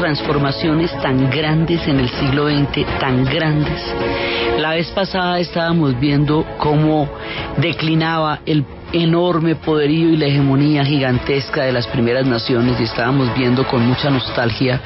Transformaciones 0.00 0.90
tan 1.02 1.28
grandes 1.28 1.86
en 1.86 2.00
el 2.00 2.08
siglo 2.08 2.48
XX, 2.48 2.86
tan 2.98 3.22
grandes. 3.22 3.82
La 4.58 4.70
vez 4.70 4.90
pasada 4.92 5.38
estábamos 5.38 6.00
viendo 6.00 6.46
cómo 6.56 7.06
declinaba 7.58 8.40
el 8.46 8.64
enorme 8.92 9.56
poderío 9.56 10.08
y 10.08 10.16
la 10.16 10.26
hegemonía 10.26 10.86
gigantesca 10.86 11.64
de 11.64 11.72
las 11.72 11.86
primeras 11.86 12.26
naciones 12.26 12.80
y 12.80 12.84
estábamos 12.84 13.32
viendo 13.36 13.64
con 13.66 13.86
mucha 13.86 14.10
nostalgia 14.10 14.80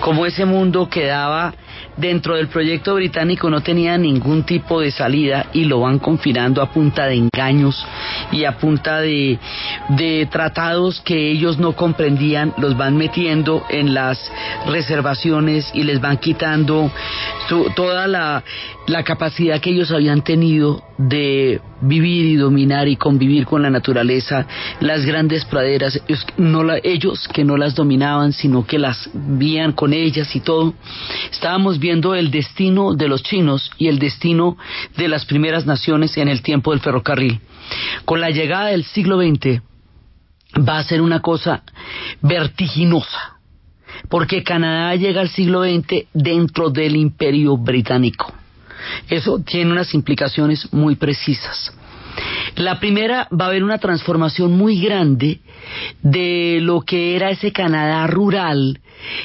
cómo 0.00 0.26
ese 0.26 0.44
mundo 0.44 0.88
quedaba 0.88 1.54
dentro 1.96 2.34
del 2.34 2.48
proyecto 2.48 2.96
británico 2.96 3.48
no 3.48 3.60
tenía 3.60 3.96
ningún 3.98 4.42
tipo 4.42 4.80
de 4.80 4.90
salida 4.90 5.46
y 5.52 5.64
lo 5.64 5.80
van 5.80 6.00
confinando 6.00 6.60
a 6.60 6.72
punta 6.72 7.06
de 7.06 7.14
engaños 7.14 7.86
y 8.32 8.44
a 8.44 8.58
punta 8.58 9.00
de, 9.00 9.38
tratados 10.30 11.00
que 11.00 11.30
ellos 11.30 11.58
no 11.58 11.72
comprendían, 11.72 12.54
los 12.58 12.76
van 12.76 12.96
metiendo 12.96 13.64
en 13.68 13.94
las 13.94 14.18
reservaciones 14.66 15.70
y 15.74 15.82
les 15.82 16.00
van 16.00 16.18
quitando 16.18 16.90
su, 17.48 17.70
toda 17.74 18.06
la, 18.06 18.42
la 18.86 19.02
capacidad 19.02 19.60
que 19.60 19.70
ellos 19.70 19.90
habían 19.90 20.22
tenido 20.22 20.82
de 20.98 21.60
vivir 21.80 22.24
y 22.26 22.36
dominar 22.36 22.88
y 22.88 22.96
convivir 22.96 23.44
con 23.44 23.62
la 23.62 23.70
naturaleza, 23.70 24.46
las 24.80 25.04
grandes 25.04 25.44
praderas, 25.44 26.00
ellos, 26.08 26.26
no 26.38 26.62
la, 26.62 26.78
ellos 26.82 27.28
que 27.28 27.44
no 27.44 27.56
las 27.56 27.74
dominaban, 27.74 28.32
sino 28.32 28.66
que 28.66 28.78
las 28.78 29.08
vían 29.12 29.72
con 29.72 29.92
ellas 29.92 30.34
y 30.34 30.40
todo. 30.40 30.74
Estábamos 31.30 31.78
viendo 31.78 32.14
el 32.14 32.30
destino 32.30 32.94
de 32.94 33.08
los 33.08 33.22
chinos 33.22 33.70
y 33.78 33.88
el 33.88 33.98
destino 33.98 34.56
de 34.96 35.08
las 35.08 35.24
primeras 35.26 35.66
naciones 35.66 36.16
en 36.16 36.28
el 36.28 36.42
tiempo 36.42 36.70
del 36.70 36.80
ferrocarril. 36.80 37.40
Con 38.04 38.20
la 38.20 38.30
llegada 38.30 38.66
del 38.66 38.84
siglo 38.84 39.18
XX 39.18 39.60
va 40.58 40.78
a 40.78 40.84
ser 40.84 41.00
una 41.00 41.20
cosa 41.20 41.62
vertiginosa 42.22 43.36
porque 44.08 44.42
Canadá 44.42 44.94
llega 44.96 45.20
al 45.20 45.28
siglo 45.28 45.62
XX 45.62 46.06
dentro 46.12 46.70
del 46.70 46.96
imperio 46.96 47.56
británico. 47.56 48.32
Eso 49.08 49.40
tiene 49.40 49.72
unas 49.72 49.94
implicaciones 49.94 50.72
muy 50.72 50.96
precisas. 50.96 51.72
La 52.56 52.80
primera 52.80 53.28
va 53.32 53.46
a 53.46 53.48
haber 53.48 53.62
una 53.64 53.78
transformación 53.78 54.56
muy 54.56 54.80
grande 54.80 55.40
de 56.02 56.58
lo 56.62 56.80
que 56.82 57.16
era 57.16 57.30
ese 57.30 57.52
Canadá 57.52 58.06
rural, 58.06 58.80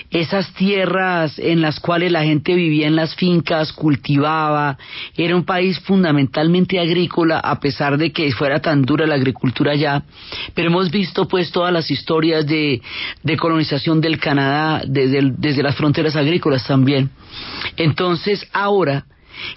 esas 0.09 0.53
tierras 0.53 1.39
en 1.39 1.61
las 1.61 1.79
cuales 1.79 2.11
la 2.11 2.23
gente 2.23 2.55
vivía 2.55 2.87
en 2.87 2.95
las 2.95 3.15
fincas, 3.15 3.71
cultivaba, 3.71 4.77
era 5.15 5.35
un 5.35 5.45
país 5.45 5.79
fundamentalmente 5.79 6.79
agrícola 6.79 7.39
a 7.39 7.59
pesar 7.59 7.97
de 7.97 8.11
que 8.11 8.31
fuera 8.31 8.59
tan 8.59 8.81
dura 8.83 9.07
la 9.07 9.15
agricultura 9.15 9.73
allá, 9.73 10.03
pero 10.53 10.69
hemos 10.69 10.91
visto 10.91 11.27
pues 11.27 11.51
todas 11.51 11.71
las 11.71 11.89
historias 11.89 12.45
de, 12.45 12.81
de 13.23 13.37
colonización 13.37 14.01
del 14.01 14.19
Canadá 14.19 14.81
desde 14.85 15.63
las 15.63 15.75
fronteras 15.75 16.15
agrícolas 16.15 16.65
también. 16.67 17.09
Entonces 17.77 18.45
ahora 18.51 19.05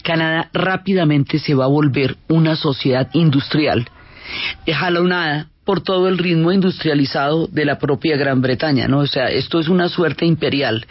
Canadá 0.03 0.49
rápidamente 0.53 1.39
se 1.39 1.55
va 1.55 1.65
a 1.65 1.69
volver 1.69 2.17
una 2.29 2.57
sociedad 2.57 3.09
industrial, 3.13 3.89
jalonada 4.67 5.49
por 5.65 5.83
todo 5.83 6.09
el 6.09 6.19
ritmo 6.19 6.53
industrializado 6.53 7.47
de 7.47 7.65
la 7.65 7.79
propia 7.79 8.17
Gran 8.17 8.43
Bretaña, 8.43 8.87
¿no? 8.87 8.99
O 8.99 9.07
sea, 9.07 9.29
esto 9.29 9.61
es 9.61 9.69
una 9.69 9.89
suerte 9.89 10.27
imperial. 10.27 10.87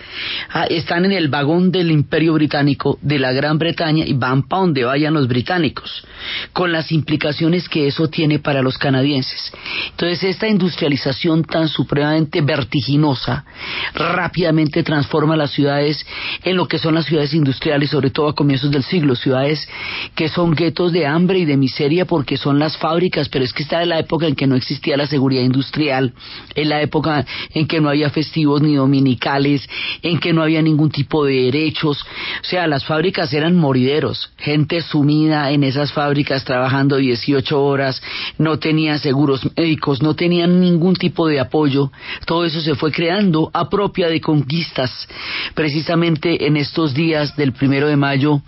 Ah, 0.50 0.66
están 0.66 1.06
en 1.06 1.12
el 1.12 1.28
vagón 1.28 1.72
del 1.72 1.92
imperio 1.92 2.34
británico 2.34 2.98
de 3.02 3.20
la 3.20 3.32
Gran 3.32 3.60
Bretaña 3.60 4.06
y 4.06 4.14
van 4.14 4.44
para 4.44 4.64
donde 4.64 4.84
vayan 4.84 5.14
los 5.14 5.28
británicos, 5.28 6.06
con 6.54 6.72
las 6.72 6.92
implicaciones 6.92 7.70
que 7.70 7.88
eso 7.88 8.08
tiene 8.08 8.40
para 8.40 8.62
los 8.62 8.78
canadienses. 8.78 9.52
Entonces, 9.92 10.24
esta 10.24 10.48
industrialización 10.48 11.44
tan 11.44 11.68
supremamente 11.68 12.42
vertiginosa 12.42 13.46
rápidamente 13.94 14.84
transforma 14.84 15.36
las 15.36 15.52
ciudades 15.52 16.06
en 16.44 16.58
lo 16.58 16.68
que 16.68 16.80
son 16.80 16.96
las 16.96 17.06
ciudades 17.06 17.34
industriales, 17.34 17.90
sobre 17.90 18.10
todo 18.10 18.30
a 18.30 18.36
comienzos 18.36 18.72
del 18.72 18.84
siglo, 18.84 19.16
ciudades 19.16 19.68
que 20.16 20.30
son 20.30 20.56
guetos 20.56 20.92
de 20.92 21.06
hambre 21.06 21.40
y 21.40 21.46
de 21.46 21.58
miseria 21.58 22.06
porque 22.06 22.38
son 22.38 22.60
las 22.60 22.78
fábricas, 22.78 23.30
pero 23.30 23.46
es 23.46 23.54
que 23.54 23.64
está 23.64 23.82
en 23.84 23.90
la 23.90 24.00
época 24.00 24.28
en 24.28 24.36
que 24.36 24.48
no 24.48 24.56
existía 24.64 24.98
la 24.98 25.08
seguridad 25.08 25.44
industrial, 25.44 26.14
en 26.56 26.70
la 26.70 26.82
época 26.82 27.26
en 27.54 27.68
que 27.68 27.82
no 27.82 27.90
había 27.90 28.10
festivos 28.10 28.62
ni 28.62 28.76
dominicales, 28.76 29.68
en 30.02 30.20
que 30.20 30.34
no 30.34 30.42
había 30.42 30.62
ningún 30.62 30.90
tipo 30.90 31.26
de 31.26 31.44
derechos, 31.44 32.02
o 32.02 32.46
sea, 32.46 32.68
las 32.68 32.86
fábricas 32.86 33.34
eran 33.34 33.56
morideros, 33.56 34.32
gente 34.38 34.82
sumida 34.82 35.52
en 35.52 35.64
esas 35.64 35.92
fábricas 35.92 36.46
trabajando 36.46 36.98
18 36.98 37.62
horas, 37.62 38.02
no 38.38 38.58
tenían 38.60 39.00
seguros 39.00 39.42
médicos, 39.56 40.02
no 40.02 40.16
tenían 40.16 40.60
ningún 40.60 40.96
tipo 40.96 41.28
de 41.28 41.40
apoyo, 41.40 41.92
todo 42.26 42.46
eso 42.46 42.62
se 42.62 42.76
fue 42.76 42.92
creando 42.92 43.52
a 43.54 43.70
propia 43.70 44.08
de 44.08 44.22
conquistas, 44.22 45.08
precisamente 45.54 46.48
en 46.48 46.58
estos 46.58 46.94
días 46.94 47.36
del 47.36 47.52
primero 47.52 47.88
de 47.88 47.98
mayo 47.98 48.42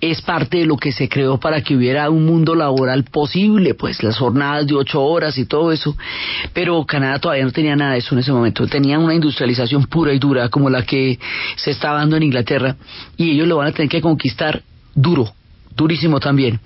es 0.00 0.22
parte 0.22 0.58
de 0.58 0.66
lo 0.66 0.76
que 0.76 0.92
se 0.92 1.08
creó 1.08 1.38
para 1.38 1.62
que 1.62 1.74
hubiera 1.74 2.08
un 2.10 2.24
mundo 2.24 2.54
laboral 2.54 3.04
posible, 3.04 3.74
pues 3.74 4.02
las 4.02 4.18
jornadas 4.18 4.66
de 4.66 4.74
ocho 4.74 5.02
horas 5.02 5.36
y 5.38 5.46
todo 5.48 5.72
eso, 5.72 5.96
pero 6.52 6.84
Canadá 6.84 7.18
todavía 7.18 7.44
no 7.44 7.50
tenía 7.50 7.74
nada 7.74 7.92
de 7.92 7.98
eso 7.98 8.14
en 8.14 8.20
ese 8.20 8.32
momento, 8.32 8.66
tenía 8.66 8.98
una 8.98 9.14
industrialización 9.14 9.86
pura 9.86 10.12
y 10.12 10.18
dura 10.18 10.48
como 10.48 10.70
la 10.70 10.84
que 10.84 11.18
se 11.56 11.70
está 11.70 11.92
dando 11.92 12.16
en 12.16 12.24
Inglaterra. 12.24 12.76
Y 13.16 13.32
ellos 13.32 13.48
lo 13.48 13.56
van 13.56 13.68
a 13.68 13.72
tener 13.72 13.88
que 13.88 14.00
conquistar 14.00 14.62
duro, 14.94 15.32
durísimo 15.74 16.20
también. 16.20 16.60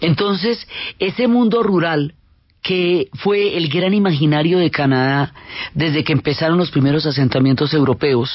Entonces, 0.00 0.66
ese 0.98 1.26
mundo 1.26 1.62
rural 1.62 2.14
que 2.62 3.08
fue 3.14 3.56
el 3.56 3.68
gran 3.68 3.94
imaginario 3.94 4.58
de 4.58 4.70
Canadá 4.70 5.32
desde 5.72 6.04
que 6.04 6.12
empezaron 6.12 6.58
los 6.58 6.70
primeros 6.70 7.06
asentamientos 7.06 7.72
europeos, 7.72 8.30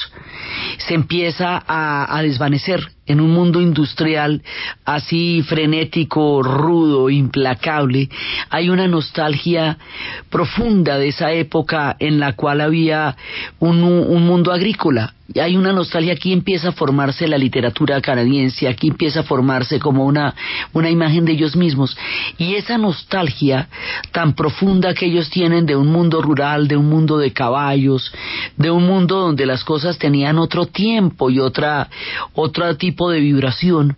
se 0.80 0.96
empieza 0.96 1.64
a, 1.68 2.18
a 2.18 2.24
desvanecer 2.24 2.82
en 3.06 3.22
un 3.22 3.32
mundo 3.32 3.62
industrial 3.62 4.42
así 4.84 5.44
frenético, 5.44 6.42
rudo, 6.42 7.10
implacable, 7.10 8.10
hay 8.50 8.70
una 8.70 8.88
nostalgia 8.88 9.78
profunda 10.30 10.98
de 10.98 11.10
esa 11.10 11.32
época 11.32 11.96
en 12.00 12.20
la 12.20 12.34
cual 12.34 12.62
había 12.62 13.16
un, 13.60 13.84
un 13.84 14.26
mundo 14.26 14.52
agrícola, 14.52 15.14
hay 15.34 15.58
una 15.58 15.74
nostalgia, 15.74 16.14
aquí 16.14 16.32
empieza 16.32 16.70
a 16.70 16.72
formarse 16.72 17.28
la 17.28 17.38
literatura 17.38 18.00
canadiense, 18.00 18.68
aquí 18.68 18.90
empieza 18.90 19.22
a 19.22 19.24
formarse 19.24 19.80
como 19.80 20.06
una, 20.06 20.36
una 20.72 20.90
imagen 20.92 21.26
de 21.26 21.32
ellos 21.32 21.56
mismos. 21.56 21.98
Y 22.38 22.56
esa 22.56 22.78
nostalgia 22.78 23.68
tan 24.12 24.34
profunda 24.34 24.94
que 24.94 25.08
ellos 25.08 25.30
tienen 25.32 25.66
de 25.66 25.76
un 25.76 25.88
mundo 25.92 26.22
rural, 26.22 26.68
de 26.68 26.78
un 26.78 26.88
mundo 26.88 27.18
de 27.18 27.34
caballos, 27.34 28.14
de 28.56 28.70
un 28.70 28.86
mundo 28.86 29.20
donde 29.20 29.48
las 29.48 29.64
cosas 29.64 29.98
tenían 29.98 30.38
otro 30.38 30.68
tiempo 30.68 31.32
y 31.32 31.40
otra, 31.40 31.90
otro 32.34 32.78
tipo 32.78 32.95
de 33.10 33.20
vibración, 33.20 33.98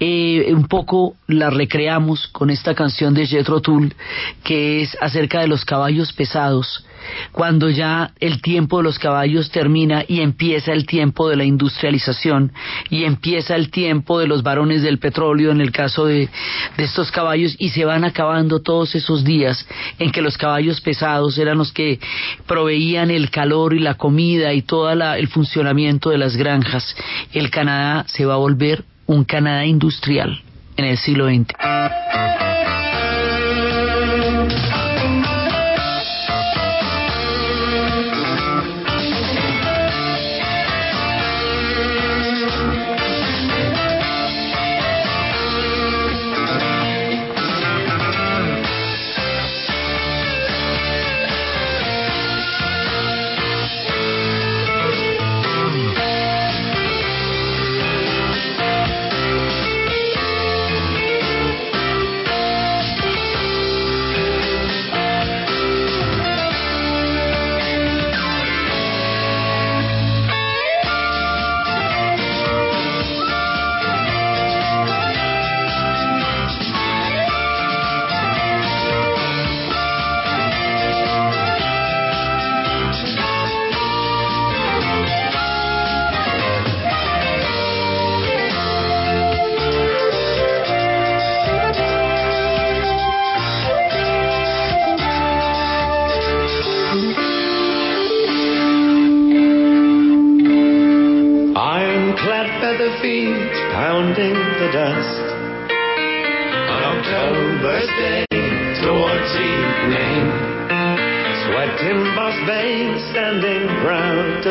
eh, 0.00 0.52
un 0.52 0.66
poco 0.66 1.14
la 1.26 1.50
recreamos 1.50 2.28
con 2.28 2.50
esta 2.50 2.74
canción 2.74 3.14
de 3.14 3.26
Jethro 3.26 3.60
Tull 3.60 3.94
que 4.42 4.82
es 4.82 4.96
acerca 5.00 5.40
de 5.40 5.48
los 5.48 5.64
caballos 5.64 6.12
pesados 6.12 6.84
cuando 7.32 7.70
ya 7.70 8.12
el 8.20 8.40
tiempo 8.40 8.78
de 8.78 8.84
los 8.84 8.98
caballos 8.98 9.50
termina 9.50 10.04
y 10.06 10.20
empieza 10.20 10.72
el 10.72 10.86
tiempo 10.86 11.28
de 11.28 11.36
la 11.36 11.44
industrialización 11.44 12.52
y 12.90 13.04
empieza 13.04 13.56
el 13.56 13.70
tiempo 13.70 14.18
de 14.18 14.26
los 14.26 14.42
varones 14.42 14.82
del 14.82 14.98
petróleo 14.98 15.50
en 15.50 15.60
el 15.60 15.72
caso 15.72 16.06
de, 16.06 16.28
estos 16.76 17.10
caballos 17.10 17.56
y 17.58 17.70
se 17.70 17.84
van 17.84 18.04
acabando 18.04 18.60
todos 18.60 18.94
esos 18.94 19.24
días 19.24 19.66
en 19.98 20.10
que 20.10 20.22
los 20.22 20.36
caballos 20.36 20.80
pesados 20.80 21.38
eran 21.38 21.58
los 21.58 21.72
que 21.72 21.98
proveían 22.46 23.10
el 23.10 23.30
calor 23.30 23.74
y 23.74 23.80
la 23.80 23.94
comida 23.94 24.52
y 24.52 24.62
todo 24.62 24.90
el 24.90 25.28
funcionamiento 25.28 26.10
de 26.10 26.18
las 26.18 26.36
granjas. 26.36 26.94
El 27.32 27.50
Canadá 27.50 28.04
se 28.08 28.24
va 28.26 28.34
a 28.34 28.38
volver 28.38 28.84
un 29.06 29.24
Canadá 29.24 29.64
industrial 29.64 30.42
en 30.76 30.84
el 30.84 30.98
siglo 30.98 31.26
XX. 31.26 31.54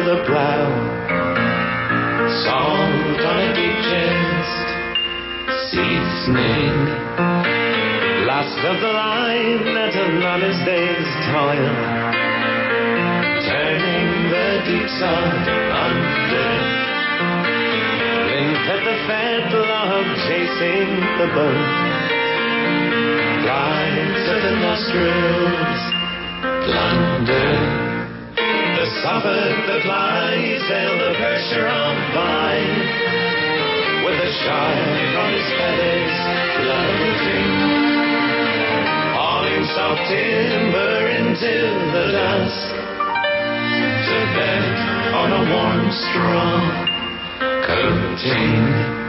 the 0.06 0.24
plow. 0.28 0.68
salt 2.44 3.22
on 3.24 3.38
a 3.40 3.50
deep 3.56 3.78
chest, 3.88 4.68
seasoning. 5.72 6.76
Last 8.28 8.60
of 8.68 8.82
the 8.84 8.92
line 8.92 9.64
at 9.80 9.96
another's 9.96 10.60
day's 10.68 11.08
toil. 11.32 11.76
Turning 13.48 14.10
the 14.28 14.50
deep 14.68 14.88
sod 15.00 15.48
under. 15.72 16.52
Linked 18.28 18.68
at 18.76 18.82
the 18.84 18.98
fettle 19.08 19.72
of 19.72 20.06
chasing 20.28 20.90
the 21.16 21.28
boat. 21.32 21.64
Lines 23.48 24.24
of 24.36 24.40
the 24.44 24.54
nostrils, 24.68 25.82
plunder 26.68 27.53
soften 29.02 29.66
the 29.66 29.80
plies 29.82 30.62
and 30.70 31.02
the 31.02 31.14
pressure 31.18 31.68
on 31.68 31.96
mine. 32.14 32.78
With 34.06 34.20
a 34.20 34.32
shine 34.44 35.14
from 35.14 35.30
his 35.34 35.48
feathers, 35.58 36.16
floating. 36.60 37.50
Hauling 39.16 39.66
soft 39.74 40.02
timber 40.10 41.08
into 41.18 41.54
the 41.96 42.06
dusk. 42.12 42.70
To 44.04 44.20
bed 44.38 44.64
on 45.16 45.30
a 45.32 45.42
warm 45.50 45.92
straw 45.92 46.94
coating. 47.66 49.03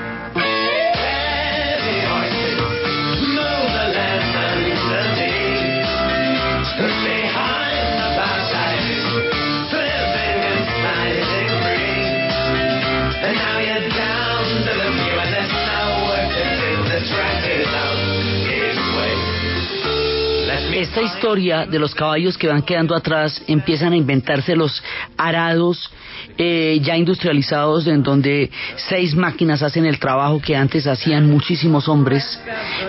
Esta 20.85 21.01
historia 21.01 21.65
de 21.65 21.79
los 21.79 21.95
caballos 21.95 22.37
que 22.37 22.47
van 22.47 22.63
quedando 22.63 22.95
atrás 22.95 23.43
empiezan 23.47 23.95
a 23.95 23.97
inventarse 23.97 24.55
los 24.55 24.83
arados 25.17 25.91
eh, 26.37 26.81
ya 26.83 26.97
industrializados 26.97 27.87
en 27.87 28.03
donde 28.03 28.51
seis 28.89 29.15
máquinas 29.15 29.63
hacen 29.63 29.87
el 29.87 29.99
trabajo 29.99 30.41
que 30.41 30.57
antes 30.57 30.87
hacían 30.87 31.31
muchísimos 31.31 31.89
hombres, 31.89 32.41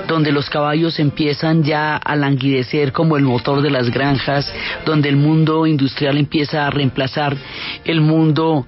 donde 0.08 0.32
los 0.32 0.50
caballos 0.50 1.00
empiezan 1.00 1.64
ya 1.64 1.96
a 1.96 2.16
languidecer 2.16 2.92
como 2.92 3.18
el 3.18 3.24
motor 3.24 3.62
de 3.62 3.70
las 3.70 3.90
granjas, 3.90 4.52
donde 4.86 5.10
el 5.10 5.16
mundo 5.16 5.68
industrial 5.68 6.18
empieza 6.18 6.66
a 6.66 6.70
reemplazar 6.70 7.36
el 7.84 8.02
mundo 8.02 8.66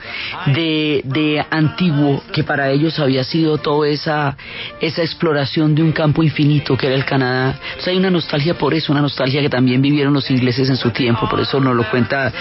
de, 0.48 1.02
de 1.06 1.46
antiguo 1.50 2.24
que 2.32 2.44
para 2.44 2.70
ellos 2.72 3.00
había 3.00 3.24
sido 3.24 3.58
toda 3.58 3.88
esa, 3.88 4.38
esa 4.82 5.02
exploración 5.02 5.76
de 5.76 5.84
un 5.84 5.92
campo 5.92 6.24
infinito 6.24 6.78
que 6.78 6.88
era 6.88 6.96
el 6.96 7.06
Canadá. 7.06 7.60
hay 7.86 7.98
una 7.98 8.10
nostalgia 8.10 8.58
por 8.58 8.74
eso, 8.74 8.92
una 8.92 9.02
nostalgia 9.02 9.42
que 9.42 9.50
también 9.50 9.82
vivieron 9.82 10.14
los 10.14 10.30
ingleses 10.30 10.70
en 10.70 10.78
su 10.78 10.92
tiempo, 10.92 11.28
por 11.30 11.40
eso 11.40 11.60
nos 11.60 11.76
lo 11.76 11.90
cuenta 11.90 12.32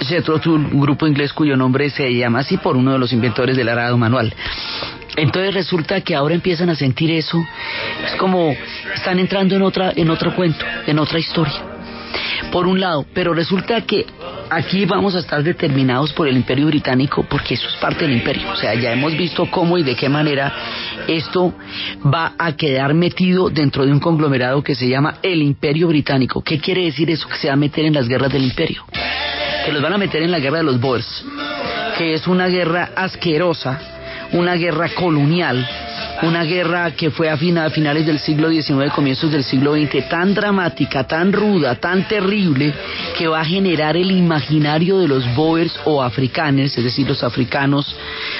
Jethro 0.00 0.40
un 0.46 0.80
grupo 0.80 1.06
inglés 1.06 1.32
cuyo 1.32 1.56
nombre 1.56 1.90
se 1.90 2.12
llama 2.14 2.40
así 2.40 2.56
por 2.56 2.76
uno 2.76 2.92
de 2.92 2.98
los 2.98 3.12
inventores 3.12 3.56
del 3.56 3.68
arado 3.68 3.96
manual. 3.98 4.34
Entonces 5.16 5.52
resulta 5.52 6.00
que 6.00 6.14
ahora 6.14 6.34
empiezan 6.34 6.70
a 6.70 6.76
sentir 6.76 7.10
eso, 7.10 7.44
es 8.04 8.14
como 8.16 8.54
están 8.94 9.18
entrando 9.18 9.56
en 9.56 9.62
otra, 9.62 9.92
en 9.96 10.10
otro 10.10 10.34
cuento, 10.34 10.64
en 10.86 10.98
otra 10.98 11.18
historia. 11.18 11.64
Por 12.52 12.66
un 12.66 12.80
lado, 12.80 13.04
pero 13.12 13.34
resulta 13.34 13.80
que 13.82 14.06
aquí 14.48 14.86
vamos 14.86 15.14
a 15.16 15.18
estar 15.18 15.42
determinados 15.42 16.12
por 16.12 16.28
el 16.28 16.36
imperio 16.36 16.66
británico 16.66 17.26
porque 17.28 17.54
eso 17.54 17.68
es 17.68 17.74
parte 17.76 18.06
del 18.06 18.16
imperio. 18.16 18.50
O 18.50 18.56
sea, 18.56 18.74
ya 18.74 18.92
hemos 18.92 19.16
visto 19.16 19.50
cómo 19.50 19.76
y 19.76 19.82
de 19.82 19.96
qué 19.96 20.08
manera 20.08 20.52
esto 21.08 21.52
va 22.02 22.34
a 22.38 22.52
quedar 22.52 22.94
metido 22.94 23.50
dentro 23.50 23.84
de 23.84 23.92
un 23.92 24.00
conglomerado 24.00 24.62
que 24.62 24.74
se 24.74 24.88
llama 24.88 25.16
el 25.22 25.42
imperio 25.42 25.88
británico. 25.88 26.42
¿Qué 26.42 26.58
quiere 26.60 26.84
decir 26.84 27.10
eso? 27.10 27.28
Que 27.28 27.36
se 27.36 27.48
va 27.48 27.54
a 27.54 27.56
meter 27.56 27.84
en 27.84 27.94
las 27.94 28.08
guerras 28.08 28.32
del 28.32 28.44
imperio 28.44 28.84
que 29.68 29.74
los 29.74 29.82
van 29.82 29.92
a 29.92 29.98
meter 29.98 30.22
en 30.22 30.30
la 30.30 30.38
guerra 30.38 30.56
de 30.56 30.64
los 30.64 30.80
Boers, 30.80 31.26
que 31.98 32.14
es 32.14 32.26
una 32.26 32.46
guerra 32.46 32.92
asquerosa, 32.96 33.78
una 34.32 34.54
guerra 34.54 34.88
colonial, 34.94 35.68
una 36.22 36.44
guerra 36.44 36.90
que 36.92 37.10
fue 37.10 37.30
a, 37.30 37.36
finales 37.36 38.06
del 38.06 38.18
siglo 38.18 38.50
XIX, 38.50 38.92
comienzos 38.94 39.30
del 39.30 39.44
siglo 39.44 39.74
XX, 39.74 40.08
tan 40.08 40.34
dramática, 40.34 41.04
tan 41.04 41.32
ruda, 41.32 41.76
tan 41.76 42.08
terrible, 42.08 42.72
que 43.16 43.28
va 43.28 43.40
a 43.40 43.44
generar 43.44 43.96
el 43.96 44.10
imaginario 44.10 44.98
de 44.98 45.08
los 45.08 45.24
Boers 45.34 45.78
o 45.84 46.02
africanos, 46.02 46.76
es 46.76 46.84
decir, 46.84 47.06
los 47.06 47.22
africanos, 47.22 47.94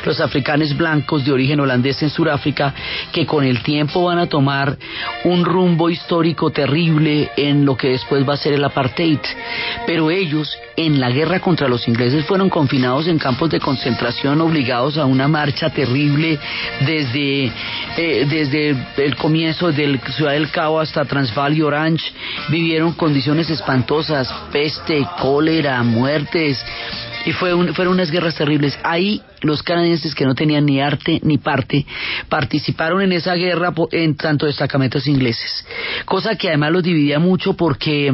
los 0.04 0.20
africanos 0.20 0.76
blancos 0.76 1.24
de 1.24 1.32
origen 1.32 1.60
holandés 1.60 2.02
en 2.02 2.10
Sudáfrica, 2.10 2.74
que 3.12 3.26
con 3.26 3.44
el 3.44 3.62
tiempo 3.62 4.04
van 4.04 4.18
a 4.18 4.26
tomar 4.26 4.76
un 5.24 5.44
rumbo 5.44 5.90
histórico 5.90 6.50
terrible 6.50 7.30
en 7.36 7.64
lo 7.64 7.76
que 7.76 7.88
después 7.88 8.28
va 8.28 8.34
a 8.34 8.38
ser 8.38 8.54
el 8.54 8.64
apartheid. 8.64 9.20
Pero 9.86 10.10
ellos, 10.10 10.50
en 10.76 11.00
la 11.00 11.10
guerra 11.10 11.40
contra 11.40 11.68
los 11.68 11.86
ingleses, 11.88 12.24
fueron 12.24 12.48
confinados 12.48 13.06
en 13.08 13.18
campos 13.18 13.50
de 13.50 13.60
concentración, 13.60 14.40
obligados 14.40 14.98
a 14.98 15.06
una 15.06 15.28
marcha 15.28 15.70
terrible 15.70 16.38
desde, 16.80 17.52
eh, 17.96 18.26
desde 18.28 18.76
el 19.04 19.16
comienzo 19.16 19.72
de 19.72 20.00
Ciudad 20.10 20.32
del 20.32 20.50
Cabo 20.50 20.80
hasta 20.80 21.04
Transvaal 21.04 21.56
y 21.56 21.62
Orange. 21.62 22.12
Vivieron 22.48 22.92
condiciones 22.92 23.50
espantosas, 23.50 24.32
peste, 24.52 25.06
cólera, 25.20 25.82
muertes, 25.82 26.64
y 27.26 27.32
fue 27.32 27.52
fueron 27.74 27.94
unas 27.94 28.10
guerras 28.10 28.36
terribles. 28.36 28.78
Ahí 28.82 29.20
los 29.42 29.62
canadienses 29.62 30.14
que 30.14 30.24
no 30.24 30.34
tenían 30.34 30.66
ni 30.66 30.80
arte 30.80 31.20
ni 31.22 31.38
parte 31.38 31.86
participaron 32.28 33.02
en 33.02 33.12
esa 33.12 33.34
guerra 33.34 33.72
en 33.92 34.16
tanto 34.16 34.46
destacamentos 34.46 35.06
ingleses, 35.06 35.66
cosa 36.04 36.36
que 36.36 36.48
además 36.48 36.72
los 36.72 36.82
dividía 36.82 37.18
mucho 37.18 37.54
porque 37.54 38.12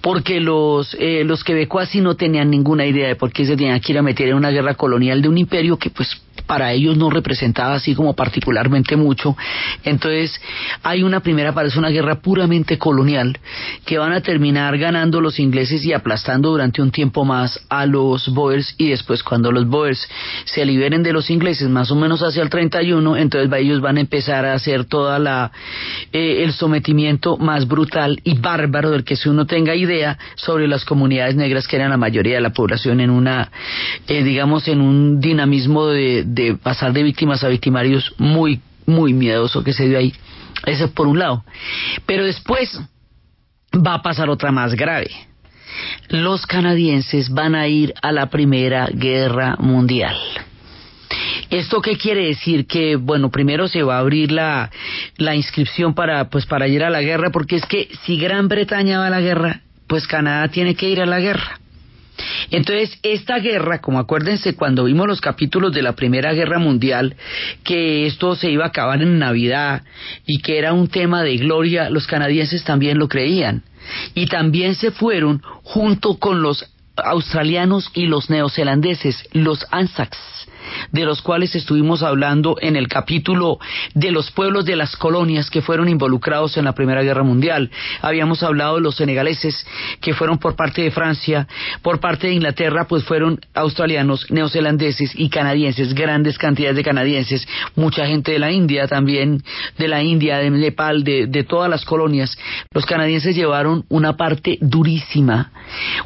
porque 0.00 0.40
los 0.40 0.96
eh, 0.98 1.24
los 1.24 1.44
quebecuas 1.44 1.94
no 1.96 2.16
tenían 2.16 2.50
ninguna 2.50 2.86
idea 2.86 3.08
de 3.08 3.16
por 3.16 3.32
qué 3.32 3.44
se 3.44 3.56
tenían 3.56 3.80
que 3.80 3.92
ir 3.92 3.98
a 3.98 4.02
meter 4.02 4.28
en 4.28 4.34
una 4.34 4.50
guerra 4.50 4.74
colonial 4.74 5.22
de 5.22 5.28
un 5.28 5.38
imperio 5.38 5.78
que 5.78 5.90
pues 5.90 6.20
para 6.46 6.72
ellos 6.72 6.96
no 6.96 7.10
representaba 7.10 7.74
así 7.74 7.94
como 7.94 8.14
particularmente 8.14 8.96
mucho. 8.96 9.36
Entonces 9.84 10.40
hay 10.82 11.02
una 11.02 11.20
primera, 11.20 11.52
parece 11.52 11.78
una 11.78 11.90
guerra 11.90 12.20
puramente 12.20 12.78
colonial 12.78 13.38
que 13.84 13.98
van 13.98 14.12
a 14.12 14.20
terminar 14.20 14.78
ganando 14.78 15.20
los 15.20 15.38
ingleses 15.38 15.84
y 15.84 15.92
aplastando 15.92 16.50
durante 16.50 16.82
un 16.82 16.90
tiempo 16.90 17.24
más 17.24 17.60
a 17.68 17.86
los 17.86 18.28
Boers 18.28 18.74
y 18.78 18.90
después 18.90 19.22
cuando 19.22 19.52
los 19.52 19.66
Boers 19.66 20.08
se 20.44 20.64
liberen 20.64 21.02
de 21.02 21.12
los 21.12 21.30
ingleses 21.30 21.68
más 21.68 21.90
o 21.90 21.96
menos 21.96 22.22
hacia 22.22 22.42
el 22.42 22.50
31, 22.50 23.16
entonces 23.16 23.50
ellos 23.58 23.80
van 23.80 23.96
a 23.96 24.00
empezar 24.00 24.44
a 24.44 24.54
hacer 24.54 24.84
toda 24.84 25.18
la 25.18 25.52
eh, 26.12 26.42
el 26.42 26.52
sometimiento 26.52 27.36
más 27.36 27.66
brutal 27.66 28.20
y 28.24 28.38
bárbaro 28.38 28.90
del 28.90 29.04
que 29.04 29.16
si 29.16 29.28
uno 29.28 29.46
tenga 29.46 29.74
idea 29.74 30.18
sobre 30.36 30.68
las 30.68 30.84
comunidades 30.84 31.36
negras 31.36 31.66
que 31.66 31.76
eran 31.76 31.90
la 31.90 31.96
mayoría 31.96 32.36
de 32.36 32.40
la 32.40 32.52
población 32.52 33.00
en 33.00 33.10
una 33.10 33.50
eh, 34.08 34.22
digamos 34.22 34.68
en 34.68 34.80
un 34.80 35.20
dinamismo 35.20 35.86
de 35.86 36.24
de 36.34 36.54
pasar 36.54 36.92
de 36.92 37.02
víctimas 37.02 37.44
a 37.44 37.48
victimarios 37.48 38.14
muy, 38.18 38.60
muy 38.86 39.12
miedoso 39.12 39.62
que 39.62 39.72
se 39.72 39.88
dio 39.88 39.98
ahí. 39.98 40.12
Eso 40.66 40.90
por 40.92 41.06
un 41.06 41.18
lado. 41.18 41.44
Pero 42.06 42.24
después 42.24 42.80
va 43.74 43.94
a 43.94 44.02
pasar 44.02 44.30
otra 44.30 44.52
más 44.52 44.74
grave. 44.74 45.10
Los 46.08 46.46
canadienses 46.46 47.30
van 47.30 47.54
a 47.54 47.66
ir 47.66 47.94
a 48.02 48.12
la 48.12 48.26
Primera 48.26 48.86
Guerra 48.92 49.56
Mundial. 49.58 50.16
¿Esto 51.50 51.80
qué 51.82 51.96
quiere 51.96 52.26
decir? 52.26 52.66
Que, 52.66 52.96
bueno, 52.96 53.30
primero 53.30 53.68
se 53.68 53.82
va 53.82 53.96
a 53.96 54.00
abrir 54.00 54.32
la, 54.32 54.70
la 55.16 55.34
inscripción 55.34 55.94
para, 55.94 56.30
pues, 56.30 56.46
para 56.46 56.66
ir 56.68 56.82
a 56.82 56.90
la 56.90 57.02
guerra, 57.02 57.30
porque 57.30 57.56
es 57.56 57.66
que 57.66 57.88
si 58.04 58.16
Gran 58.16 58.48
Bretaña 58.48 58.98
va 58.98 59.08
a 59.08 59.10
la 59.10 59.20
guerra, 59.20 59.60
pues 59.86 60.06
Canadá 60.06 60.48
tiene 60.48 60.74
que 60.74 60.88
ir 60.88 61.00
a 61.00 61.06
la 61.06 61.20
guerra. 61.20 61.60
Entonces, 62.50 62.98
esta 63.02 63.38
guerra, 63.38 63.80
como 63.80 63.98
acuérdense 63.98 64.54
cuando 64.54 64.84
vimos 64.84 65.06
los 65.06 65.20
capítulos 65.20 65.72
de 65.72 65.82
la 65.82 65.94
Primera 65.94 66.32
Guerra 66.32 66.58
Mundial, 66.58 67.16
que 67.64 68.06
esto 68.06 68.34
se 68.34 68.50
iba 68.50 68.64
a 68.64 68.68
acabar 68.68 69.02
en 69.02 69.18
Navidad 69.18 69.82
y 70.26 70.40
que 70.40 70.58
era 70.58 70.72
un 70.72 70.88
tema 70.88 71.22
de 71.22 71.36
gloria, 71.36 71.90
los 71.90 72.06
canadienses 72.06 72.64
también 72.64 72.98
lo 72.98 73.08
creían. 73.08 73.62
Y 74.14 74.26
también 74.26 74.74
se 74.74 74.90
fueron 74.90 75.42
junto 75.62 76.18
con 76.18 76.42
los 76.42 76.64
australianos 76.96 77.90
y 77.94 78.06
los 78.06 78.28
neozelandeses, 78.30 79.28
los 79.32 79.66
Anzacs 79.70 80.41
de 80.90 81.04
los 81.04 81.22
cuales 81.22 81.54
estuvimos 81.54 82.02
hablando 82.02 82.56
en 82.60 82.76
el 82.76 82.88
capítulo 82.88 83.58
de 83.94 84.10
los 84.10 84.30
pueblos 84.30 84.64
de 84.64 84.76
las 84.76 84.96
colonias 84.96 85.50
que 85.50 85.62
fueron 85.62 85.88
involucrados 85.88 86.56
en 86.56 86.64
la 86.64 86.74
Primera 86.74 87.02
Guerra 87.02 87.22
Mundial. 87.22 87.70
Habíamos 88.00 88.42
hablado 88.42 88.76
de 88.76 88.82
los 88.82 88.96
senegaleses 88.96 89.66
que 90.00 90.14
fueron 90.14 90.38
por 90.38 90.56
parte 90.56 90.82
de 90.82 90.90
Francia, 90.90 91.46
por 91.82 92.00
parte 92.00 92.28
de 92.28 92.34
Inglaterra 92.34 92.86
pues 92.88 93.04
fueron 93.04 93.40
australianos, 93.54 94.30
neozelandeses 94.30 95.12
y 95.14 95.28
canadienses, 95.28 95.94
grandes 95.94 96.38
cantidades 96.38 96.76
de 96.76 96.84
canadienses, 96.84 97.46
mucha 97.76 98.06
gente 98.06 98.32
de 98.32 98.38
la 98.38 98.50
India 98.50 98.86
también, 98.86 99.42
de 99.78 99.88
la 99.88 100.02
India, 100.02 100.38
de 100.38 100.50
Nepal, 100.50 101.04
de, 101.04 101.26
de 101.26 101.44
todas 101.44 101.70
las 101.70 101.84
colonias. 101.84 102.36
Los 102.72 102.86
canadienses 102.86 103.34
llevaron 103.34 103.84
una 103.88 104.16
parte 104.16 104.58
durísima 104.60 105.52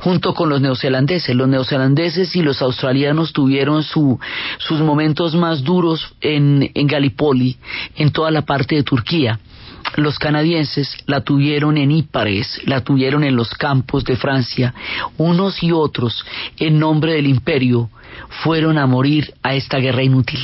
junto 0.01 0.35
con 0.35 0.49
los 0.49 0.61
neozelandeses. 0.61 1.35
Los 1.35 1.49
neozelandeses 1.49 2.35
y 2.37 2.43
los 2.43 2.63
australianos 2.63 3.33
tuvieron 3.33 3.83
su, 3.83 4.19
sus 4.59 4.81
momentos 4.81 5.35
más 5.35 5.63
duros 5.63 6.15
en, 6.21 6.71
en 6.75 6.87
Gallipoli, 6.87 7.57
en 7.97 8.11
toda 8.11 8.31
la 8.31 8.43
parte 8.43 8.77
de 8.77 8.83
Turquía. 8.83 9.39
Los 9.97 10.19
canadienses 10.19 10.95
la 11.07 11.23
tuvieron 11.23 11.79
en 11.79 11.91
Ypres, 11.91 12.61
la 12.67 12.83
tuvieron 12.83 13.25
en 13.25 13.37
los 13.37 13.51
campos 13.51 14.05
de 14.05 14.17
Francia. 14.17 14.75
Unos 15.17 15.63
y 15.63 15.73
otros, 15.73 16.25
en 16.59 16.79
nombre 16.79 17.15
del 17.15 17.27
imperio, 17.27 17.89
fueron 18.43 18.79
a 18.79 18.87
morir 18.87 19.33
a 19.43 19.55
esta 19.55 19.79
guerra 19.79 20.03
inútil. 20.03 20.41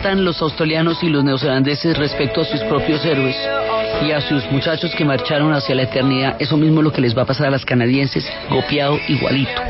Cantan 0.00 0.24
los 0.24 0.40
australianos 0.40 1.02
y 1.02 1.10
los 1.10 1.22
neozelandeses 1.22 1.94
respecto 1.98 2.40
a 2.40 2.44
sus 2.46 2.60
propios 2.60 3.04
héroes 3.04 3.36
y 4.06 4.12
a 4.12 4.20
sus 4.22 4.50
muchachos 4.50 4.94
que 4.96 5.04
marcharon 5.04 5.52
hacia 5.52 5.74
la 5.74 5.82
eternidad, 5.82 6.36
eso 6.38 6.56
mismo 6.56 6.80
es 6.80 6.84
lo 6.84 6.92
que 6.92 7.02
les 7.02 7.16
va 7.16 7.22
a 7.22 7.26
pasar 7.26 7.48
a 7.48 7.50
los 7.50 7.66
canadienses, 7.66 8.26
copiado 8.48 8.98
igualito. 9.08 9.60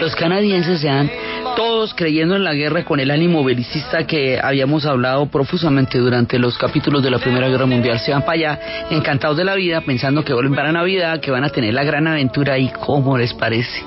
Los 0.00 0.14
canadienses 0.14 0.80
se 0.80 0.88
han 0.88 1.10
todos 1.56 1.92
creyendo 1.92 2.36
en 2.36 2.44
la 2.44 2.54
guerra 2.54 2.84
con 2.84 3.00
el 3.00 3.10
ánimo 3.10 3.42
belicista 3.42 4.06
que 4.06 4.38
habíamos 4.40 4.86
hablado 4.86 5.26
profusamente 5.26 5.98
durante 5.98 6.38
los 6.38 6.56
capítulos 6.56 7.02
de 7.02 7.10
la 7.10 7.18
Primera 7.18 7.48
Guerra 7.48 7.66
Mundial. 7.66 7.98
Se 7.98 8.12
van 8.12 8.22
para 8.22 8.32
allá 8.32 8.60
encantados 8.90 9.36
de 9.36 9.44
la 9.44 9.56
vida, 9.56 9.80
pensando 9.80 10.24
que 10.24 10.34
vuelven 10.34 10.54
para 10.54 10.70
Navidad, 10.70 11.20
que 11.20 11.32
van 11.32 11.42
a 11.42 11.48
tener 11.48 11.74
la 11.74 11.82
gran 11.82 12.06
aventura 12.06 12.58
y 12.58 12.68
cómo 12.68 13.18
les 13.18 13.34
parece. 13.34 13.82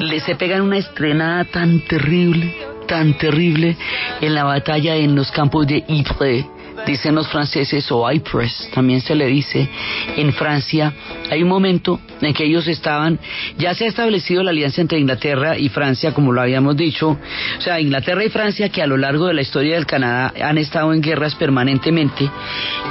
Les 0.00 0.22
se 0.24 0.34
pegan 0.34 0.60
una 0.60 0.76
estrenada 0.76 1.44
tan 1.44 1.80
terrible, 1.80 2.54
tan 2.86 3.14
terrible 3.18 3.76
en 4.20 4.34
la 4.34 4.44
batalla 4.44 4.96
en 4.96 5.14
los 5.14 5.30
campos 5.30 5.66
de 5.66 5.84
Ypres. 5.88 6.46
Dicen 6.84 7.14
los 7.14 7.26
franceses, 7.28 7.90
o 7.90 8.08
Ypres, 8.10 8.68
también 8.72 9.00
se 9.00 9.14
le 9.14 9.26
dice 9.26 9.68
en 10.16 10.32
Francia, 10.32 10.92
hay 11.30 11.42
un 11.42 11.48
momento 11.48 11.98
en 12.20 12.32
que 12.34 12.44
ellos 12.44 12.68
estaban, 12.68 13.18
ya 13.58 13.74
se 13.74 13.84
ha 13.84 13.88
establecido 13.88 14.42
la 14.42 14.50
alianza 14.50 14.82
entre 14.82 14.98
Inglaterra 14.98 15.58
y 15.58 15.68
Francia, 15.68 16.12
como 16.12 16.32
lo 16.32 16.42
habíamos 16.42 16.76
dicho, 16.76 17.18
o 17.58 17.60
sea, 17.60 17.80
Inglaterra 17.80 18.24
y 18.24 18.28
Francia 18.28 18.68
que 18.68 18.82
a 18.82 18.86
lo 18.86 18.96
largo 18.98 19.26
de 19.26 19.34
la 19.34 19.42
historia 19.42 19.74
del 19.74 19.86
Canadá 19.86 20.32
han 20.40 20.58
estado 20.58 20.92
en 20.92 21.00
guerras 21.00 21.34
permanentemente, 21.34 22.30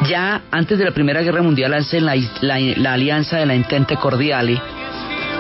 ya 0.10 0.42
antes 0.52 0.78
de 0.78 0.86
la 0.86 0.92
Primera 0.92 1.22
Guerra 1.22 1.42
Mundial 1.42 1.74
hacen 1.74 2.06
la, 2.06 2.16
la, 2.42 2.94
alianza 2.94 3.38
de 3.38 3.46
la 3.46 3.56
Entente 3.56 3.96
Cordiale, 3.96 4.60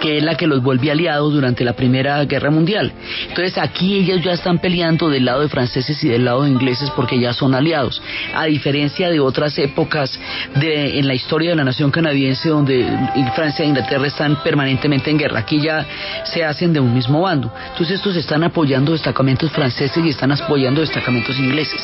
que 0.05 0.17
es 0.17 0.23
la 0.23 0.35
que 0.35 0.45
los 0.45 0.61
vuelve 0.61 0.91
aliados 0.91 1.33
durante 1.33 1.65
la 1.65 1.73
Primera 1.73 2.23
Guerra 2.25 2.51
Mundial. 2.51 2.91
Entonces 3.27 3.57
aquí 3.57 3.95
ellos 3.95 4.21
ya 4.23 4.33
están 4.33 4.59
peleando 4.59 5.09
del 5.09 5.25
lado 5.25 5.41
de 5.41 5.49
franceses 5.49 6.03
y 6.03 6.09
del 6.09 6.25
lado 6.25 6.43
de 6.43 6.51
ingleses 6.51 6.91
porque 6.91 7.19
ya 7.19 7.33
son 7.33 7.55
aliados, 7.55 7.99
a 8.35 8.45
diferencia 8.45 9.09
de 9.09 9.19
otras 9.19 9.57
épocas 9.57 10.11
de, 10.57 10.99
en 10.99 11.07
la 11.07 11.15
historia 11.15 11.49
de 11.49 11.55
la 11.55 11.63
nación 11.63 11.89
canadiense 11.89 12.49
donde 12.49 12.85
Francia 13.33 13.65
e 13.65 13.67
Inglaterra 13.67 14.05
están 14.05 14.43
permanentemente 14.43 15.09
en 15.09 15.17
guerra. 15.17 15.39
Aquí 15.39 15.59
ya 15.59 15.83
se 16.23 16.43
hacen 16.43 16.71
de 16.71 16.79
un 16.79 16.93
mismo 16.93 17.21
bando. 17.21 17.51
Entonces 17.71 17.95
estos 17.95 18.15
están 18.15 18.43
apoyando 18.43 18.91
destacamentos 18.91 19.51
franceses 19.53 20.05
y 20.05 20.09
están 20.09 20.31
apoyando 20.31 20.81
destacamentos 20.81 21.39
ingleses, 21.39 21.81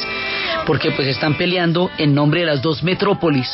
porque 0.67 0.91
pues 0.91 1.07
están 1.07 1.39
peleando 1.39 1.89
en 1.97 2.13
nombre 2.13 2.41
de 2.41 2.45
las 2.45 2.61
dos 2.61 2.83
metrópolis 2.83 3.49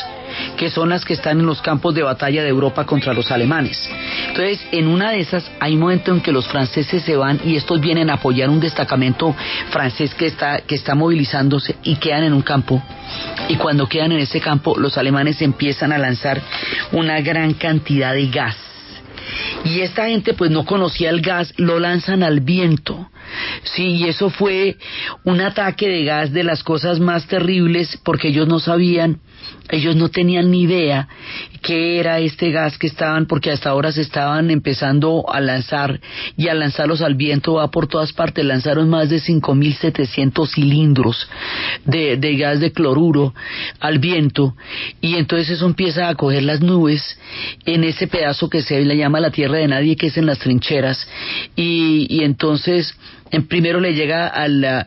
que 0.58 0.70
son 0.70 0.90
las 0.90 1.06
que 1.06 1.14
están 1.14 1.40
en 1.40 1.46
los 1.46 1.62
campos 1.62 1.94
de 1.96 2.04
batalla 2.04 2.44
de 2.44 2.50
Europa 2.50 2.86
contra 2.86 3.14
los 3.14 3.32
alemanes. 3.32 3.90
Entonces, 4.28 4.66
en 4.72 4.88
una 4.88 5.12
de 5.12 5.20
esas 5.20 5.50
hay 5.60 5.74
un 5.74 5.82
momento 5.82 6.14
en 6.14 6.22
que 6.22 6.32
los 6.32 6.48
franceses 6.48 7.04
se 7.04 7.16
van 7.16 7.40
y 7.44 7.56
estos 7.56 7.80
vienen 7.80 8.10
a 8.10 8.16
apoyar 8.16 8.50
un 8.50 8.60
destacamento 8.60 9.36
francés 9.70 10.14
que 10.14 10.28
está, 10.28 10.62
que 10.62 10.76
está 10.76 10.96
movilizándose 10.96 11.76
y 11.84 11.96
quedan 11.96 12.24
en 12.24 12.34
un 12.34 12.42
campo. 12.42 12.82
Y 13.50 13.56
cuando 13.56 13.88
quedan 13.88 14.12
en 14.12 14.20
ese 14.20 14.42
campo, 14.42 14.78
los 14.78 14.98
alemanes 14.98 15.42
empiezan 15.42 15.92
a 15.92 15.98
lanzar 15.98 16.42
una 16.92 17.22
gran 17.22 17.54
cantidad 17.54 18.14
de 18.14 18.28
gas 18.28 18.58
y 19.64 19.82
esta 19.82 20.08
gente 20.08 20.34
pues 20.34 20.52
no 20.52 20.66
conocía 20.66 21.10
el 21.10 21.22
gas, 21.22 21.54
lo 21.58 21.80
lanzan 21.80 22.24
al 22.24 22.40
viento. 22.40 23.10
Sí, 23.64 23.96
y 23.96 24.04
eso 24.06 24.30
fue 24.30 24.78
un 25.24 25.42
ataque 25.42 25.88
de 25.88 26.04
gas 26.04 26.32
de 26.34 26.44
las 26.44 26.64
cosas 26.64 27.00
más 27.00 27.28
terribles 27.28 28.00
porque 28.04 28.30
ellos 28.30 28.48
no 28.48 28.60
sabían 28.60 29.20
ellos 29.70 29.96
no 29.98 30.10
tenían 30.10 30.50
ni 30.50 30.62
idea 30.62 31.10
qué 31.62 32.00
era 32.00 32.20
este 32.20 32.52
gas 32.52 32.78
que 32.78 32.88
estaban, 32.88 33.26
porque 33.26 33.52
hasta 33.52 33.70
ahora 33.70 33.92
se 33.92 34.02
estaban 34.02 34.50
empezando 34.50 35.26
a 35.30 35.42
lanzar 35.42 36.00
y 36.38 36.48
a 36.48 36.54
lanzarlos 36.54 37.02
al 37.02 37.16
viento 37.16 37.56
va 37.56 37.70
por 37.70 37.88
todas 37.88 38.14
partes. 38.14 38.46
Lanzaron 38.46 38.90
más 38.90 39.10
de 39.10 39.18
5.700 39.18 40.48
cilindros 40.48 41.28
de, 41.84 42.16
de 42.16 42.38
gas 42.38 42.62
de 42.62 42.72
cloruro 42.72 43.34
al 43.82 44.00
viento 44.00 44.56
y 45.02 45.16
entonces 45.16 45.50
eso 45.50 45.66
empieza 45.66 46.08
a 46.08 46.16
coger 46.16 46.44
las 46.44 46.62
nubes 46.62 47.20
en 47.66 47.84
ese 47.84 48.08
pedazo 48.08 48.50
que 48.50 48.62
se 48.62 48.80
le 48.86 48.96
llama 48.96 49.20
la 49.20 49.32
tierra 49.32 49.58
de 49.58 49.68
nadie, 49.68 49.98
que 49.98 50.08
es 50.08 50.18
en 50.18 50.28
las 50.28 50.40
trincheras 50.40 51.06
y, 51.56 52.08
y 52.10 52.24
entonces 52.24 52.96
en 52.98 53.17
primero 53.48 53.80
le 53.80 53.94
llega 53.94 54.28
a, 54.28 54.46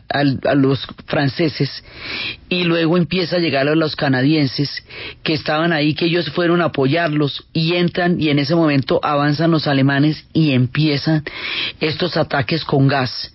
a, 0.09 0.55
los 0.55 0.87
franceses 1.05 1.83
y 2.49 2.63
luego 2.63 2.97
empieza 2.97 3.37
a 3.37 3.39
llegar 3.39 3.67
a 3.67 3.75
los 3.75 3.95
canadienses 3.95 4.83
que 5.23 5.33
estaban 5.33 5.73
ahí, 5.73 5.93
que 5.93 6.05
ellos 6.05 6.29
fueron 6.31 6.61
a 6.61 6.65
apoyarlos 6.65 7.45
y 7.53 7.75
entran 7.75 8.19
y 8.19 8.29
en 8.29 8.39
ese 8.39 8.55
momento 8.55 8.99
avanzan 9.03 9.51
los 9.51 9.67
alemanes 9.67 10.25
y 10.33 10.51
empiezan 10.51 11.23
estos 11.79 12.17
ataques 12.17 12.63
con 12.63 12.87
gas. 12.87 13.33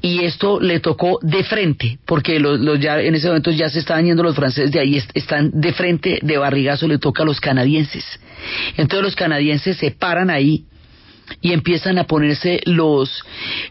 Y 0.00 0.24
esto 0.24 0.60
le 0.60 0.78
tocó 0.80 1.18
de 1.22 1.42
frente, 1.42 1.98
porque 2.06 2.38
los, 2.38 2.60
ya 2.78 3.00
en 3.00 3.14
ese 3.14 3.26
momento 3.26 3.50
ya 3.50 3.68
se 3.68 3.80
estaban 3.80 4.04
yendo 4.04 4.22
los 4.22 4.36
franceses 4.36 4.70
de 4.70 4.80
ahí, 4.80 5.02
están 5.14 5.50
de 5.52 5.72
frente, 5.72 6.20
de 6.22 6.38
barrigazo 6.38 6.86
le 6.86 6.98
toca 6.98 7.24
a 7.24 7.26
los 7.26 7.40
canadienses. 7.40 8.04
Entonces 8.76 9.02
los 9.02 9.16
canadienses 9.16 9.76
se 9.76 9.90
paran 9.90 10.30
ahí 10.30 10.66
y 11.40 11.52
empiezan 11.52 11.98
a 11.98 12.04
ponerse 12.04 12.60
los, 12.64 13.24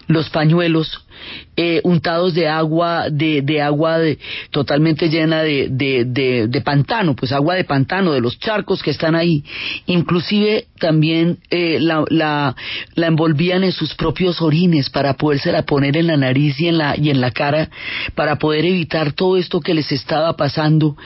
los 0.07 0.29
pañuelos 0.29 1.05
eh, 1.57 1.79
untados 1.85 2.33
de 2.33 2.49
agua, 2.49 3.09
de, 3.09 3.41
de 3.41 3.61
agua 3.61 3.97
de, 3.97 4.19
totalmente 4.51 5.09
llena 5.09 5.41
de, 5.41 5.69
de, 5.69 6.61
pantano, 6.61 7.15
pues 7.15 7.31
agua 7.31 7.55
de 7.55 7.63
pantano, 7.63 8.11
de 8.11 8.19
los 8.19 8.37
charcos 8.39 8.83
que 8.83 8.91
están 8.91 9.15
ahí. 9.15 9.43
Inclusive 9.85 10.65
también 10.79 11.39
eh, 11.49 11.77
la, 11.79 12.03
la, 12.09 12.55
la, 12.95 13.07
envolvían 13.07 13.63
en 13.63 13.71
sus 13.71 13.95
propios 13.95 14.41
orines 14.41 14.89
para 14.89 15.13
podérsela 15.13 15.63
poner 15.63 15.95
en 15.95 16.07
la 16.07 16.17
nariz 16.17 16.59
y 16.59 16.67
en 16.67 16.77
la, 16.77 16.97
y 16.97 17.09
en 17.09 17.21
la 17.21 17.31
cara, 17.31 17.69
para 18.15 18.37
poder 18.37 18.65
evitar 18.65 19.13
todo 19.13 19.37
esto 19.37 19.61
que 19.61 19.73
les 19.73 19.91
estaba 19.93 20.35
pasando. 20.35 20.97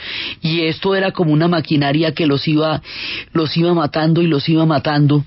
Y 0.41 0.62
esto 0.62 0.96
era 0.96 1.12
como 1.12 1.32
una 1.32 1.48
maquinaria 1.48 2.13
que 2.13 2.25
los 2.25 2.48
iba, 2.48 2.82
los 3.34 3.56
iba 3.56 3.74
matando 3.75 4.24
y 4.24 4.27
los 4.27 4.50
iba 4.50 4.65
matando 4.65 5.24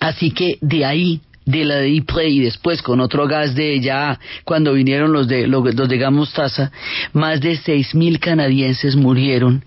Así 0.00 0.30
que 0.30 0.58
de 0.60 0.84
ahí 0.84 1.20
de 1.46 1.64
la 1.64 1.76
de 1.76 1.88
Ypres 1.90 2.30
y 2.30 2.40
después 2.40 2.82
con 2.82 3.00
otro 3.00 3.26
gas 3.26 3.54
de 3.54 3.80
ya 3.80 4.18
cuando 4.44 4.74
vinieron 4.74 5.12
los 5.12 5.26
de 5.26 5.46
los, 5.46 5.64
de 5.64 5.98
Gamostaza, 5.98 6.70
más 7.12 7.40
de 7.40 7.56
seis 7.56 7.94
mil 7.94 8.20
canadienses 8.20 8.94
murieron 8.94 9.64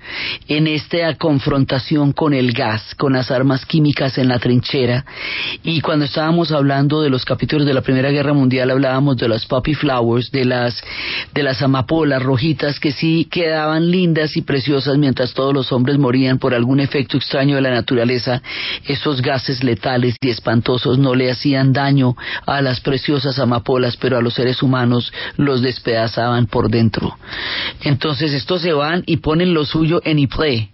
en 0.48 0.68
esta 0.68 1.16
confrontación 1.16 2.14
con 2.14 2.34
el 2.34 2.54
gas, 2.54 2.94
con 2.96 3.14
las 3.14 3.32
armas 3.32 3.66
químicas 3.66 4.18
en 4.18 4.28
la 4.28 4.40
trinchera. 4.40 5.06
Y 5.64 5.82
cuando 5.82 6.06
estábamos 6.06 6.52
hablando 6.52 7.02
de 7.02 7.10
los 7.10 7.26
capítulos 7.26 7.66
de 7.66 7.74
la 7.74 7.82
Primera 7.82 8.12
Guerra 8.12 8.34
Mundial 8.34 8.70
hablábamos 8.70 9.18
de 9.18 9.28
las 9.28 9.46
poppy 9.46 9.74
flowers, 9.74 10.32
de 10.32 10.46
las 10.46 10.82
de 11.34 11.44
las 11.44 11.62
amapolas 11.62 12.22
rojitas 12.22 12.80
que 12.80 12.92
sí 12.92 13.28
quedaban 13.30 13.90
lindas 13.90 14.38
y 14.38 14.42
preciosas 14.42 14.98
mientras 14.98 15.34
todos 15.34 15.54
los 15.54 15.72
hombres 15.72 15.98
morían 15.98 16.38
por 16.38 16.54
algún 16.54 16.80
efecto 16.80 17.18
extraño 17.18 17.56
de 17.56 17.62
la 17.62 17.72
naturaleza. 17.72 18.42
Esos 18.86 19.22
gases 19.22 19.64
letales 19.64 20.16
y 20.22 20.30
espantosos 20.30 21.00
no 21.00 21.16
le 21.16 21.32
hacían 21.32 21.63
daño 21.72 22.16
a 22.46 22.62
las 22.62 22.82
preciosas 22.82 23.40
amapolas, 23.40 23.96
pero 23.98 24.18
a 24.18 24.22
los 24.22 24.34
seres 24.34 24.62
humanos 24.62 25.14
los 25.38 25.62
despedazaban 25.62 26.48
por 26.48 26.70
dentro. 26.70 27.18
Entonces 27.84 28.34
estos 28.34 28.62
se 28.62 28.74
van 28.74 29.04
y 29.06 29.18
ponen 29.18 29.54
lo 29.54 29.66
suyo 29.66 30.02
en 30.04 30.20
Ypres. 30.20 30.68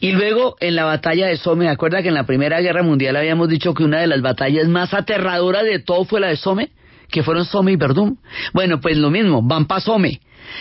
Y 0.00 0.12
luego 0.12 0.56
en 0.60 0.76
la 0.76 0.84
batalla 0.84 1.26
de 1.26 1.36
Somme, 1.36 1.68
acuerda 1.68 2.02
que 2.02 2.08
en 2.08 2.14
la 2.14 2.26
Primera 2.26 2.60
Guerra 2.60 2.82
Mundial 2.82 3.16
habíamos 3.16 3.48
dicho 3.48 3.74
que 3.74 3.84
una 3.84 4.00
de 4.00 4.06
las 4.06 4.22
batallas 4.22 4.68
más 4.68 4.94
aterradoras 4.94 5.64
de 5.64 5.78
todo 5.78 6.04
fue 6.04 6.20
la 6.20 6.28
de 6.28 6.36
Somme, 6.36 6.70
que 7.10 7.22
fueron 7.22 7.44
Somme 7.44 7.72
y 7.72 7.76
Verdún. 7.76 8.18
Bueno, 8.52 8.80
pues 8.80 8.96
lo 8.96 9.10
mismo, 9.10 9.42
van 9.42 9.66
para 9.66 9.80
Somme. 9.80 10.20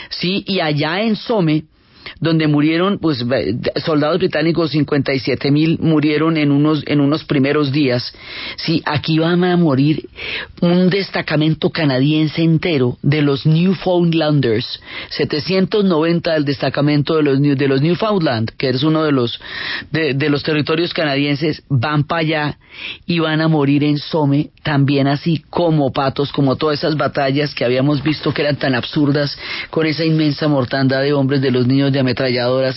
Sí, 0.10 0.43
y 0.48 0.60
allá 0.60 1.02
en 1.02 1.15
Somme 1.15 1.65
donde 2.24 2.48
murieron 2.48 3.00
pues 3.00 3.24
soldados 3.86 4.18
británicos 4.18 4.72
57 4.72 5.52
mil 5.52 5.78
murieron 5.80 6.38
en 6.38 6.52
unos 6.52 6.84
en 6.88 7.02
unos 7.02 7.24
primeros 7.26 7.72
días. 7.72 8.14
Sí 8.58 8.82
aquí 8.86 9.20
van 9.20 9.44
a 9.44 9.58
morir 9.58 10.08
un 10.62 10.90
destacamento 10.90 11.70
canadiense 11.70 12.42
entero 12.42 12.98
de 13.02 13.22
los 13.22 13.46
Newfoundlanders. 13.46 14.82
790 15.10 16.34
del 16.34 16.46
destacamento 16.46 17.16
de 17.18 17.24
los 17.24 17.42
de 17.42 17.68
los 17.68 17.82
Newfoundland 17.82 18.52
que 18.58 18.70
es 18.70 18.84
uno 18.84 19.04
de 19.04 19.12
los 19.12 19.40
de, 19.92 20.14
de 20.14 20.30
los 20.30 20.44
territorios 20.44 20.94
canadienses 20.94 21.64
van 21.70 22.06
para 22.06 22.22
allá 22.22 22.58
y 23.06 23.20
van 23.20 23.42
a 23.42 23.48
morir 23.48 23.84
en 23.84 23.98
Somme 23.98 24.52
también 24.64 25.08
así 25.08 25.44
como 25.50 25.92
patos 25.92 26.32
como 26.32 26.56
todas 26.56 26.80
esas 26.80 26.96
batallas 26.96 27.54
que 27.54 27.66
habíamos 27.66 28.02
visto 28.02 28.34
que 28.34 28.44
eran 28.44 28.56
tan 28.56 28.76
absurdas 28.76 29.38
con 29.70 29.86
esa 29.86 30.06
inmensa 30.06 30.48
mortandad 30.48 31.02
de 31.02 31.14
hombres 31.14 31.42
de 31.42 31.52
los 31.52 31.68
niños 31.68 31.92
de 31.92 32.00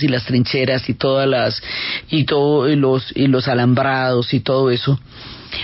y 0.02 0.08
las 0.08 0.24
trincheras 0.24 0.88
y 0.88 0.94
todas 0.94 1.28
las 1.28 1.62
y 2.10 2.24
todos 2.24 2.70
los 2.76 3.12
y 3.16 3.26
los 3.26 3.48
alambrados 3.48 4.32
y 4.34 4.40
todo 4.40 4.70
eso 4.70 4.98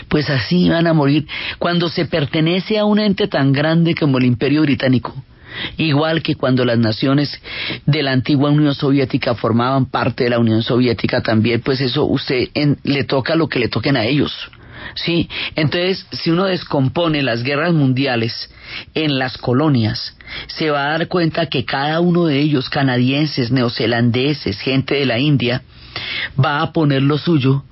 pues 0.09 0.31
así 0.31 0.69
van 0.69 0.87
a 0.87 0.93
morir 0.93 1.27
cuando 1.59 1.89
se 1.89 2.05
pertenece 2.07 2.79
a 2.79 2.85
un 2.85 2.99
ente 2.99 3.29
tan 3.29 3.53
grande 3.53 3.95
como 3.95 4.19
el 4.19 4.25
Imperio 4.25 4.63
Británico 4.63 5.15
igual 5.77 6.23
que 6.23 6.35
cuando 6.35 6.65
las 6.65 6.79
naciones 6.79 7.41
de 7.87 8.03
la 8.03 8.13
antigua 8.13 8.51
Unión 8.51 8.75
Soviética 8.75 9.35
formaban 9.35 9.87
parte 9.87 10.25
de 10.25 10.31
la 10.31 10.39
Unión 10.39 10.63
Soviética 10.63 11.21
también, 11.21 11.61
pues 11.61 11.81
eso 11.81 12.05
usted 12.05 12.49
le 12.85 13.05
toca 13.05 13.35
lo 13.35 13.49
que 13.49 13.59
le 13.59 13.69
toquen 13.69 13.97
a 13.97 14.05
ellos. 14.05 14.33
¿Sí? 14.95 15.29
Entonces, 15.57 16.07
si 16.13 16.31
uno 16.31 16.45
descompone 16.45 17.23
las 17.23 17.43
guerras 17.43 17.73
mundiales 17.73 18.51
en 18.95 19.19
las 19.19 19.39
colonias, 19.39 20.17
se 20.47 20.71
va 20.71 20.87
a 20.87 20.99
dar 20.99 21.09
cuenta 21.09 21.47
que 21.47 21.65
cada 21.65 22.01
uno 22.01 22.27
de 22.27 22.39
ellos, 22.41 22.69
canadienses, 22.69 23.51
neozelandeses, 23.51 24.61
gente 24.61 24.95
de 24.95 25.07
la 25.07 25.19
India, 25.19 25.63
va 26.43 26.63
a 26.63 26.73
poner 26.73 27.03
lo 27.03 27.19
suyo 27.19 27.65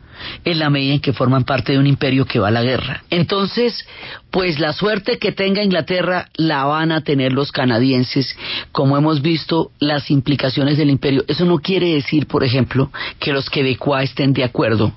en 0.45 0.59
la 0.59 0.71
medida 0.71 0.95
en 0.95 1.01
que 1.01 1.13
forman 1.13 1.45
parte 1.45 1.73
de 1.73 1.79
un 1.79 1.87
imperio 1.87 2.27
que 2.27 2.39
va 2.39 2.49
a 2.49 2.53
la 2.53 2.63
guerra. 2.63 3.05
Entonces, 3.11 3.87
pues 4.31 4.59
la 4.59 4.73
suerte 4.73 5.19
que 5.19 5.33
tenga 5.33 5.63
Inglaterra 5.63 6.29
la 6.37 6.65
van 6.65 6.93
a 6.93 7.03
tener 7.03 7.33
los 7.33 7.53
canadienses, 7.53 8.37
como 8.73 8.97
hemos 8.97 9.23
visto 9.23 9.71
las 9.79 10.11
implicaciones 10.11 10.79
del 10.79 10.91
imperio. 10.91 11.25
Eso 11.27 11.45
no 11.45 11.59
quiere 11.59 11.95
decir, 11.95 12.27
por 12.27 12.45
ejemplo, 12.45 12.91
que 13.19 13.33
los 13.33 13.49
quebecois 13.49 14.11
estén 14.11 14.33
de 14.33 14.45
acuerdo 14.45 14.93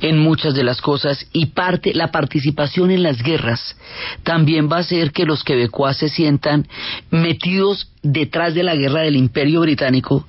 en 0.00 0.18
muchas 0.18 0.54
de 0.54 0.64
las 0.64 0.80
cosas 0.80 1.26
y 1.32 1.46
parte 1.46 1.94
la 1.94 2.10
participación 2.10 2.90
en 2.90 3.02
las 3.02 3.22
guerras 3.22 3.76
también 4.22 4.70
va 4.70 4.78
a 4.78 4.80
hacer 4.80 5.12
que 5.12 5.24
los 5.24 5.44
quebecois 5.44 5.96
se 5.96 6.08
sientan 6.08 6.66
metidos 7.10 7.88
detrás 8.02 8.54
de 8.54 8.62
la 8.62 8.74
guerra 8.74 9.02
del 9.02 9.16
imperio 9.16 9.60
británico 9.60 10.26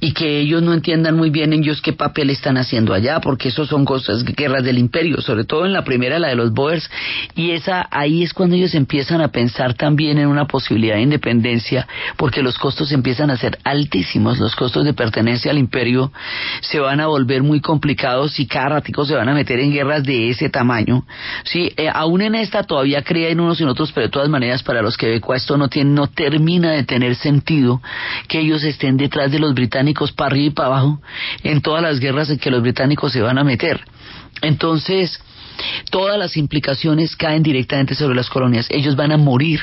y 0.00 0.12
que 0.12 0.40
ellos 0.40 0.62
no 0.62 0.74
entiendan 0.74 1.16
muy 1.16 1.30
bien 1.30 1.52
ellos 1.52 1.80
qué 1.80 1.94
papel 1.94 2.28
están 2.28 2.58
haciendo 2.58 2.92
allá, 2.92 3.20
porque 3.20 3.48
eso 3.48 3.64
son 3.64 3.84
cosas, 3.84 4.24
guerras 4.24 4.64
del 4.64 4.78
imperio, 4.78 5.22
sobre 5.22 5.44
todo 5.44 5.64
en 5.64 5.72
la 5.72 5.84
primera, 5.84 6.18
la 6.18 6.28
de 6.28 6.34
los 6.34 6.52
Boers, 6.52 6.90
y 7.34 7.52
esa 7.52 7.88
ahí 7.90 8.22
es 8.22 8.34
cuando 8.34 8.56
ellos 8.56 8.74
empiezan 8.74 9.22
a 9.22 9.28
pensar 9.28 9.74
también 9.74 10.18
en 10.18 10.28
una 10.28 10.46
posibilidad 10.46 10.96
de 10.96 11.02
independencia, 11.02 11.86
porque 12.16 12.42
los 12.42 12.58
costos 12.58 12.92
empiezan 12.92 13.30
a 13.30 13.36
ser 13.36 13.58
altísimos, 13.64 14.38
los 14.38 14.54
costos 14.54 14.84
de 14.84 14.92
pertenencia 14.92 15.50
al 15.50 15.58
imperio 15.58 16.12
se 16.60 16.78
van 16.78 17.00
a 17.00 17.06
volver 17.06 17.42
muy 17.42 17.60
complicados 17.60 18.38
y 18.38 18.46
cada 18.46 18.70
ratico 18.70 19.04
se 19.06 19.14
van 19.14 19.28
a 19.28 19.34
meter 19.34 19.60
en 19.60 19.72
guerras 19.72 20.04
de 20.04 20.28
ese 20.28 20.50
tamaño. 20.50 21.06
Sí, 21.44 21.72
eh, 21.76 21.88
aún 21.92 22.20
en 22.20 22.34
esta 22.34 22.64
todavía 22.64 23.02
creen 23.02 23.40
unos 23.40 23.60
y 23.60 23.64
otros, 23.64 23.92
pero 23.92 24.06
de 24.06 24.10
todas 24.10 24.28
maneras 24.28 24.62
para 24.62 24.82
los 24.82 24.96
que 24.96 25.20
esto 25.34 25.56
no 25.56 25.68
tiene, 25.68 25.90
no 25.90 26.08
termina 26.08 26.72
de 26.72 26.84
tener 26.84 27.13
sentido 27.14 27.80
que 28.28 28.40
ellos 28.40 28.62
estén 28.64 28.96
detrás 28.96 29.30
de 29.30 29.38
los 29.38 29.54
británicos 29.54 30.12
para 30.12 30.28
arriba 30.28 30.46
y 30.46 30.50
para 30.50 30.68
abajo 30.68 31.00
en 31.42 31.60
todas 31.60 31.82
las 31.82 32.00
guerras 32.00 32.30
en 32.30 32.38
que 32.38 32.50
los 32.50 32.62
británicos 32.62 33.12
se 33.12 33.20
van 33.20 33.38
a 33.38 33.44
meter. 33.44 33.84
Entonces, 34.42 35.20
todas 35.90 36.18
las 36.18 36.36
implicaciones 36.36 37.16
caen 37.16 37.42
directamente 37.42 37.94
sobre 37.94 38.14
las 38.14 38.28
colonias. 38.28 38.66
Ellos 38.70 38.96
van 38.96 39.12
a 39.12 39.16
morir 39.16 39.60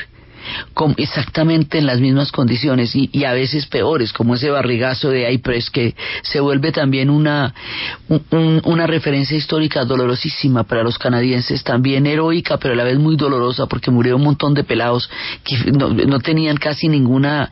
exactamente 0.96 1.78
en 1.78 1.86
las 1.86 2.00
mismas 2.00 2.32
condiciones 2.32 2.94
y, 2.94 3.24
a 3.24 3.32
veces 3.32 3.66
peores, 3.66 4.12
como 4.12 4.34
ese 4.34 4.50
barrigazo 4.50 5.10
de 5.10 5.32
Ypres 5.32 5.70
que 5.70 5.94
se 6.22 6.40
vuelve 6.40 6.72
también 6.72 7.10
una, 7.10 7.54
una 8.64 8.86
referencia 8.86 9.36
histórica 9.36 9.84
dolorosísima 9.84 10.64
para 10.64 10.82
los 10.82 10.98
canadienses, 10.98 11.62
también 11.62 12.06
heroica, 12.06 12.58
pero 12.58 12.74
a 12.74 12.76
la 12.76 12.84
vez 12.84 12.98
muy 12.98 13.16
dolorosa 13.16 13.66
porque 13.66 13.90
murió 13.90 14.16
un 14.16 14.24
montón 14.24 14.54
de 14.54 14.64
pelados 14.64 15.08
que 15.44 15.72
no, 15.72 16.18
tenían 16.20 16.56
casi 16.56 16.88
ninguna, 16.88 17.50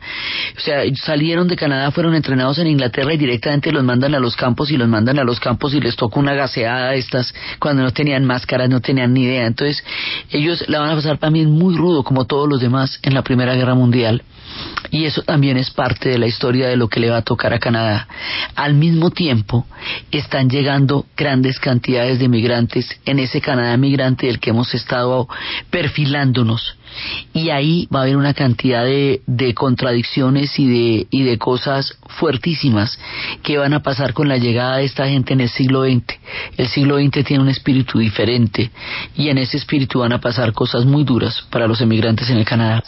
o 0.55 0.59
sea, 0.59 0.83
salieron 0.95 1.47
de 1.47 1.55
Canadá, 1.55 1.91
fueron 1.91 2.15
entrenados 2.15 2.57
en 2.59 2.67
Inglaterra 2.67 3.13
y 3.13 3.17
directamente 3.17 3.71
los 3.71 3.83
mandan 3.83 4.15
a 4.15 4.19
los 4.19 4.35
campos 4.35 4.71
y 4.71 4.77
los 4.77 4.87
mandan 4.87 5.19
a 5.19 5.23
los 5.23 5.39
campos 5.39 5.73
y 5.73 5.81
les 5.81 5.95
toca 5.95 6.19
una 6.19 6.33
gaseada 6.33 6.93
estas 6.95 7.33
cuando 7.59 7.83
no 7.83 7.91
tenían 7.91 8.25
máscaras, 8.25 8.69
no 8.69 8.81
tenían 8.81 9.13
ni 9.13 9.23
idea. 9.23 9.45
Entonces, 9.45 9.83
ellos 10.29 10.63
la 10.67 10.79
van 10.79 10.91
a 10.91 10.95
pasar 10.95 11.17
también 11.17 11.51
muy 11.51 11.75
rudo 11.75 12.03
como 12.03 12.25
todos 12.25 12.47
los 12.49 12.61
demás 12.61 12.80
en 13.03 13.13
la 13.13 13.23
Primera 13.23 13.55
Guerra 13.55 13.75
Mundial 13.75 14.23
y 14.91 15.05
eso 15.05 15.21
también 15.21 15.57
es 15.57 15.71
parte 15.71 16.09
de 16.09 16.17
la 16.17 16.27
historia 16.27 16.67
de 16.67 16.75
lo 16.75 16.87
que 16.87 16.99
le 16.99 17.09
va 17.09 17.17
a 17.17 17.21
tocar 17.21 17.53
a 17.53 17.59
Canadá. 17.59 18.07
Al 18.55 18.73
mismo 18.73 19.09
tiempo, 19.09 19.65
están 20.11 20.49
llegando 20.49 21.05
grandes 21.15 21.59
cantidades 21.59 22.19
de 22.19 22.27
migrantes 22.27 22.99
en 23.05 23.19
ese 23.19 23.41
Canadá 23.41 23.75
migrante 23.77 24.27
del 24.27 24.39
que 24.39 24.49
hemos 24.49 24.73
estado 24.73 25.27
perfilándonos 25.69 26.75
y 27.33 27.49
ahí 27.49 27.87
va 27.93 27.99
a 27.99 28.03
haber 28.03 28.17
una 28.17 28.33
cantidad 28.33 28.83
de, 28.85 29.53
contradicciones 29.55 30.57
y 30.57 31.05
de, 31.23 31.37
cosas 31.37 31.97
fuertísimas 32.19 32.99
que 33.43 33.57
van 33.57 33.73
a 33.73 33.81
pasar 33.81 34.13
con 34.13 34.27
la 34.27 34.37
llegada 34.37 34.77
de 34.77 34.85
esta 34.85 35.07
gente 35.07 35.33
en 35.33 35.41
el 35.41 35.49
siglo 35.49 35.83
XX. 35.83 36.03
El 36.57 36.67
siglo 36.67 36.97
XX 36.97 37.23
tiene 37.23 37.43
un 37.43 37.49
espíritu 37.49 37.99
diferente 37.99 38.71
y 39.15 39.29
en 39.29 39.37
ese 39.37 39.57
espíritu 39.57 39.99
van 39.99 40.13
a 40.13 40.19
pasar 40.19 40.53
cosas 40.53 40.85
muy 40.85 41.03
duras 41.03 41.41
para 41.49 41.67
los 41.67 41.81
emigrantes 41.81 42.29
en 42.29 42.37
el 42.37 42.45
Canadá. 42.45 42.83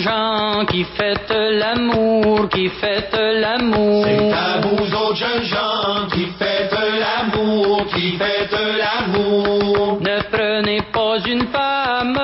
Gens 0.00 0.64
qui 0.66 0.84
faites 0.84 1.30
l'amour, 1.30 2.48
qui 2.48 2.68
faites 2.68 3.14
l'amour. 3.14 4.04
C'est 4.06 4.32
à 4.32 4.60
vous 4.60 4.94
autres 4.94 5.16
jeunes 5.16 5.44
gens 5.44 6.06
qui 6.12 6.26
faites 6.38 6.72
l'amour, 6.72 7.86
qui 7.94 8.16
faites 8.16 8.56
l'amour. 8.80 9.98
Ne 10.00 10.20
prenez 10.30 10.82
pas 10.92 11.18
une 11.26 11.46
femme 11.48 12.20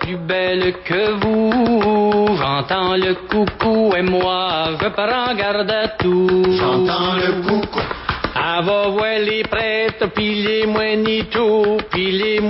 plus 0.00 0.16
belle 0.16 0.74
que 0.84 1.12
vous. 1.22 2.36
J'entends 2.36 2.94
le 2.96 3.14
coucou 3.28 3.94
et 3.96 4.02
moi 4.02 4.70
je 4.80 4.88
prends 4.88 5.34
garde 5.34 5.70
à 5.70 5.88
tout. 5.88 6.44
J'entends 6.58 7.14
le 7.14 7.42
coucou. 7.42 7.80
À 8.34 8.60
vos 8.60 8.90
voir 8.92 9.18
les 9.20 9.42
prêtres, 9.44 10.08
pis 10.14 10.42
les 10.42 11.24
tout, 11.30 11.78
pis 11.90 12.10
les 12.10 12.40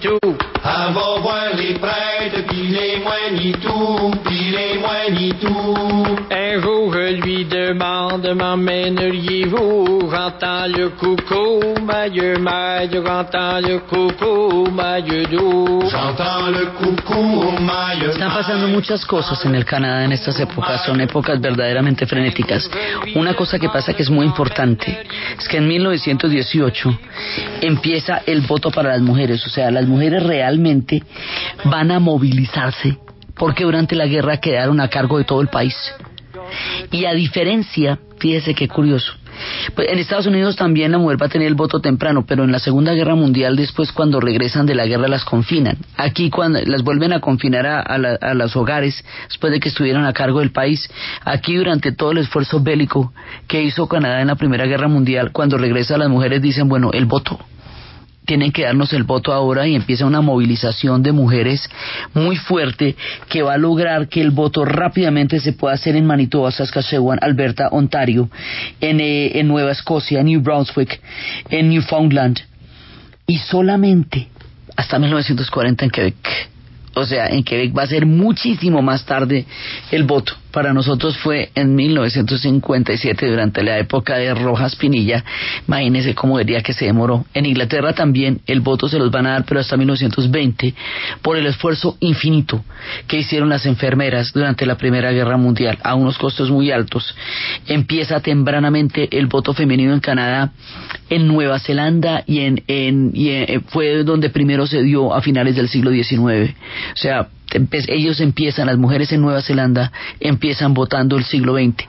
tout. 0.00 0.36
Vos 0.62 1.20
voir 1.22 1.54
les 1.56 1.74
prêtres, 1.78 2.46
pis 2.48 2.66
les 2.68 3.52
tout, 3.62 4.10
pis 4.24 4.50
les 4.50 5.32
tout. 5.40 6.16
Un 6.30 6.60
jour 6.60 6.92
je 6.92 7.14
lui 7.22 7.44
demande, 7.44 8.26
m'emmèneriez-vous? 8.34 10.10
J'entends 10.10 10.66
le 10.66 10.90
coucou, 10.90 11.60
mailleux, 11.82 12.36
mailleux, 12.38 13.02
j'entends 13.06 13.60
le 13.60 13.78
coucou, 13.78 14.70
mailleux 14.70 15.24
doux. 15.26 15.80
J'entends 15.88 16.50
le 16.50 16.66
coucou, 16.78 17.52
mailleux. 17.60 18.10
Están 18.10 18.32
pasando 18.32 18.68
muchas 18.68 19.04
cosas 19.06 19.44
en 19.46 19.54
el 19.54 19.64
Canadá 19.64 20.04
en 20.04 20.12
estas 20.12 20.38
épocas, 20.40 20.84
son 20.84 21.00
épocas 21.00 21.40
verdaderamente 21.40 22.06
frenéticas. 22.06 22.68
Una 23.14 23.34
cosa 23.34 23.58
que 23.58 23.68
pasa 23.68 23.94
que 23.94 24.02
es 24.02 24.10
muy 24.10 24.26
importante 24.26 25.06
es 25.38 25.48
que 25.48 25.56
en 25.56 25.68
1918 25.68 26.98
empieza 27.62 28.22
el 28.26 28.42
voto 28.42 28.70
para 28.70 28.90
las 28.90 29.00
mujeres, 29.00 29.46
o 29.46 29.50
sea, 29.50 29.70
las 29.70 29.86
mujeres 29.86 30.22
realmente 30.50 31.02
van 31.64 31.90
a 31.90 32.00
movilizarse 32.00 32.98
porque 33.36 33.64
durante 33.64 33.94
la 33.94 34.06
guerra 34.06 34.38
quedaron 34.38 34.80
a 34.80 34.88
cargo 34.88 35.18
de 35.18 35.24
todo 35.24 35.40
el 35.40 35.48
país. 35.48 35.74
Y 36.90 37.04
a 37.04 37.14
diferencia, 37.14 37.98
fíjese 38.18 38.54
qué 38.54 38.68
curioso, 38.68 39.12
pues 39.74 39.88
en 39.88 39.98
Estados 39.98 40.26
Unidos 40.26 40.56
también 40.56 40.92
la 40.92 40.98
mujer 40.98 41.22
va 41.22 41.26
a 41.26 41.28
tener 41.28 41.46
el 41.46 41.54
voto 41.54 41.80
temprano, 41.80 42.24
pero 42.26 42.44
en 42.44 42.52
la 42.52 42.58
Segunda 42.58 42.92
Guerra 42.92 43.14
Mundial 43.14 43.56
después 43.56 43.92
cuando 43.92 44.20
regresan 44.20 44.66
de 44.66 44.74
la 44.74 44.86
guerra 44.86 45.06
las 45.06 45.24
confinan. 45.24 45.78
Aquí 45.96 46.28
cuando 46.28 46.60
las 46.66 46.82
vuelven 46.82 47.12
a 47.12 47.20
confinar 47.20 47.66
a, 47.66 47.80
a, 47.80 48.34
los 48.34 48.56
hogares 48.56 49.02
después 49.28 49.52
de 49.52 49.60
que 49.60 49.68
estuvieran 49.68 50.04
a 50.04 50.12
cargo 50.12 50.40
del 50.40 50.50
país. 50.50 50.90
Aquí 51.24 51.54
durante 51.54 51.92
todo 51.92 52.10
el 52.10 52.18
esfuerzo 52.18 52.60
bélico 52.60 53.12
que 53.46 53.62
hizo 53.62 53.86
Canadá 53.86 54.20
en 54.20 54.26
la 54.26 54.34
Primera 54.34 54.66
Guerra 54.66 54.88
Mundial, 54.88 55.30
cuando 55.32 55.56
regresan 55.56 56.00
las 56.00 56.10
mujeres 56.10 56.42
dicen, 56.42 56.68
bueno, 56.68 56.90
el 56.92 57.06
voto 57.06 57.38
tienen 58.26 58.52
que 58.52 58.62
darnos 58.62 58.92
el 58.92 59.04
voto 59.04 59.32
ahora 59.32 59.66
y 59.66 59.74
empieza 59.74 60.06
una 60.06 60.20
movilización 60.20 61.02
de 61.02 61.12
mujeres 61.12 61.68
muy 62.14 62.36
fuerte 62.36 62.94
que 63.28 63.42
va 63.42 63.54
a 63.54 63.58
lograr 63.58 64.08
que 64.08 64.20
el 64.20 64.30
voto 64.30 64.64
rápidamente 64.64 65.40
se 65.40 65.52
pueda 65.52 65.74
hacer 65.74 65.96
en 65.96 66.06
Manitoba, 66.06 66.50
Saskatchewan, 66.50 67.18
Alberta, 67.22 67.68
Ontario, 67.72 68.30
en, 68.80 69.00
eh, 69.00 69.38
en 69.38 69.48
Nueva 69.48 69.72
Escocia, 69.72 70.22
New 70.22 70.40
Brunswick, 70.40 71.00
en 71.48 71.70
Newfoundland 71.70 72.38
y 73.26 73.38
solamente 73.38 74.28
hasta 74.76 74.98
1940 74.98 75.84
en 75.84 75.90
Quebec. 75.90 76.50
O 76.94 77.04
sea, 77.04 77.28
en 77.28 77.44
Quebec 77.44 77.76
va 77.76 77.84
a 77.84 77.86
ser 77.86 78.04
muchísimo 78.04 78.82
más 78.82 79.04
tarde 79.04 79.46
el 79.90 80.04
voto 80.04 80.34
para 80.50 80.72
nosotros 80.72 81.16
fue 81.18 81.50
en 81.54 81.74
1957 81.74 83.26
durante 83.26 83.62
la 83.62 83.78
época 83.78 84.16
de 84.16 84.34
Rojas 84.34 84.76
Pinilla. 84.76 85.24
Imagínense 85.66 86.14
cómo 86.14 86.38
diría 86.38 86.62
que 86.62 86.72
se 86.72 86.86
demoró. 86.86 87.24
En 87.34 87.46
Inglaterra 87.46 87.92
también 87.92 88.40
el 88.46 88.60
voto 88.60 88.88
se 88.88 88.98
los 88.98 89.10
van 89.10 89.26
a 89.26 89.32
dar, 89.32 89.44
pero 89.44 89.60
hasta 89.60 89.76
1920, 89.76 90.74
por 91.22 91.36
el 91.36 91.46
esfuerzo 91.46 91.96
infinito 92.00 92.64
que 93.06 93.18
hicieron 93.18 93.48
las 93.48 93.66
enfermeras 93.66 94.32
durante 94.32 94.66
la 94.66 94.76
Primera 94.76 95.12
Guerra 95.12 95.36
Mundial 95.36 95.78
a 95.82 95.94
unos 95.94 96.18
costos 96.18 96.50
muy 96.50 96.70
altos. 96.70 97.14
Empieza 97.66 98.20
tempranamente 98.20 99.08
el 99.16 99.26
voto 99.26 99.54
femenino 99.54 99.92
en 99.92 100.00
Canadá, 100.00 100.52
en 101.08 101.26
Nueva 101.26 101.58
Zelanda 101.58 102.24
y 102.26 102.40
en, 102.40 102.62
en 102.66 103.12
eh, 103.14 103.60
fue 103.68 104.04
donde 104.04 104.30
primero 104.30 104.66
se 104.66 104.82
dio 104.82 105.14
a 105.14 105.20
finales 105.22 105.56
del 105.56 105.68
siglo 105.68 105.90
XIX. 105.90 106.20
O 106.20 106.96
sea, 106.96 107.28
ellos 107.88 108.20
empiezan, 108.20 108.66
las 108.66 108.78
mujeres 108.78 109.12
en 109.12 109.20
Nueva 109.20 109.42
Zelanda 109.42 109.92
empiezan 110.20 110.74
votando 110.74 111.16
el 111.16 111.24
siglo 111.24 111.54
XX. 111.54 111.86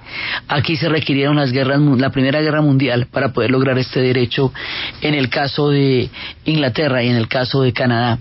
Aquí 0.48 0.76
se 0.76 0.90
requirieron 0.90 1.36
las 1.36 1.52
guerras, 1.52 1.80
la 1.80 2.10
Primera 2.10 2.42
Guerra 2.42 2.62
Mundial 2.62 3.08
para 3.12 3.34
poder 3.34 3.52
lograr 3.52 3.78
este 3.78 4.02
derecho 4.02 4.54
en 5.02 5.14
el 5.14 5.30
caso 5.30 5.70
de 5.70 6.10
Inglaterra 6.46 7.04
y 7.04 7.10
en 7.10 7.16
el 7.16 7.28
caso 7.28 7.62
de 7.62 7.74
Canadá. 7.74 8.20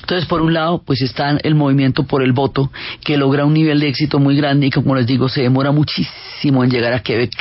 Entonces, 0.00 0.26
por 0.26 0.42
un 0.42 0.52
lado, 0.52 0.82
pues 0.84 1.00
está 1.00 1.38
el 1.42 1.54
movimiento 1.54 2.04
por 2.04 2.22
el 2.22 2.32
voto, 2.32 2.72
que 3.04 3.16
logra 3.16 3.44
un 3.44 3.54
nivel 3.54 3.78
de 3.80 3.88
éxito 3.88 4.18
muy 4.18 4.36
grande 4.36 4.66
y 4.66 4.70
como 4.70 4.96
les 4.96 5.06
digo, 5.06 5.28
se 5.28 5.42
demora 5.42 5.70
muchísimo 5.70 6.64
en 6.64 6.70
llegar 6.70 6.92
a 6.92 7.00
Quebec, 7.00 7.32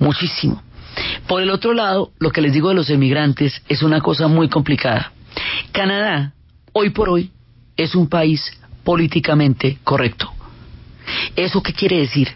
muchísimo. 0.00 0.62
Por 1.28 1.42
el 1.42 1.50
otro 1.50 1.72
lado, 1.72 2.10
lo 2.18 2.30
que 2.30 2.40
les 2.40 2.52
digo 2.52 2.68
de 2.68 2.74
los 2.74 2.90
emigrantes 2.90 3.62
es 3.68 3.82
una 3.82 4.00
cosa 4.00 4.26
muy 4.26 4.48
complicada. 4.48 5.12
Canadá, 5.72 6.32
hoy 6.72 6.90
por 6.90 7.08
hoy, 7.08 7.30
es 7.76 7.94
un 7.94 8.08
país 8.08 8.52
políticamente 8.84 9.78
correcto. 9.84 10.30
¿Eso 11.36 11.62
qué 11.62 11.72
quiere 11.72 11.98
decir? 11.98 12.28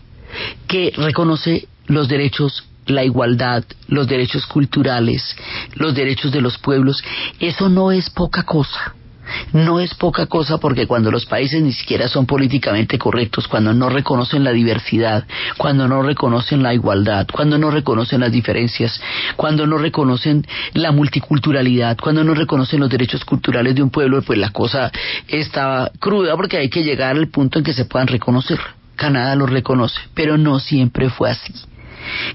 Que 0.67 0.93
reconoce 0.97 1.69
los 1.87 2.09
derechos, 2.09 2.65
la 2.87 3.05
igualdad, 3.05 3.65
los 3.87 4.09
derechos 4.09 4.47
culturales, 4.47 5.37
los 5.75 5.95
derechos 5.95 6.33
de 6.33 6.41
los 6.41 6.59
pueblos. 6.59 7.03
Eso 7.41 7.69
no 7.69 7.93
es 7.93 8.11
poca 8.11 8.43
cosa. 8.43 8.95
No 9.53 9.81
es 9.81 9.95
poca 9.95 10.27
cosa 10.27 10.59
porque 10.59 10.87
cuando 10.87 11.11
los 11.11 11.27
países 11.27 11.63
ni 11.63 11.73
siquiera 11.73 12.09
son 12.09 12.27
políticamente 12.27 12.99
correctos, 12.99 13.49
cuando 13.49 13.73
no 13.73 13.89
reconocen 13.89 14.45
la 14.45 14.53
diversidad, 14.53 15.25
cuando 15.57 15.89
no 15.89 16.03
reconocen 16.03 16.63
la 16.63 16.75
igualdad, 16.75 17.27
cuando 17.33 17.59
no 17.59 17.71
reconocen 17.71 18.21
las 18.21 18.33
diferencias, 18.33 19.01
cuando 19.37 19.67
no 19.67 19.79
reconocen 19.79 20.47
la 20.75 20.93
multiculturalidad, 20.93 21.97
cuando 21.99 22.25
no 22.25 22.35
reconocen 22.35 22.81
los 22.81 22.91
derechos 22.91 23.25
culturales 23.25 23.75
de 23.75 23.83
un 23.83 23.91
pueblo, 23.91 24.23
pues 24.23 24.39
la 24.39 24.51
cosa 24.51 24.91
está 25.27 25.91
cruda 25.99 26.37
porque 26.37 26.59
hay 26.59 26.69
que 26.69 26.83
llegar 26.83 27.17
al 27.17 27.29
punto 27.29 27.59
en 27.59 27.65
que 27.65 27.73
se 27.73 27.85
puedan 27.85 28.09
reconocer. 28.09 28.59
Canadá 28.97 29.35
lo 29.37 29.47
reconoce, 29.47 30.01
pero 30.15 30.37
no 30.37 30.59
siempre 30.59 31.09
fue 31.09 31.31
así. 31.31 31.55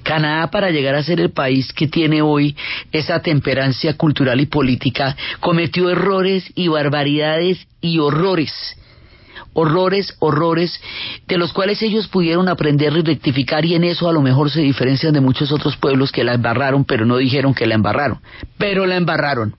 Canadá, 0.04 0.50
para 0.52 0.72
llegar 0.72 0.96
a 0.96 1.04
ser 1.04 1.20
el 1.20 1.32
país 1.32 1.72
que 1.74 1.88
tiene 1.88 2.22
hoy 2.22 2.56
esa 2.92 3.22
temperancia 3.22 3.96
cultural 3.96 4.40
y 4.40 4.46
política, 4.46 5.16
cometió 5.40 5.90
errores 5.90 6.52
y 6.56 6.68
barbaridades 6.68 7.68
y 7.82 8.00
horrores 8.00 8.52
horrores, 9.54 10.16
horrores, 10.20 10.82
de 11.28 11.38
los 11.38 11.54
cuales 11.54 11.82
ellos 11.82 12.08
pudieron 12.08 12.50
aprender 12.50 12.94
y 12.94 13.02
rectificar 13.02 13.66
y 13.66 13.76
en 13.76 13.84
eso 13.84 14.10
a 14.10 14.14
lo 14.14 14.22
mejor 14.22 14.50
se 14.50 14.62
diferencian 14.62 15.14
de 15.14 15.22
muchos 15.22 15.52
otros 15.52 15.78
pueblos 15.78 16.12
que 16.12 16.24
la 16.24 16.34
embarraron, 16.34 16.86
pero 16.86 17.06
no 17.06 17.18
dijeron 17.18 17.54
que 17.54 17.68
la 17.68 17.76
embarraron, 17.76 18.20
pero 18.58 18.86
la 18.86 18.96
embarraron. 18.96 19.56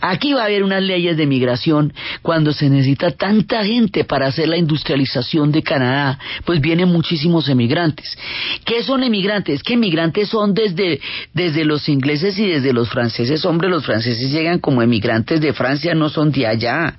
Aquí 0.00 0.32
va 0.32 0.42
a 0.42 0.44
haber 0.46 0.62
unas 0.62 0.82
leyes 0.82 1.16
de 1.16 1.26
migración 1.26 1.92
cuando 2.22 2.52
se 2.52 2.68
necesita 2.68 3.10
tanta 3.10 3.64
gente 3.64 4.04
para 4.04 4.26
hacer 4.26 4.48
la 4.48 4.56
industrialización 4.56 5.52
de 5.52 5.62
Canadá, 5.62 6.18
pues 6.44 6.60
vienen 6.60 6.88
muchísimos 6.88 7.48
emigrantes. 7.48 8.16
¿Qué 8.64 8.82
son 8.82 9.02
emigrantes? 9.02 9.62
Que 9.62 9.74
emigrantes 9.74 10.28
son 10.28 10.54
desde, 10.54 11.00
desde 11.32 11.64
los 11.64 11.88
ingleses 11.88 12.38
y 12.38 12.46
desde 12.46 12.72
los 12.72 12.88
franceses. 12.88 13.44
Hombre, 13.44 13.68
los 13.68 13.84
franceses 13.84 14.30
llegan 14.30 14.58
como 14.58 14.82
emigrantes 14.82 15.40
de 15.40 15.52
Francia, 15.52 15.94
no 15.94 16.08
son 16.08 16.30
de 16.30 16.46
allá. 16.46 16.96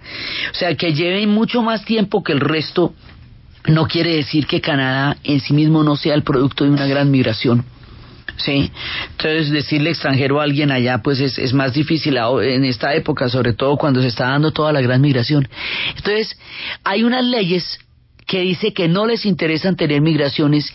O 0.52 0.56
sea, 0.56 0.76
que 0.76 0.94
lleven 0.94 1.30
mucho 1.30 1.62
más 1.62 1.86
tiempo 1.86 2.24
que 2.24 2.34
el 2.34 2.40
resto 2.40 2.94
no 3.68 3.88
quiere 3.88 4.16
decir 4.16 4.46
que 4.46 4.62
Canadá 4.62 5.18
en 5.24 5.40
sí 5.40 5.54
mismo 5.54 5.84
no 5.84 5.96
sea 5.96 6.14
el 6.14 6.24
producto 6.24 6.64
de 6.64 6.70
una 6.70 6.86
gran 6.86 7.10
migración. 7.10 7.66
Sí, 8.38 8.72
entonces 9.12 9.50
decirle 9.50 9.92
extranjero 9.92 10.40
a 10.40 10.44
alguien 10.44 10.72
allá 10.72 10.98
pues 11.00 11.20
es, 11.20 11.38
es 11.38 11.54
más 11.54 11.74
difícil 11.74 12.18
en 12.18 12.66
esta 12.66 12.94
época, 12.94 13.30
sobre 13.30 13.54
todo 13.54 13.78
cuando 13.78 14.02
se 14.02 14.08
está 14.08 14.28
dando 14.28 14.52
toda 14.52 14.74
la 14.74 14.82
gran 14.82 15.02
migración. 15.02 15.48
Entonces, 15.96 16.38
hay 16.84 17.04
unas 17.04 17.24
leyes 17.24 17.80
que 18.28 18.42
dice 18.42 18.74
que 18.74 18.88
no 18.88 19.06
les 19.06 19.26
interesan 19.26 19.76
tener 19.76 20.02
migraciones 20.02 20.74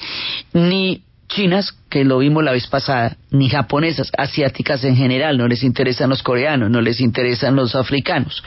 ni 0.53 1.03
chinas, 1.29 1.75
que 1.91 2.05
lo 2.05 2.19
vimos 2.19 2.45
la 2.45 2.53
vez 2.53 2.67
pasada, 2.69 3.17
ni 3.31 3.49
japonesas, 3.49 4.11
asiáticas 4.17 4.85
en 4.85 4.97
general, 4.97 5.37
no 5.37 5.49
les 5.49 5.65
interesan 5.65 6.09
los 6.09 6.23
coreanos, 6.23 6.71
no 6.71 6.81
les 6.81 7.01
interesan 7.01 7.57
los 7.57 7.75
africanos. 7.75 8.43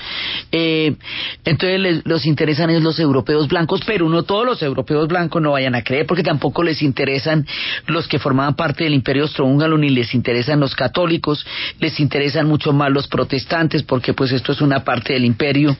Eh, 0.51 0.95
entonces 1.43 1.79
les, 1.79 2.05
los 2.05 2.25
interesan 2.25 2.69
es 2.69 2.81
los 2.81 2.99
europeos 2.99 3.47
blancos, 3.47 3.81
pero 3.85 4.07
no 4.07 4.23
todos 4.23 4.45
los 4.45 4.63
europeos 4.63 5.07
blancos 5.07 5.41
no 5.41 5.51
vayan 5.51 5.75
a 5.75 5.83
creer, 5.83 6.05
porque 6.05 6.23
tampoco 6.23 6.63
les 6.63 6.81
interesan 6.81 7.45
los 7.87 8.07
que 8.07 8.17
formaban 8.17 8.55
parte 8.55 8.85
del 8.85 8.93
imperio 8.93 9.23
austrohúngaro, 9.23 9.77
ni 9.77 9.89
les 9.89 10.13
interesan 10.15 10.59
los 10.59 10.73
católicos, 10.73 11.45
les 11.79 11.99
interesan 11.99 12.47
mucho 12.47 12.71
más 12.71 12.91
los 12.91 13.07
protestantes, 13.07 13.83
porque 13.83 14.13
pues 14.13 14.31
esto 14.31 14.53
es 14.53 14.61
una 14.61 14.83
parte 14.83 15.13
del 15.13 15.25
imperio 15.25 15.75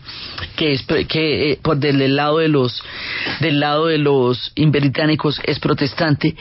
que 0.58 0.74
es 0.74 0.86
que 1.08 1.52
eh, 1.52 1.60
por 1.62 1.78
del 1.78 2.16
lado 2.16 2.40
de 2.40 2.50
los 2.50 2.84
del 3.40 3.60
lado 3.60 3.88
de 3.88 3.98
los 3.98 4.52
británicos 4.56 5.40
es 5.46 5.60
protestante. 5.60 6.36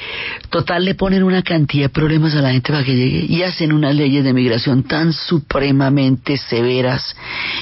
Total 0.50 0.84
le 0.84 0.94
ponen 1.12 1.24
una 1.24 1.42
cantidad 1.42 1.84
de 1.84 1.88
problemas 1.90 2.34
a 2.34 2.40
la 2.40 2.52
gente 2.52 2.72
para 2.72 2.84
que 2.84 2.96
llegue 2.96 3.26
y 3.28 3.42
hacen 3.42 3.70
unas 3.74 3.94
leyes 3.94 4.24
de 4.24 4.32
migración 4.32 4.82
tan 4.82 5.12
supremamente 5.12 6.38
severas 6.38 7.14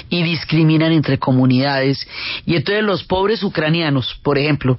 y 0.09 0.23
discriminan 0.23 0.93
entre 0.93 1.19
comunidades. 1.19 2.07
Y 2.47 2.55
entonces 2.55 2.85
los 2.85 3.03
pobres 3.03 3.43
ucranianos, 3.43 4.17
por 4.23 4.39
ejemplo, 4.39 4.79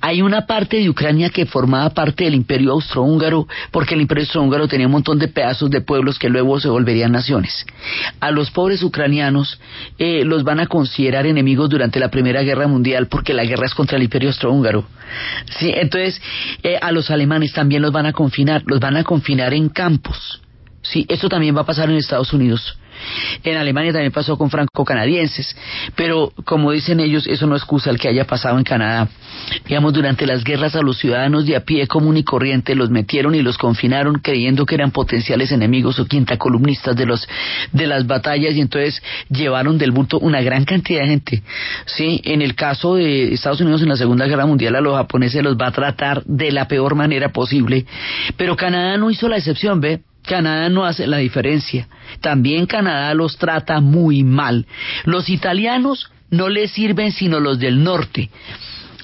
hay 0.00 0.22
una 0.22 0.46
parte 0.46 0.78
de 0.78 0.88
Ucrania 0.88 1.30
que 1.30 1.46
formaba 1.46 1.90
parte 1.90 2.24
del 2.24 2.34
imperio 2.34 2.72
austrohúngaro, 2.72 3.46
porque 3.70 3.94
el 3.94 4.00
imperio 4.00 4.22
austrohúngaro 4.22 4.68
tenía 4.68 4.86
un 4.86 4.92
montón 4.92 5.18
de 5.18 5.28
pedazos 5.28 5.70
de 5.70 5.80
pueblos 5.80 6.18
que 6.18 6.28
luego 6.28 6.60
se 6.60 6.68
volverían 6.68 7.12
naciones. 7.12 7.66
A 8.20 8.30
los 8.30 8.50
pobres 8.50 8.82
ucranianos 8.82 9.60
eh, 9.98 10.24
los 10.24 10.44
van 10.44 10.60
a 10.60 10.66
considerar 10.66 11.26
enemigos 11.26 11.68
durante 11.68 12.00
la 12.00 12.10
Primera 12.10 12.42
Guerra 12.42 12.66
Mundial, 12.66 13.08
porque 13.08 13.34
la 13.34 13.44
guerra 13.44 13.66
es 13.66 13.74
contra 13.74 13.96
el 13.96 14.04
imperio 14.04 14.30
austrohúngaro. 14.30 14.84
Sí, 15.58 15.72
entonces, 15.74 16.20
eh, 16.62 16.78
a 16.80 16.92
los 16.92 17.10
alemanes 17.10 17.52
también 17.52 17.82
los 17.82 17.92
van 17.92 18.06
a 18.06 18.12
confinar, 18.12 18.62
los 18.66 18.80
van 18.80 18.96
a 18.96 19.04
confinar 19.04 19.52
en 19.54 19.68
campos. 19.68 20.40
Sí, 20.82 21.06
esto 21.08 21.28
también 21.28 21.56
va 21.56 21.60
a 21.60 21.66
pasar 21.66 21.88
en 21.90 21.96
Estados 21.96 22.32
Unidos. 22.32 22.76
En 23.44 23.56
Alemania 23.56 23.92
también 23.92 24.12
pasó 24.12 24.36
con 24.36 24.50
franco-canadienses, 24.50 25.56
pero 25.94 26.32
como 26.44 26.72
dicen 26.72 27.00
ellos, 27.00 27.26
eso 27.26 27.46
no 27.46 27.56
excusa 27.56 27.90
el 27.90 27.98
que 27.98 28.08
haya 28.08 28.26
pasado 28.26 28.58
en 28.58 28.64
Canadá. 28.64 29.08
Digamos, 29.66 29.92
durante 29.92 30.26
las 30.26 30.44
guerras 30.44 30.76
a 30.76 30.82
los 30.82 30.98
ciudadanos 30.98 31.46
de 31.46 31.56
a 31.56 31.64
pie 31.64 31.86
común 31.86 32.16
y 32.16 32.24
corriente 32.24 32.74
los 32.74 32.90
metieron 32.90 33.34
y 33.34 33.42
los 33.42 33.58
confinaron 33.58 34.20
creyendo 34.20 34.66
que 34.66 34.74
eran 34.74 34.90
potenciales 34.90 35.52
enemigos 35.52 35.98
o 35.98 36.06
quinta 36.06 36.36
columnistas 36.36 36.96
de 36.96 37.06
los 37.06 37.28
de 37.72 37.86
las 37.86 38.06
batallas 38.06 38.54
y 38.54 38.60
entonces 38.60 39.02
llevaron 39.28 39.78
del 39.78 39.90
bulto 39.90 40.18
una 40.18 40.40
gran 40.40 40.64
cantidad 40.64 41.02
de 41.02 41.08
gente. 41.08 41.42
Sí, 41.86 42.20
en 42.24 42.42
el 42.42 42.54
caso 42.54 42.96
de 42.96 43.32
Estados 43.34 43.60
Unidos 43.60 43.82
en 43.82 43.88
la 43.88 43.96
Segunda 43.96 44.26
Guerra 44.26 44.46
Mundial 44.46 44.76
a 44.76 44.80
los 44.80 44.96
japoneses 44.96 45.42
los 45.42 45.56
va 45.56 45.68
a 45.68 45.72
tratar 45.72 46.22
de 46.24 46.52
la 46.52 46.68
peor 46.68 46.94
manera 46.94 47.30
posible, 47.30 47.86
pero 48.36 48.56
Canadá 48.56 48.96
no 48.96 49.10
hizo 49.10 49.28
la 49.28 49.36
excepción, 49.36 49.80
¿ve? 49.80 50.00
Canadá 50.22 50.68
no 50.68 50.84
hace 50.84 51.06
la 51.06 51.18
diferencia. 51.18 51.88
También 52.20 52.66
Canadá 52.66 53.14
los 53.14 53.36
trata 53.36 53.80
muy 53.80 54.22
mal. 54.24 54.66
Los 55.04 55.28
italianos 55.28 56.10
no 56.30 56.48
les 56.48 56.70
sirven 56.70 57.12
sino 57.12 57.40
los 57.40 57.58
del 57.58 57.82
norte 57.82 58.30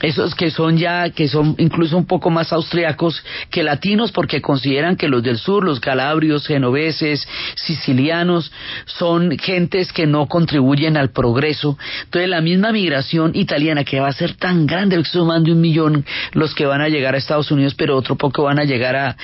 esos 0.00 0.34
que 0.34 0.50
son 0.50 0.78
ya, 0.78 1.10
que 1.10 1.28
son 1.28 1.54
incluso 1.58 1.96
un 1.96 2.06
poco 2.06 2.30
más 2.30 2.52
austriacos 2.52 3.22
que 3.50 3.62
latinos, 3.62 4.12
porque 4.12 4.40
consideran 4.40 4.96
que 4.96 5.08
los 5.08 5.22
del 5.22 5.38
sur, 5.38 5.64
los 5.64 5.80
calabrios, 5.80 6.46
genoveses, 6.46 7.26
sicilianos, 7.56 8.52
son 8.86 9.36
gentes 9.38 9.92
que 9.92 10.06
no 10.06 10.26
contribuyen 10.26 10.96
al 10.96 11.10
progreso. 11.10 11.76
Entonces 12.04 12.28
la 12.28 12.40
misma 12.40 12.72
migración 12.72 13.32
italiana, 13.34 13.84
que 13.84 14.00
va 14.00 14.08
a 14.08 14.12
ser 14.12 14.34
tan 14.34 14.66
grande, 14.66 14.96
más 15.24 15.42
de 15.42 15.52
un 15.52 15.60
millón 15.60 16.04
los 16.32 16.54
que 16.54 16.66
van 16.66 16.80
a 16.80 16.88
llegar 16.88 17.14
a 17.14 17.18
Estados 17.18 17.50
Unidos, 17.50 17.74
pero 17.74 17.96
otro 17.96 18.16
poco 18.16 18.44
van 18.44 18.58
a 18.58 18.64
llegar 18.64 18.96
a, 18.96 19.16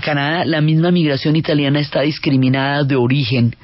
Canadá, 0.00 0.44
la 0.44 0.60
misma 0.60 0.90
migración 0.90 1.36
italiana 1.36 1.80
está 1.80 2.02
discriminada 2.02 2.84
de 2.84 2.96
origen, 2.96 3.56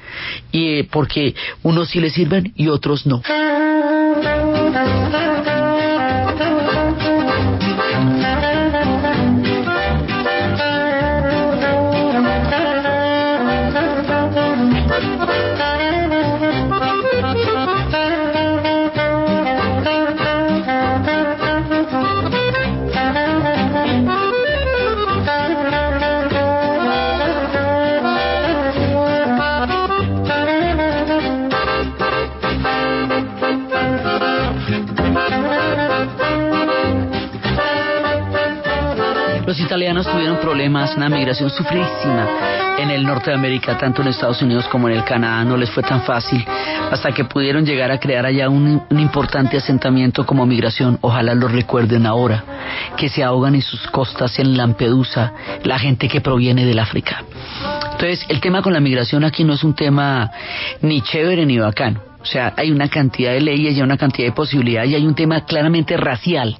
y, 0.51 0.79
eh, 0.79 0.87
porque 0.89 1.35
unos 1.61 1.89
sí 1.89 1.99
le 1.99 2.09
sirven 2.09 2.51
y 2.55 2.67
otros 2.67 3.05
no. 3.05 3.21
Los 39.53 39.61
italianos 39.61 40.07
tuvieron 40.07 40.39
problemas, 40.39 40.97
una 40.97 41.09
migración 41.09 41.47
sufrísima 41.51 42.27
en 42.79 42.89
el 42.89 43.05
norte 43.05 43.29
de 43.29 43.35
América, 43.35 43.77
tanto 43.77 44.01
en 44.01 44.07
Estados 44.07 44.41
Unidos 44.41 44.65
como 44.67 44.89
en 44.89 44.95
el 44.95 45.03
Canadá, 45.03 45.45
no 45.45 45.55
les 45.57 45.69
fue 45.69 45.83
tan 45.83 46.01
fácil, 46.01 46.43
hasta 46.89 47.11
que 47.11 47.25
pudieron 47.25 47.63
llegar 47.63 47.91
a 47.91 47.99
crear 47.99 48.25
allá 48.25 48.49
un, 48.49 48.81
importante 48.89 49.57
asentamiento 49.57 50.25
como 50.25 50.47
migración. 50.47 50.97
Ojalá 51.01 51.35
lo 51.35 51.47
recuerden 51.47 52.07
ahora, 52.07 52.43
que 52.97 53.09
se 53.09 53.23
ahogan 53.23 53.53
en 53.53 53.61
sus 53.61 53.79
costas 53.91 54.39
en 54.39 54.57
Lampedusa, 54.57 55.33
la 55.63 55.77
gente 55.77 56.07
que 56.07 56.19
proviene 56.19 56.65
del 56.65 56.79
África. 56.79 57.23
Entonces, 57.91 58.25
el 58.29 58.41
tema 58.41 58.63
con 58.63 58.73
la 58.73 58.79
migración 58.79 59.23
aquí 59.23 59.43
no 59.43 59.53
es 59.53 59.63
un 59.63 59.75
tema 59.75 60.31
ni 60.81 61.01
chévere 61.01 61.45
ni 61.45 61.59
bacano. 61.59 62.01
O 62.19 62.25
sea, 62.25 62.55
hay 62.57 62.71
una 62.71 62.87
cantidad 62.87 63.33
de 63.33 63.41
leyes 63.41 63.77
y 63.77 63.83
una 63.83 63.97
cantidad 63.97 64.29
de 64.29 64.33
posibilidades 64.33 64.89
y 64.89 64.95
hay 64.95 65.05
un 65.05 65.13
tema 65.13 65.45
claramente 65.45 65.95
racial 65.95 66.57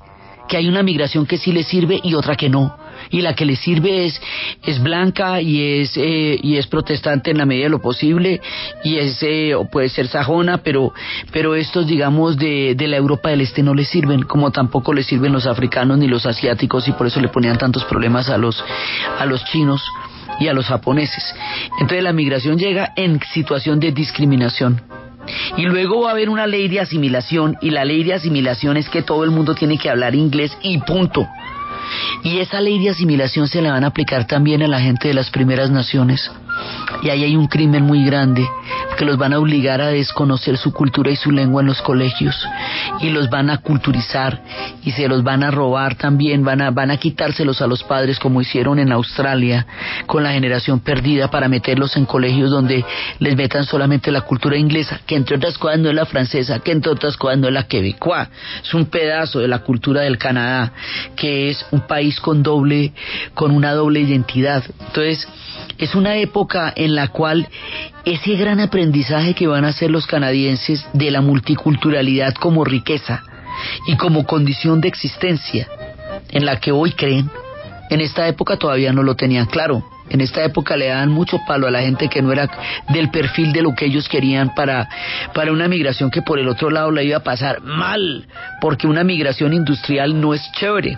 que 0.48 0.58
hay 0.58 0.68
una 0.68 0.84
migración 0.84 1.26
que 1.26 1.38
sí 1.38 1.52
le 1.52 1.64
sirve 1.64 2.00
y 2.04 2.14
otra 2.14 2.36
que 2.36 2.50
no. 2.50 2.83
Y 3.10 3.22
la 3.22 3.36
que 3.36 3.46
le 3.46 3.56
sirve 3.56 4.06
es, 4.06 4.22
es 4.64 4.82
blanca 4.82 5.42
y 5.42 5.82
es, 5.82 5.98
eh, 5.98 6.40
y 6.42 6.58
es 6.58 6.68
protestante 6.68 7.32
en 7.32 7.38
la 7.38 7.46
medida 7.46 7.66
de 7.66 7.70
lo 7.70 7.82
posible 7.82 8.42
y 8.84 8.98
es, 8.98 9.18
eh, 9.22 9.54
puede 9.72 9.90
ser 9.90 10.08
sajona, 10.08 10.60
pero, 10.60 10.94
pero 11.32 11.56
estos, 11.56 11.88
digamos, 11.88 12.38
de, 12.38 12.76
de 12.76 12.88
la 12.88 12.98
Europa 12.98 13.30
del 13.30 13.42
Este 13.42 13.64
no 13.64 13.74
le 13.74 13.86
sirven, 13.86 14.24
como 14.24 14.52
tampoco 14.52 14.94
le 14.94 15.04
sirven 15.04 15.34
los 15.34 15.46
africanos 15.46 15.98
ni 15.98 16.08
los 16.08 16.26
asiáticos 16.26 16.88
y 16.88 16.92
por 16.92 17.08
eso 17.08 17.20
le 17.20 17.28
ponían 17.28 17.58
tantos 17.58 17.84
problemas 17.86 18.30
a 18.30 18.38
los, 18.38 18.64
a 19.20 19.26
los 19.26 19.44
chinos 19.46 19.84
y 20.40 20.48
a 20.48 20.54
los 20.54 20.66
japoneses. 20.66 21.24
Entonces 21.80 22.04
la 22.04 22.14
migración 22.14 22.58
llega 22.58 22.94
en 22.96 23.20
situación 23.34 23.80
de 23.80 23.92
discriminación 23.92 24.82
Y 25.58 25.64
luego 25.64 26.02
va 26.02 26.10
a 26.10 26.12
haber 26.12 26.30
una 26.30 26.48
ley 26.48 26.68
de 26.68 26.80
asimilación 26.80 27.58
y 27.62 27.70
la 27.70 27.86
ley 27.86 28.04
de 28.04 28.14
asimilación 28.14 28.78
es 28.78 28.90
que 28.90 29.02
todo 29.02 29.24
el 29.24 29.32
mundo 29.32 29.56
tiene 29.56 29.78
que 29.78 29.90
hablar 29.90 30.16
inglés 30.16 30.58
y 30.62 30.78
punto. 30.80 31.28
Y 32.24 32.40
esa 32.40 32.62
ley 32.62 32.80
de 32.80 32.90
asimilación 32.92 33.48
se 33.48 33.62
la 33.62 33.72
van 33.72 33.84
a 33.84 33.88
aplicar 33.88 34.26
también 34.26 34.62
a 34.64 34.68
la 34.68 34.80
gente 34.80 35.08
de 35.08 35.14
las 35.14 35.30
primeras 35.30 35.70
naciones. 35.70 36.32
Y 37.02 37.10
ahí 37.10 37.24
hay 37.24 37.36
un 37.36 37.48
crimen 37.48 37.84
muy 37.84 38.06
grande, 38.06 38.48
que 38.98 39.06
los 39.06 39.18
van 39.18 39.34
a 39.34 39.40
obligar 39.40 39.82
a 39.82 39.88
desconocer 39.88 40.58
su 40.58 40.72
cultura 40.72 41.12
y 41.12 41.16
su 41.16 41.32
lengua 41.32 41.62
en 41.62 41.68
los 41.68 41.82
colegios, 41.82 42.36
y 43.02 43.10
los 43.10 43.30
van 43.30 43.50
a 43.50 43.60
culturizar, 43.60 44.42
y 44.84 44.92
se 44.92 45.08
los 45.08 45.24
van 45.24 45.44
a 45.44 45.52
robar 45.52 45.96
también, 45.96 46.44
van 46.44 46.62
a, 46.62 46.72
van 46.72 46.92
a 46.92 46.98
quitárselos 46.98 47.62
a 47.62 47.68
los 47.68 47.84
padres 47.84 48.20
como 48.20 48.42
hicieron 48.42 48.80
en 48.80 48.92
Australia 48.92 49.66
con 50.06 50.24
la 50.24 50.32
generación 50.32 50.80
perdida 50.80 51.30
para 51.30 51.48
meterlos 51.48 51.96
en 51.98 52.06
colegios 52.06 52.50
donde 52.50 52.84
les 53.20 53.36
metan 53.36 53.64
solamente 53.64 54.12
la 54.12 54.22
cultura 54.22 54.58
inglesa, 54.58 55.02
que 55.06 55.16
entre 55.16 55.38
otras 55.38 55.58
cosas 55.58 55.80
no 55.80 55.90
es 55.90 55.96
la 55.96 56.06
francesa, 56.06 56.60
que 56.60 56.72
entre 56.72 56.92
otras 56.92 57.18
cosas 57.18 57.38
no 57.40 57.48
es 57.48 57.54
la 57.54 57.68
quebecois, 57.68 58.28
es 58.64 58.74
un 58.74 58.86
pedazo 58.86 59.40
de 59.40 59.48
la 59.48 59.60
cultura 59.60 60.02
del 60.02 60.18
Canadá, 60.18 60.74
que 61.16 61.50
es 61.50 61.66
un 61.72 61.82
país 61.82 62.20
con 62.20 62.44
doble, 62.44 62.94
con 63.34 63.52
una 63.52 63.74
doble 63.74 64.02
identidad. 64.02 64.64
Entonces, 64.88 65.28
es 65.78 65.96
una 65.96 66.18
época 66.18 66.72
en 66.76 66.96
la 66.96 67.10
cual 67.10 67.48
ese 68.06 68.36
gran 68.36 68.60
aprendizaje 68.60 69.34
que 69.34 69.48
van 69.48 69.66
a 69.66 69.70
hacer 69.70 69.90
los 69.90 70.06
canadienses 70.08 70.86
de 70.94 71.12
la 71.12 71.22
multiculturalidad 71.22 72.34
como 72.36 72.66
riqueza 72.66 73.24
y 73.88 73.96
como 73.96 74.26
condición 74.26 74.82
de 74.82 74.90
existencia, 74.90 75.68
en 76.30 76.46
la 76.46 76.60
que 76.60 76.72
hoy 76.72 76.92
creen, 76.92 77.30
en 77.90 78.02
esta 78.02 78.28
época 78.28 78.58
todavía 78.58 78.92
no 78.92 79.04
lo 79.04 79.16
tenían 79.16 79.46
claro. 79.46 79.84
En 80.10 80.20
esta 80.20 80.44
época 80.44 80.76
le 80.76 80.88
dan 80.88 81.10
mucho 81.10 81.40
palo 81.48 81.66
a 81.66 81.72
la 81.72 81.82
gente 81.82 82.10
que 82.10 82.22
no 82.22 82.32
era 82.34 82.50
del 82.90 83.10
perfil 83.10 83.54
de 83.54 83.62
lo 83.62 83.74
que 83.74 83.86
ellos 83.86 84.10
querían 84.10 84.54
para, 84.54 84.90
para 85.34 85.54
una 85.54 85.70
migración 85.70 86.12
que 86.12 86.22
por 86.22 86.40
el 86.40 86.50
otro 86.50 86.70
lado 86.70 86.92
la 86.92 87.04
iba 87.04 87.18
a 87.18 87.24
pasar 87.24 87.62
mal, 87.62 88.28
porque 88.60 88.86
una 88.86 89.04
migración 89.04 89.54
industrial 89.54 90.20
no 90.20 90.34
es 90.34 90.42
chévere 90.52 90.98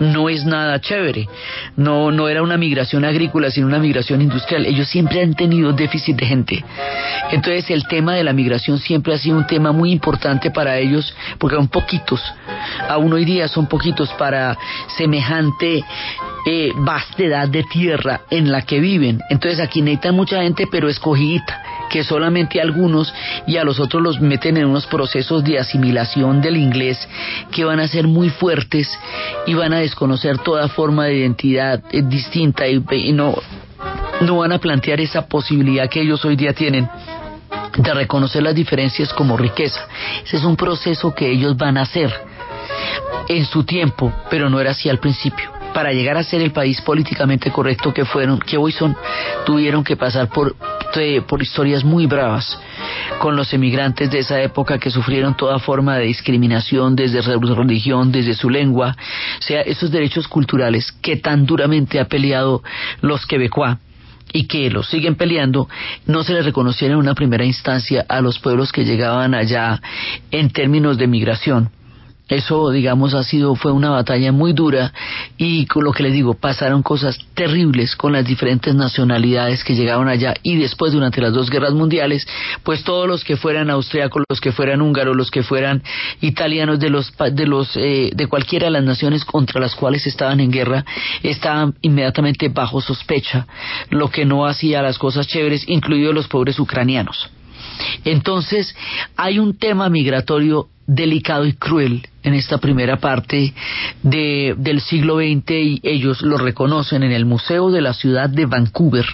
no 0.00 0.28
es 0.28 0.44
nada 0.44 0.80
chévere. 0.80 1.28
No, 1.76 2.10
no 2.10 2.28
era 2.28 2.42
una 2.42 2.56
migración 2.56 3.04
agrícola, 3.04 3.50
sino 3.50 3.66
una 3.66 3.78
migración 3.78 4.22
industrial. 4.22 4.66
Ellos 4.66 4.88
siempre 4.88 5.22
han 5.22 5.34
tenido 5.34 5.72
déficit 5.72 6.16
de 6.16 6.26
gente. 6.26 6.64
Entonces 7.30 7.70
el 7.70 7.86
tema 7.88 8.14
de 8.14 8.24
la 8.24 8.32
migración 8.32 8.78
siempre 8.78 9.14
ha 9.14 9.18
sido 9.18 9.36
un 9.36 9.46
tema 9.46 9.72
muy 9.72 9.92
importante 9.92 10.50
para 10.50 10.78
ellos, 10.78 11.14
porque 11.38 11.56
son 11.56 11.68
poquitos. 11.68 12.22
Aún 12.88 13.12
hoy 13.12 13.24
día 13.24 13.48
son 13.48 13.66
poquitos 13.66 14.10
para 14.14 14.56
semejante 14.96 15.84
eh, 16.46 16.72
vastedad 16.76 17.48
de 17.48 17.64
tierra 17.64 18.22
en 18.30 18.50
la 18.50 18.62
que 18.62 18.80
viven. 18.80 19.20
Entonces 19.30 19.60
aquí 19.60 19.82
necesitan 19.82 20.14
mucha 20.14 20.42
gente, 20.42 20.66
pero 20.70 20.88
escogidita 20.88 21.62
que 21.88 22.04
solamente 22.04 22.60
algunos 22.60 23.12
y 23.46 23.56
a 23.56 23.64
los 23.64 23.80
otros 23.80 24.02
los 24.02 24.20
meten 24.20 24.56
en 24.56 24.66
unos 24.66 24.86
procesos 24.86 25.44
de 25.44 25.58
asimilación 25.58 26.40
del 26.40 26.56
inglés 26.56 27.08
que 27.50 27.64
van 27.64 27.80
a 27.80 27.88
ser 27.88 28.06
muy 28.06 28.30
fuertes 28.30 28.88
y 29.46 29.54
van 29.54 29.72
a 29.72 29.78
desconocer 29.78 30.38
toda 30.38 30.68
forma 30.68 31.06
de 31.06 31.16
identidad 31.16 31.82
eh, 31.90 32.02
distinta 32.02 32.66
y, 32.68 33.12
no, 33.12 33.34
no 34.20 34.38
van 34.38 34.52
a 34.52 34.58
plantear 34.58 35.00
esa 35.00 35.26
posibilidad 35.26 35.88
que 35.88 36.00
ellos 36.00 36.24
hoy 36.24 36.36
día 36.36 36.52
tienen 36.52 36.88
de 37.76 37.94
reconocer 37.94 38.42
las 38.42 38.54
diferencias 38.54 39.12
como 39.12 39.36
riqueza. 39.36 39.86
Ese 40.24 40.38
es 40.38 40.44
un 40.44 40.56
proceso 40.56 41.14
que 41.14 41.30
ellos 41.30 41.56
van 41.56 41.76
a 41.76 41.82
hacer 41.82 42.12
en 43.28 43.44
su 43.44 43.64
tiempo, 43.64 44.12
pero 44.30 44.50
no 44.50 44.60
era 44.60 44.72
así 44.72 44.88
al 44.88 44.98
principio 44.98 45.57
para 45.72 45.92
llegar 45.92 46.16
a 46.16 46.22
ser 46.22 46.40
el 46.42 46.52
país 46.52 46.80
políticamente 46.80 47.50
correcto 47.50 47.92
que 47.92 48.04
fueron, 48.04 48.38
que 48.38 48.56
hoy 48.56 48.72
son, 48.72 48.96
tuvieron 49.44 49.84
que 49.84 49.96
pasar 49.96 50.28
por, 50.28 50.56
por 51.26 51.42
historias 51.42 51.84
muy 51.84 52.06
bravas 52.06 52.58
con 53.18 53.36
los 53.36 53.52
emigrantes 53.52 54.10
de 54.10 54.20
esa 54.20 54.40
época 54.40 54.78
que 54.78 54.90
sufrieron 54.90 55.36
toda 55.36 55.58
forma 55.58 55.96
de 55.96 56.06
discriminación 56.06 56.96
desde 56.96 57.22
su 57.22 57.54
religión, 57.54 58.12
desde 58.12 58.34
su 58.34 58.50
lengua, 58.50 58.96
o 59.38 59.42
sea, 59.42 59.60
esos 59.62 59.90
derechos 59.90 60.28
culturales 60.28 60.92
que 61.02 61.16
tan 61.16 61.46
duramente 61.46 62.00
ha 62.00 62.06
peleado 62.06 62.62
los 63.00 63.26
quebecois 63.26 63.76
y 64.32 64.46
que 64.46 64.70
los 64.70 64.88
siguen 64.88 65.14
peleando, 65.14 65.68
no 66.06 66.22
se 66.22 66.34
les 66.34 66.44
reconocieron 66.44 66.98
en 66.98 67.04
una 67.04 67.14
primera 67.14 67.44
instancia 67.44 68.04
a 68.08 68.20
los 68.20 68.38
pueblos 68.38 68.72
que 68.72 68.84
llegaban 68.84 69.34
allá 69.34 69.80
en 70.30 70.50
términos 70.50 70.98
de 70.98 71.06
migración. 71.06 71.70
Eso, 72.28 72.70
digamos, 72.70 73.14
ha 73.14 73.22
sido, 73.22 73.54
fue 73.54 73.72
una 73.72 73.88
batalla 73.88 74.32
muy 74.32 74.52
dura 74.52 74.92
y 75.38 75.64
con 75.66 75.84
lo 75.84 75.92
que 75.92 76.02
les 76.02 76.12
digo, 76.12 76.34
pasaron 76.34 76.82
cosas 76.82 77.18
terribles 77.34 77.96
con 77.96 78.12
las 78.12 78.26
diferentes 78.26 78.74
nacionalidades 78.74 79.64
que 79.64 79.74
llegaron 79.74 80.08
allá 80.08 80.34
y 80.42 80.56
después 80.56 80.92
durante 80.92 81.22
las 81.22 81.32
dos 81.32 81.48
guerras 81.48 81.72
mundiales, 81.72 82.26
pues 82.64 82.84
todos 82.84 83.08
los 83.08 83.24
que 83.24 83.36
fueran 83.36 83.70
austriacos, 83.70 84.24
los 84.28 84.40
que 84.42 84.52
fueran 84.52 84.82
húngaros, 84.82 85.16
los 85.16 85.30
que 85.30 85.42
fueran 85.42 85.82
italianos 86.20 86.78
de 86.78 86.90
los 86.90 87.12
de 87.32 87.46
los 87.46 87.74
eh, 87.76 88.10
de 88.14 88.26
cualquiera 88.26 88.66
de 88.66 88.72
las 88.72 88.84
naciones 88.84 89.24
contra 89.24 89.60
las 89.60 89.74
cuales 89.74 90.06
estaban 90.06 90.40
en 90.40 90.50
guerra, 90.50 90.84
estaban 91.22 91.74
inmediatamente 91.80 92.50
bajo 92.50 92.82
sospecha, 92.82 93.46
lo 93.88 94.10
que 94.10 94.26
no 94.26 94.46
hacía 94.46 94.82
las 94.82 94.98
cosas 94.98 95.26
chéveres, 95.26 95.66
incluidos 95.66 96.14
los 96.14 96.28
pobres 96.28 96.58
ucranianos. 96.58 97.30
Entonces, 98.04 98.74
hay 99.16 99.38
un 99.38 99.56
tema 99.56 99.88
migratorio 99.88 100.68
delicado 100.88 101.44
y 101.44 101.52
cruel 101.52 102.08
en 102.22 102.34
esta 102.34 102.58
primera 102.58 102.96
parte 102.96 103.52
de, 104.02 104.54
del 104.56 104.80
siglo 104.80 105.18
XX 105.18 105.50
y 105.50 105.80
ellos 105.82 106.22
lo 106.22 106.38
reconocen 106.38 107.02
en 107.02 107.12
el 107.12 107.26
Museo 107.26 107.70
de 107.70 107.82
la 107.82 107.92
Ciudad 107.92 108.30
de 108.30 108.46
Vancouver. 108.46 109.04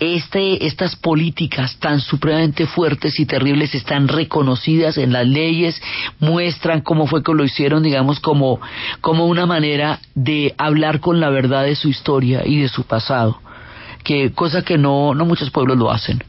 Este, 0.00 0.66
estas 0.66 0.96
políticas 0.96 1.78
tan 1.78 2.00
supremamente 2.00 2.66
fuertes 2.66 3.18
y 3.18 3.26
terribles 3.26 3.74
están 3.74 4.06
reconocidas 4.06 4.98
en 4.98 5.12
las 5.12 5.26
leyes, 5.26 5.80
muestran 6.20 6.82
cómo 6.82 7.06
fue 7.06 7.22
que 7.22 7.32
lo 7.32 7.44
hicieron, 7.44 7.82
digamos, 7.82 8.20
como, 8.20 8.60
como 9.00 9.26
una 9.26 9.46
manera 9.46 9.98
de 10.14 10.54
hablar 10.58 11.00
con 11.00 11.20
la 11.20 11.30
verdad 11.30 11.64
de 11.64 11.74
su 11.74 11.88
historia 11.88 12.42
y 12.44 12.60
de 12.60 12.68
su 12.68 12.84
pasado, 12.84 13.40
que 14.04 14.32
cosa 14.32 14.62
que 14.62 14.76
no, 14.76 15.14
no 15.14 15.24
muchos 15.24 15.50
pueblos 15.50 15.78
lo 15.78 15.90
hacen. 15.90 16.22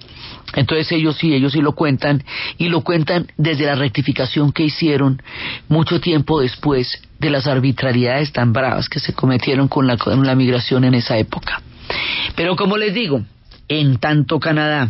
Entonces 0.56 0.92
ellos 0.92 1.18
sí, 1.18 1.34
ellos 1.34 1.54
sí 1.54 1.62
lo 1.62 1.74
cuentan 1.74 2.24
y 2.58 2.70
lo 2.70 2.82
cuentan 2.82 3.28
desde 3.38 3.66
la 3.66 3.76
rectificación 3.76 4.52
que 4.52 4.64
hicieron 4.64 5.22
mucho 5.68 6.00
tiempo 6.00 6.42
después 6.42 7.02
de 7.20 7.30
las 7.30 7.48
arbitrariedades 7.48 8.32
tan 8.32 8.54
bravas 8.54 8.90
que 8.90 9.00
se 9.00 9.14
cometieron 9.14 9.68
con 9.68 9.88
la, 9.88 9.98
con 9.98 10.26
la 10.26 10.36
migración 10.36 10.84
en 10.84 10.94
esa 10.94 11.18
época. 11.18 11.62
Pero 12.36 12.56
como 12.56 12.78
les 12.78 12.94
digo, 12.94 13.22
en 13.68 13.98
tanto 13.98 14.40
Canadá 14.40 14.90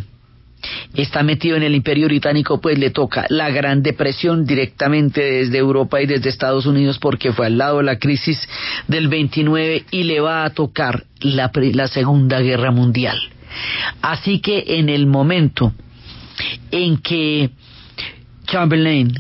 está 0.94 1.24
metido 1.24 1.58
en 1.58 1.64
el 1.64 1.76
imperio 1.76 2.08
británico, 2.08 2.62
pues 2.62 2.78
le 2.78 2.90
toca 2.90 3.26
la 3.30 3.50
Gran 3.50 3.84
Depresión 3.84 4.46
directamente 4.46 5.22
desde 5.22 5.58
Europa 5.58 6.02
y 6.02 6.06
desde 6.06 6.30
Estados 6.30 6.66
Unidos 6.66 7.00
porque 7.00 7.32
fue 7.32 7.48
al 7.48 7.58
lado 7.58 7.78
de 7.78 7.84
la 7.84 8.00
crisis 8.00 8.40
del 8.88 9.08
29 9.08 9.86
y 9.92 10.04
le 10.04 10.20
va 10.20 10.46
a 10.46 10.50
tocar 10.52 11.04
la, 11.20 11.52
la 11.54 11.88
Segunda 11.88 12.40
Guerra 12.40 12.72
Mundial. 12.72 13.18
Así 14.02 14.40
que 14.40 14.64
en 14.68 14.90
el 14.90 15.08
momento 15.08 15.74
en 16.72 16.98
que 16.98 17.50
Chamberlain 18.48 19.14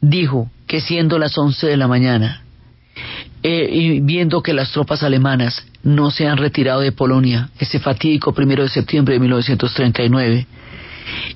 dijo 0.00 0.50
que 0.66 0.80
siendo 0.80 1.18
las 1.18 1.36
11 1.36 1.66
de 1.66 1.76
la 1.76 1.88
mañana, 1.88 2.42
eh, 3.42 3.68
y 3.70 4.00
viendo 4.00 4.42
que 4.42 4.52
las 4.52 4.72
tropas 4.72 5.02
alemanas 5.02 5.64
no 5.82 6.10
se 6.10 6.26
han 6.26 6.38
retirado 6.38 6.80
de 6.80 6.92
Polonia, 6.92 7.50
ese 7.58 7.78
fatídico 7.78 8.32
primero 8.32 8.64
de 8.64 8.68
septiembre 8.68 9.14
de 9.14 9.20
1939, 9.20 10.46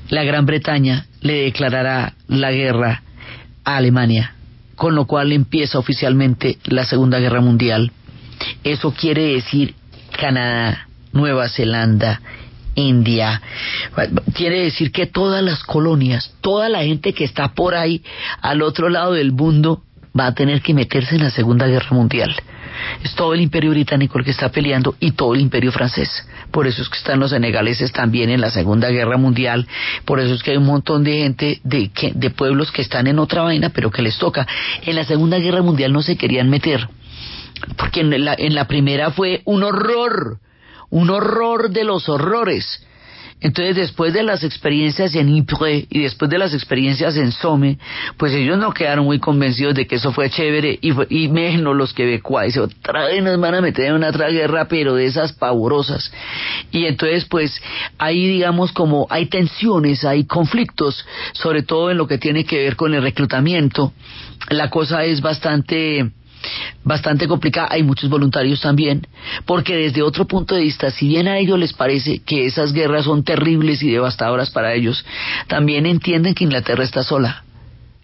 la 0.08 0.24
Gran 0.24 0.44
Bretaña 0.44 1.06
le 1.20 1.44
declarará 1.44 2.14
la 2.28 2.50
guerra 2.50 3.02
a 3.64 3.76
Alemania, 3.76 4.34
con 4.74 4.94
lo 4.94 5.06
cual 5.06 5.32
empieza 5.32 5.78
oficialmente 5.78 6.58
la 6.64 6.84
Segunda 6.84 7.18
Guerra 7.20 7.40
Mundial. 7.40 7.92
Eso 8.64 8.92
quiere 8.92 9.34
decir 9.34 9.74
Canadá, 10.18 10.88
Nueva 11.12 11.48
Zelanda, 11.48 12.20
India. 12.74 13.40
Quiere 14.34 14.64
decir 14.64 14.92
que 14.92 15.06
todas 15.06 15.42
las 15.42 15.62
colonias, 15.64 16.34
toda 16.40 16.68
la 16.68 16.82
gente 16.82 17.12
que 17.12 17.24
está 17.24 17.54
por 17.54 17.74
ahí 17.74 18.02
al 18.40 18.62
otro 18.62 18.88
lado 18.88 19.12
del 19.12 19.32
mundo 19.32 19.82
va 20.18 20.26
a 20.26 20.34
tener 20.34 20.60
que 20.60 20.74
meterse 20.74 21.16
en 21.16 21.22
la 21.22 21.30
Segunda 21.30 21.66
Guerra 21.66 21.88
Mundial. 21.90 22.34
Es 23.02 23.14
todo 23.14 23.34
el 23.34 23.40
imperio 23.40 23.70
británico 23.70 24.18
el 24.18 24.24
que 24.24 24.30
está 24.30 24.50
peleando 24.50 24.94
y 25.00 25.12
todo 25.12 25.34
el 25.34 25.40
imperio 25.40 25.72
francés. 25.72 26.26
Por 26.50 26.66
eso 26.66 26.82
es 26.82 26.88
que 26.88 26.98
están 26.98 27.20
los 27.20 27.30
senegaleses 27.30 27.92
también 27.92 28.30
en 28.30 28.40
la 28.40 28.50
Segunda 28.50 28.88
Guerra 28.90 29.16
Mundial. 29.16 29.66
Por 30.04 30.20
eso 30.20 30.34
es 30.34 30.42
que 30.42 30.52
hay 30.52 30.56
un 30.56 30.66
montón 30.66 31.04
de 31.04 31.18
gente 31.18 31.60
de, 31.64 31.90
de 32.14 32.30
pueblos 32.30 32.72
que 32.72 32.82
están 32.82 33.06
en 33.06 33.18
otra 33.18 33.42
vaina, 33.42 33.70
pero 33.70 33.90
que 33.90 34.02
les 34.02 34.18
toca. 34.18 34.46
En 34.84 34.96
la 34.96 35.04
Segunda 35.04 35.38
Guerra 35.38 35.62
Mundial 35.62 35.92
no 35.92 36.02
se 36.02 36.16
querían 36.16 36.50
meter. 36.50 36.88
Porque 37.76 38.00
en 38.00 38.24
la, 38.24 38.34
en 38.36 38.54
la 38.54 38.66
primera 38.66 39.10
fue 39.10 39.42
un 39.44 39.62
horror 39.62 40.38
un 40.92 41.08
horror 41.08 41.70
de 41.70 41.84
los 41.84 42.08
horrores. 42.08 42.86
Entonces, 43.40 43.74
después 43.74 44.12
de 44.12 44.22
las 44.22 44.44
experiencias 44.44 45.16
en 45.16 45.34
Ypres 45.34 45.86
y 45.90 46.02
después 46.02 46.30
de 46.30 46.38
las 46.38 46.54
experiencias 46.54 47.16
en 47.16 47.32
Somme, 47.32 47.76
pues 48.16 48.32
ellos 48.34 48.56
no 48.56 48.72
quedaron 48.72 49.06
muy 49.06 49.18
convencidos 49.18 49.74
de 49.74 49.86
que 49.86 49.96
eso 49.96 50.12
fue 50.12 50.30
chévere 50.30 50.78
y, 50.80 50.92
y 51.08 51.28
menos 51.28 51.74
los 51.74 51.92
que 51.92 52.12
y 52.12 52.58
otra 52.58 53.06
vez 53.06 53.22
nos 53.22 53.40
van 53.40 53.54
a 53.54 53.60
meter 53.60 53.86
en 53.86 54.04
otra 54.04 54.28
guerra, 54.28 54.68
pero 54.68 54.94
de 54.94 55.06
esas 55.06 55.32
pavorosas. 55.32 56.12
Y 56.70 56.84
entonces, 56.84 57.24
pues, 57.24 57.60
ahí 57.98 58.28
digamos 58.28 58.70
como 58.70 59.08
hay 59.10 59.26
tensiones, 59.26 60.04
hay 60.04 60.24
conflictos, 60.24 61.04
sobre 61.32 61.62
todo 61.62 61.90
en 61.90 61.96
lo 61.96 62.06
que 62.06 62.18
tiene 62.18 62.44
que 62.44 62.58
ver 62.58 62.76
con 62.76 62.94
el 62.94 63.02
reclutamiento. 63.02 63.92
La 64.50 64.70
cosa 64.70 65.04
es 65.04 65.20
bastante 65.20 66.12
bastante 66.84 67.28
complicada. 67.28 67.68
Hay 67.70 67.82
muchos 67.82 68.08
voluntarios 68.10 68.60
también, 68.60 69.06
porque 69.46 69.76
desde 69.76 70.02
otro 70.02 70.26
punto 70.26 70.54
de 70.54 70.62
vista, 70.62 70.90
si 70.90 71.08
bien 71.08 71.28
a 71.28 71.38
ellos 71.38 71.58
les 71.58 71.72
parece 71.72 72.20
que 72.20 72.46
esas 72.46 72.72
guerras 72.72 73.04
son 73.04 73.24
terribles 73.24 73.82
y 73.82 73.90
devastadoras 73.90 74.50
para 74.50 74.74
ellos, 74.74 75.04
también 75.46 75.86
entienden 75.86 76.34
que 76.34 76.44
Inglaterra 76.44 76.84
está 76.84 77.02
sola 77.02 77.44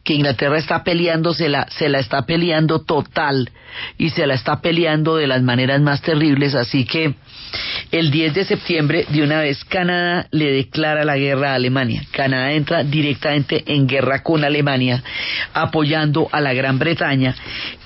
que 0.09 0.15
Inglaterra 0.15 0.57
está 0.57 0.85
peleando, 0.85 1.35
se 1.35 1.51
la, 1.51 1.69
se 1.69 1.91
la 1.91 1.99
está 1.99 2.23
peleando 2.23 2.81
total 2.81 3.51
y 3.99 4.09
se 4.09 4.27
la 4.27 4.33
está 4.33 4.63
peleando 4.63 5.17
de 5.17 5.27
las 5.27 5.43
maneras 5.43 5.83
más 5.83 6.01
terribles, 6.01 6.55
así 6.55 6.87
que 6.87 7.15
el 7.91 8.11
10 8.11 8.35
de 8.35 8.45
septiembre 8.45 9.07
de 9.09 9.23
una 9.23 9.41
vez 9.41 9.65
Canadá 9.65 10.27
le 10.31 10.53
declara 10.53 11.05
la 11.05 11.17
guerra 11.17 11.53
a 11.53 11.55
Alemania. 11.55 12.03
Canadá 12.11 12.53
entra 12.53 12.85
directamente 12.85 13.65
en 13.67 13.87
guerra 13.87 14.23
con 14.23 14.45
Alemania, 14.45 15.03
apoyando 15.55 16.29
a 16.33 16.41
la 16.41 16.53
Gran 16.53 16.79
Bretaña 16.79 17.35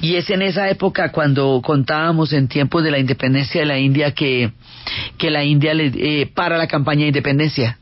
y 0.00 0.16
es 0.16 0.28
en 0.30 0.42
esa 0.42 0.68
época 0.68 1.12
cuando 1.12 1.60
contábamos 1.62 2.32
en 2.32 2.48
tiempos 2.48 2.82
de 2.82 2.90
la 2.90 2.98
independencia 2.98 3.60
de 3.60 3.66
la 3.66 3.78
India 3.78 4.12
que, 4.12 4.52
que 5.18 5.30
la 5.30 5.44
India 5.44 5.74
le, 5.74 5.92
eh, 5.94 6.26
para 6.26 6.58
la 6.58 6.66
campaña 6.66 7.02
de 7.02 7.08
independencia 7.08 7.78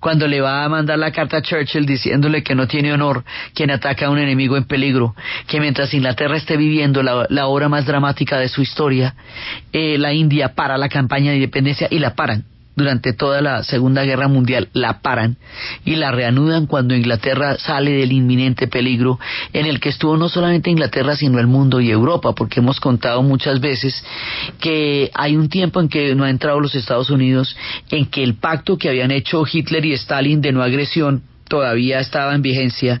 cuando 0.00 0.26
le 0.26 0.40
va 0.40 0.64
a 0.64 0.68
mandar 0.68 0.98
la 0.98 1.12
carta 1.12 1.36
a 1.36 1.42
Churchill 1.42 1.86
diciéndole 1.86 2.42
que 2.42 2.54
no 2.54 2.66
tiene 2.66 2.92
honor 2.92 3.24
quien 3.54 3.70
ataca 3.70 4.06
a 4.06 4.10
un 4.10 4.18
enemigo 4.18 4.56
en 4.56 4.64
peligro, 4.64 5.14
que 5.46 5.60
mientras 5.60 5.92
Inglaterra 5.94 6.36
esté 6.36 6.56
viviendo 6.56 7.02
la, 7.02 7.26
la 7.28 7.46
hora 7.46 7.68
más 7.68 7.86
dramática 7.86 8.38
de 8.38 8.48
su 8.48 8.62
historia, 8.62 9.14
eh, 9.72 9.98
la 9.98 10.12
India 10.12 10.54
para 10.54 10.78
la 10.78 10.88
campaña 10.88 11.30
de 11.30 11.36
independencia 11.36 11.86
y 11.90 11.98
la 11.98 12.14
paran 12.14 12.44
durante 12.80 13.12
toda 13.12 13.40
la 13.40 13.62
Segunda 13.62 14.04
Guerra 14.04 14.26
Mundial, 14.26 14.68
la 14.72 15.00
paran 15.00 15.36
y 15.84 15.96
la 15.96 16.10
reanudan 16.10 16.66
cuando 16.66 16.94
Inglaterra 16.94 17.56
sale 17.58 17.92
del 17.92 18.12
inminente 18.12 18.68
peligro 18.68 19.18
en 19.52 19.66
el 19.66 19.80
que 19.80 19.90
estuvo 19.90 20.16
no 20.16 20.28
solamente 20.28 20.70
Inglaterra, 20.70 21.14
sino 21.14 21.38
el 21.38 21.46
mundo 21.46 21.80
y 21.80 21.90
Europa, 21.90 22.34
porque 22.34 22.60
hemos 22.60 22.80
contado 22.80 23.22
muchas 23.22 23.60
veces 23.60 24.02
que 24.60 25.10
hay 25.14 25.36
un 25.36 25.48
tiempo 25.48 25.80
en 25.80 25.88
que 25.88 26.14
no 26.14 26.24
ha 26.24 26.30
entrado 26.30 26.58
los 26.60 26.74
Estados 26.74 27.10
Unidos, 27.10 27.56
en 27.90 28.06
que 28.06 28.22
el 28.22 28.34
pacto 28.34 28.78
que 28.78 28.88
habían 28.88 29.10
hecho 29.10 29.44
Hitler 29.50 29.84
y 29.84 29.92
Stalin 29.92 30.40
de 30.40 30.52
no 30.52 30.62
agresión 30.62 31.22
todavía 31.48 32.00
estaba 32.00 32.34
en 32.34 32.42
vigencia, 32.42 33.00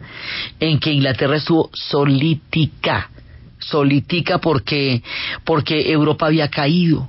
en 0.58 0.78
que 0.78 0.92
Inglaterra 0.92 1.36
estuvo 1.36 1.70
solítica, 1.72 3.10
solítica 3.58 4.38
porque, 4.38 5.02
porque 5.44 5.90
Europa 5.90 6.26
había 6.26 6.48
caído 6.48 7.08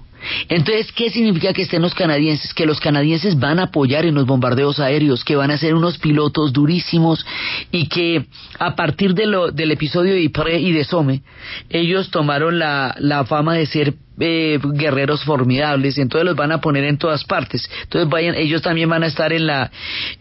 entonces, 0.49 0.91
¿qué 0.91 1.09
significa 1.09 1.53
que 1.53 1.63
estén 1.63 1.81
los 1.81 1.93
canadienses? 1.93 2.53
Que 2.53 2.65
los 2.65 2.79
canadienses 2.79 3.39
van 3.39 3.59
a 3.59 3.63
apoyar 3.63 4.05
en 4.05 4.15
los 4.15 4.25
bombardeos 4.25 4.79
aéreos, 4.79 5.23
que 5.23 5.35
van 5.35 5.51
a 5.51 5.57
ser 5.57 5.75
unos 5.75 5.97
pilotos 5.97 6.53
durísimos 6.53 7.25
y 7.71 7.87
que 7.87 8.25
a 8.59 8.75
partir 8.75 9.13
de 9.13 9.25
lo, 9.25 9.51
del 9.51 9.71
episodio 9.71 10.13
de 10.13 10.23
Ypres 10.23 10.61
y 10.61 10.71
de 10.71 10.83
Somme, 10.83 11.21
ellos 11.69 12.11
tomaron 12.11 12.59
la, 12.59 12.95
la 12.99 13.25
fama 13.25 13.55
de 13.55 13.65
ser 13.65 13.95
eh, 14.19 14.59
guerreros 14.73 15.23
formidables 15.23 15.97
entonces 15.97 16.25
los 16.25 16.35
van 16.35 16.51
a 16.51 16.61
poner 16.61 16.83
en 16.83 16.97
todas 16.97 17.23
partes. 17.23 17.69
Entonces 17.83 18.09
vayan, 18.09 18.35
ellos 18.35 18.61
también 18.61 18.89
van 18.89 19.03
a 19.03 19.07
estar 19.07 19.33
en 19.33 19.47
la, 19.47 19.71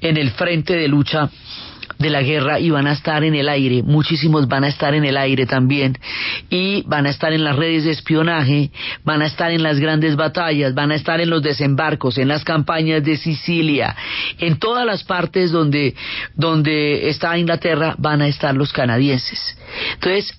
en 0.01 0.17
el 0.17 0.31
frente 0.31 0.75
de 0.75 0.89
lucha 0.89 1.31
de 1.99 2.11
la 2.11 2.23
guerra 2.23 2.61
y 2.61 2.71
van 2.71 2.87
a 2.87 2.93
estar 2.93 3.25
en 3.25 3.35
el 3.35 3.49
aire, 3.49 3.83
muchísimos 3.83 4.49
van 4.49 4.65
a 4.65 4.69
estar 4.69 4.95
en 4.95 5.05
el 5.05 5.17
aire 5.17 5.47
también. 5.47 5.99
Y 6.49 6.83
van 6.87 7.07
a 7.07 7.11
estar 7.11 7.33
en 7.33 7.45
las 7.45 7.57
redes 7.57 7.85
de 7.85 7.93
espionaje, 7.93 8.71
van 9.05 9.23
a 9.23 9.27
estar 9.27 9.51
en 9.51 9.63
las 9.63 9.79
grandes 9.79 10.17
batallas, 10.17 10.75
van 10.75 10.91
a 10.91 10.95
estar 10.95 11.21
en 11.21 11.31
los 11.31 11.43
desembarcos, 11.43 12.19
en 12.19 12.29
las 12.29 12.45
campañas 12.45 13.05
de 13.05 13.17
Sicilia, 13.17 13.97
en 14.39 14.59
todas 14.59 14.87
las 14.87 15.05
partes 15.05 15.53
donde, 15.53 15.95
donde 16.35 17.09
está 17.09 17.37
Inglaterra 17.39 17.95
van 17.99 18.23
a 18.23 18.29
estar 18.29 18.55
los 18.55 18.73
canadienses. 18.73 19.57
Entonces, 19.95 20.33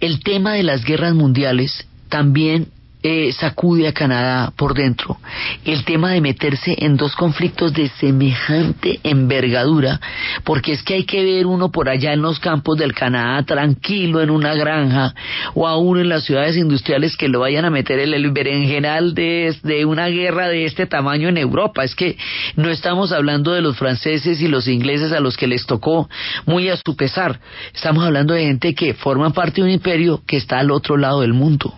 el 0.00 0.22
tema 0.22 0.54
de 0.54 0.62
las 0.62 0.84
guerras 0.84 1.14
mundiales 1.14 1.86
también 2.08 2.68
eh, 3.06 3.32
sacude 3.32 3.86
a 3.86 3.92
Canadá 3.92 4.50
por 4.56 4.72
dentro. 4.72 5.18
El 5.62 5.84
tema 5.84 6.12
de 6.12 6.22
meterse 6.22 6.74
en 6.78 6.96
dos 6.96 7.14
conflictos 7.14 7.74
de 7.74 7.90
semejante 8.00 8.98
envergadura, 9.04 10.00
porque 10.42 10.72
es 10.72 10.82
que 10.82 10.94
hay 10.94 11.04
que 11.04 11.22
ver 11.22 11.44
uno 11.44 11.70
por 11.70 11.90
allá 11.90 12.14
en 12.14 12.22
los 12.22 12.40
campos 12.40 12.78
del 12.78 12.94
Canadá 12.94 13.42
tranquilo 13.42 14.22
en 14.22 14.30
una 14.30 14.54
granja 14.54 15.14
o 15.52 15.68
aún 15.68 16.00
en 16.00 16.08
las 16.08 16.24
ciudades 16.24 16.56
industriales 16.56 17.18
que 17.18 17.28
lo 17.28 17.40
vayan 17.40 17.66
a 17.66 17.70
meter 17.70 17.98
en 17.98 18.14
el 18.14 18.30
berenjenal 18.30 19.14
de, 19.14 19.54
de 19.62 19.84
una 19.84 20.06
guerra 20.06 20.48
de 20.48 20.64
este 20.64 20.86
tamaño 20.86 21.28
en 21.28 21.36
Europa. 21.36 21.84
Es 21.84 21.94
que 21.94 22.16
no 22.56 22.70
estamos 22.70 23.12
hablando 23.12 23.52
de 23.52 23.60
los 23.60 23.76
franceses 23.76 24.40
y 24.40 24.48
los 24.48 24.66
ingleses 24.66 25.12
a 25.12 25.20
los 25.20 25.36
que 25.36 25.46
les 25.46 25.66
tocó 25.66 26.08
muy 26.46 26.70
a 26.70 26.78
su 26.78 26.96
pesar. 26.96 27.38
Estamos 27.74 28.02
hablando 28.02 28.32
de 28.32 28.46
gente 28.46 28.74
que 28.74 28.94
forman 28.94 29.34
parte 29.34 29.60
de 29.60 29.66
un 29.66 29.74
imperio 29.74 30.22
que 30.26 30.38
está 30.38 30.58
al 30.60 30.70
otro 30.70 30.96
lado 30.96 31.20
del 31.20 31.34
mundo 31.34 31.74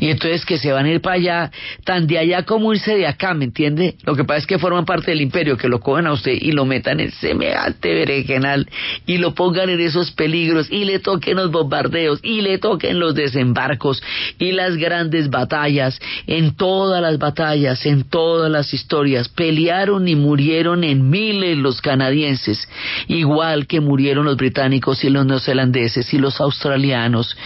y 0.00 0.10
entonces 0.10 0.44
que 0.44 0.58
se 0.58 0.72
van 0.72 0.86
a 0.86 0.90
ir 0.90 1.00
para 1.00 1.16
allá, 1.16 1.50
tan 1.84 2.06
de 2.06 2.18
allá 2.18 2.42
como 2.42 2.72
irse 2.72 2.96
de 2.96 3.06
acá, 3.06 3.34
¿me 3.34 3.44
entiende? 3.44 3.96
Lo 4.04 4.14
que 4.14 4.24
pasa 4.24 4.38
es 4.38 4.46
que 4.46 4.58
forman 4.58 4.84
parte 4.84 5.10
del 5.10 5.20
imperio, 5.20 5.56
que 5.56 5.68
lo 5.68 5.80
cojan 5.80 6.06
a 6.06 6.12
usted 6.12 6.32
y 6.32 6.52
lo 6.52 6.64
metan 6.64 7.00
en 7.00 7.10
semejante 7.12 7.94
berenjenal 7.94 8.68
y 9.06 9.18
lo 9.18 9.34
pongan 9.34 9.70
en 9.70 9.80
esos 9.80 10.10
peligros 10.12 10.70
y 10.70 10.84
le 10.84 10.98
toquen 10.98 11.36
los 11.36 11.50
bombardeos 11.50 12.20
y 12.22 12.40
le 12.40 12.58
toquen 12.58 12.98
los 12.98 13.14
desembarcos 13.14 14.02
y 14.38 14.52
las 14.52 14.76
grandes 14.76 15.30
batallas, 15.30 15.98
en 16.26 16.54
todas 16.54 17.02
las 17.02 17.18
batallas, 17.18 17.84
en 17.86 18.04
todas 18.04 18.50
las 18.50 18.72
historias, 18.72 19.28
pelearon 19.28 20.08
y 20.08 20.14
murieron 20.14 20.84
en 20.84 21.10
miles 21.10 21.56
los 21.56 21.80
canadienses, 21.80 22.68
igual 23.06 23.66
que 23.66 23.80
murieron 23.80 24.24
los 24.24 24.36
británicos 24.36 25.04
y 25.04 25.10
los 25.10 25.26
neozelandeses 25.26 26.12
y 26.12 26.18
los 26.18 26.40
australianos. 26.40 27.36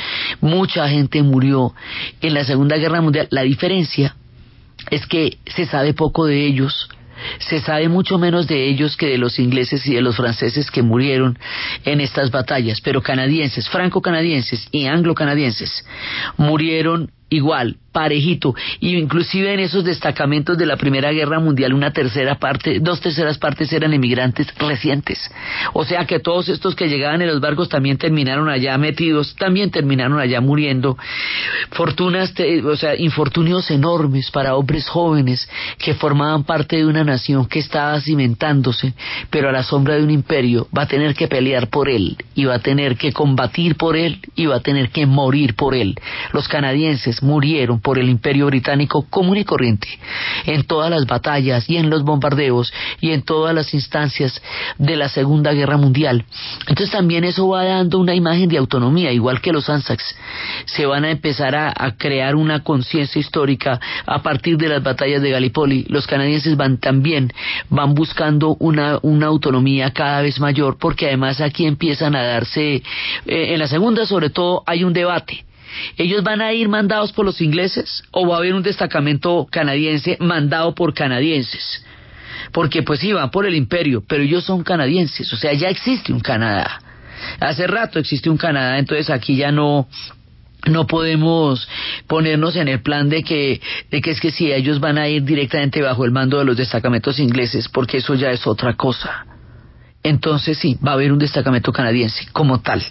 Mucha 0.41 0.89
gente 0.89 1.23
murió 1.23 1.75
en 2.21 2.35
la 2.35 2.45
Segunda 2.45 2.77
Guerra 2.77 3.01
Mundial. 3.01 3.29
La 3.31 3.43
diferencia 3.43 4.17
es 4.91 5.07
que 5.07 5.39
se 5.47 5.67
sabe 5.67 5.95
poco 5.95 6.27
de 6.27 6.45
ellos, 6.47 6.89
se 7.39 7.61
sabe 7.61 7.89
mucho 7.89 8.19
menos 8.19 8.47
de 8.47 8.69
ellos 8.69 8.97
que 8.97 9.07
de 9.07 9.19
los 9.19 9.39
ingleses 9.39 9.87
y 9.87 9.95
de 9.95 10.03
los 10.03 10.17
franceses 10.17 10.71
que 10.71 10.83
murieron 10.83 11.39
en 11.85 12.01
estas 12.01 12.31
batallas, 12.31 12.81
pero 12.81 13.03
canadienses, 13.03 13.69
franco-canadienses 13.69 14.69
y 14.73 14.87
anglo-canadienses 14.87 15.85
murieron 16.37 17.11
igual, 17.33 17.77
parejito, 17.93 18.55
y 18.81 18.97
inclusive 18.97 19.53
en 19.53 19.61
esos 19.61 19.85
destacamentos 19.85 20.57
de 20.57 20.67
la 20.67 20.77
Primera 20.77 21.13
Guerra 21.13 21.41
Mundial 21.41 21.75
una 21.75 21.93
tercera 21.93 22.37
parte, 22.37 22.79
dos 22.81 23.01
terceras 23.01 23.39
partes 23.39 23.73
eran 23.73 23.93
emigrantes 23.93 24.47
recientes. 24.59 25.31
O 25.75 25.85
sea 25.85 26.07
que 26.07 26.19
todos 26.19 26.49
estos 26.49 26.75
que 26.75 26.89
llegaban 26.89 27.21
en 27.23 27.29
los 27.29 27.41
barcos 27.41 27.69
también 27.69 27.99
terminaron 27.99 28.49
allá 28.49 28.77
metidos, 28.79 29.35
también 29.37 29.71
terminaron 29.71 30.19
allá 30.19 30.41
muriendo. 30.41 30.97
Fortunas, 31.71 32.35
o 32.65 32.77
sea, 32.77 32.97
infortunios 32.97 33.71
enormes 33.71 34.31
para 34.31 34.57
hombres 34.57 34.89
jóvenes 34.89 35.49
que 35.79 35.95
formaban 35.95 36.45
parte 36.45 36.77
de 36.77 36.87
una 36.87 37.05
nación 37.05 37.47
que 37.47 37.59
estaba 37.59 38.01
cimentándose, 38.01 38.95
pero 39.31 39.49
a 39.49 39.53
la 39.53 39.63
sombra 39.63 39.97
de 39.97 40.05
un 40.05 40.11
imperio 40.11 40.67
va 40.77 40.83
a 40.83 40.89
tener 40.89 41.15
que 41.15 41.29
pelear 41.29 41.69
por 41.69 41.89
él, 41.89 42.17
y 42.35 42.45
va 42.45 42.57
a 42.57 42.59
tener 42.59 42.97
que 42.97 43.13
combatir 43.13 43.77
por 43.77 43.97
él, 43.97 44.21
y 44.35 44.47
va 44.47 44.57
a 44.57 44.61
tener 44.61 44.91
que 44.91 45.07
morir 45.07 45.55
por 45.55 45.75
él. 45.75 45.97
Los 46.33 46.49
canadienses 46.49 47.22
murieron 47.23 47.81
por 47.81 47.99
el 47.99 48.09
imperio 48.09 48.47
británico 48.47 49.07
común 49.09 49.37
y 49.39 49.45
corriente, 49.45 49.89
en 50.47 50.65
todas 50.65 50.91
las 50.91 51.07
batallas 51.07 51.69
y 51.69 51.77
en 51.77 51.91
los 51.91 52.03
bombardeos 52.03 52.73
y 53.01 53.11
en 53.11 53.23
todas 53.23 53.55
las 53.55 53.73
instancias 53.75 54.41
de 54.79 54.97
la 54.97 55.09
Segunda 55.09 55.53
Guerra 55.53 55.77
Mundial. 55.77 56.25
Entonces 56.61 56.91
también 56.91 57.25
eso 57.25 57.49
va 57.49 57.65
dando 57.65 57.99
una 57.99 58.15
imagen 58.15 58.49
de 58.49 58.59
autonomía, 58.59 59.13
igual 59.13 59.41
que 59.41 59.53
los 59.53 59.69
Anzacs. 59.69 60.17
Se 60.67 60.87
van 60.87 61.05
a 61.05 61.11
empezar 61.11 61.55
a, 61.55 61.73
crear 61.99 62.37
una 62.37 62.63
conciencia 62.63 63.21
histórica 63.21 63.81
a 64.07 64.23
partir 64.23 64.57
de 64.57 64.69
las 64.69 64.83
batallas 64.83 65.23
de 65.23 65.31
Gallipoli. 65.31 65.85
Los 65.89 66.07
canadienses 66.07 66.57
van 66.57 66.79
también, 66.79 67.33
van 67.69 67.95
buscando 67.95 68.57
una, 68.59 69.01
autonomía 69.23 69.93
cada 69.93 70.23
vez 70.23 70.41
mayor, 70.41 70.79
porque 70.79 71.07
además 71.07 71.41
aquí 71.41 71.67
empiezan 71.67 72.17
a 72.17 72.23
darse, 72.23 72.75
eh, 72.75 72.83
en 73.27 73.59
la 73.59 73.69
segunda 73.69 74.07
sobre 74.07 74.31
todo 74.31 74.63
hay 74.67 74.85
un 74.85 74.93
debate 74.93 75.45
¿Ellos 75.97 76.23
van 76.23 76.41
a 76.41 76.53
ir 76.53 76.69
mandados 76.69 77.13
por 77.13 77.25
los 77.25 77.41
ingleses 77.41 78.03
o 78.11 78.27
va 78.27 78.37
a 78.37 78.39
haber 78.39 78.55
un 78.55 78.63
destacamento 78.63 79.47
canadiense 79.51 80.17
mandado 80.21 80.75
por 80.75 80.95
canadienses? 80.95 81.85
Porque 82.53 82.83
pues 82.83 83.01
sí, 83.01 83.13
van 83.13 83.31
por 83.31 83.47
el 83.47 83.55
imperio, 83.55 84.03
pero 84.07 84.23
ellos 84.23 84.45
son 84.45 84.63
canadienses, 84.63 85.33
o 85.33 85.37
sea, 85.37 85.53
ya 85.53 85.69
existe 85.69 86.13
un 86.13 86.21
Canadá. 86.21 86.81
Hace 87.41 87.67
rato 87.67 87.99
existe 87.99 88.29
un 88.29 88.37
Canadá, 88.37 88.79
entonces 88.79 89.11
aquí 89.11 89.37
ya 89.37 89.53
no 89.53 89.89
no 90.67 90.87
podemos 90.87 91.69
ponernos 92.07 92.55
en 92.57 92.69
el 92.69 92.83
plan 92.83 93.09
de 93.09 93.25
que, 93.25 93.61
de 93.91 94.01
que 94.01 94.11
es 94.11 94.21
que 94.21 94.31
si 94.31 94.53
ellos 94.53 94.79
van 94.79 94.97
a 94.97 95.09
ir 95.09 95.25
directamente 95.25 95.83
bajo 95.83 96.05
el 96.05 96.13
mando 96.13 96.39
de 96.39 96.45
los 96.45 96.57
destacamentos 96.57 97.19
ingleses, 97.19 97.69
porque 97.69 97.97
eso 97.97 98.15
ya 98.15 98.31
es 98.31 98.47
otra 98.47 98.75
cosa. 98.75 99.27
Entonces 100.05 100.59
sí, 100.59 100.79
va 100.85 100.93
a 100.93 100.95
haber 100.95 101.13
un 101.13 101.19
destacamento 101.19 101.73
canadiense 101.73 102.27
como 102.33 102.61
tal 102.61 102.85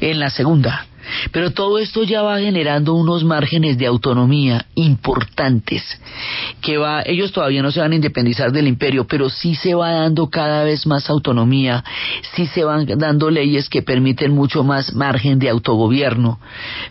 en 0.00 0.18
la 0.18 0.30
segunda. 0.30 0.86
Pero 1.32 1.52
todo 1.52 1.78
esto 1.78 2.02
ya 2.04 2.22
va 2.22 2.38
generando 2.38 2.94
unos 2.94 3.24
márgenes 3.24 3.78
de 3.78 3.86
autonomía 3.86 4.66
importantes, 4.74 5.82
que 6.60 6.78
va, 6.78 7.02
ellos 7.04 7.32
todavía 7.32 7.62
no 7.62 7.70
se 7.70 7.80
van 7.80 7.92
a 7.92 7.96
independizar 7.96 8.52
del 8.52 8.68
imperio, 8.68 9.06
pero 9.06 9.28
sí 9.28 9.54
se 9.54 9.74
va 9.74 9.92
dando 9.92 10.28
cada 10.28 10.64
vez 10.64 10.86
más 10.86 11.08
autonomía, 11.10 11.84
sí 12.34 12.46
se 12.46 12.64
van 12.64 12.86
dando 12.98 13.30
leyes 13.30 13.68
que 13.68 13.82
permiten 13.82 14.32
mucho 14.32 14.64
más 14.64 14.94
margen 14.94 15.38
de 15.38 15.48
autogobierno 15.48 16.38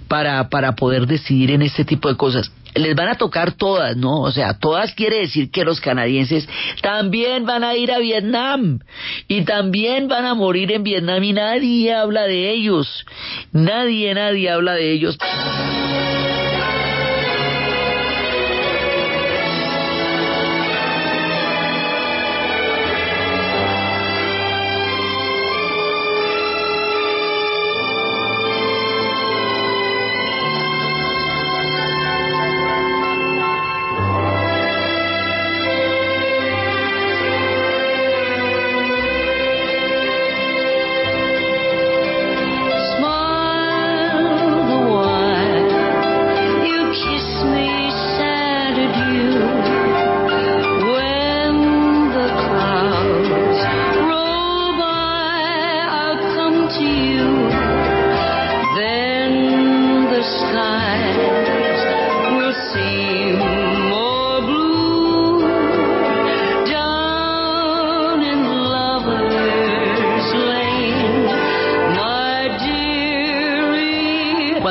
para, 0.07 0.49
para 0.49 0.75
poder 0.75 1.07
decidir 1.07 1.51
en 1.51 1.61
este 1.61 1.85
tipo 1.85 2.09
de 2.09 2.15
cosas 2.15 2.51
les 2.75 2.95
van 2.95 3.07
a 3.07 3.15
tocar 3.15 3.53
todas, 3.53 3.95
¿no? 3.95 4.21
O 4.21 4.31
sea, 4.31 4.57
todas 4.59 4.93
quiere 4.93 5.19
decir 5.19 5.49
que 5.49 5.63
los 5.63 5.79
canadienses 5.79 6.47
también 6.81 7.45
van 7.45 7.63
a 7.63 7.75
ir 7.75 7.91
a 7.91 7.99
Vietnam 7.99 8.79
y 9.27 9.43
también 9.43 10.07
van 10.07 10.25
a 10.25 10.33
morir 10.33 10.71
en 10.71 10.83
Vietnam 10.83 11.23
y 11.23 11.33
nadie 11.33 11.93
habla 11.93 12.23
de 12.23 12.51
ellos. 12.51 13.05
Nadie, 13.51 14.13
nadie 14.13 14.49
habla 14.49 14.73
de 14.73 14.91
ellos. 14.91 15.17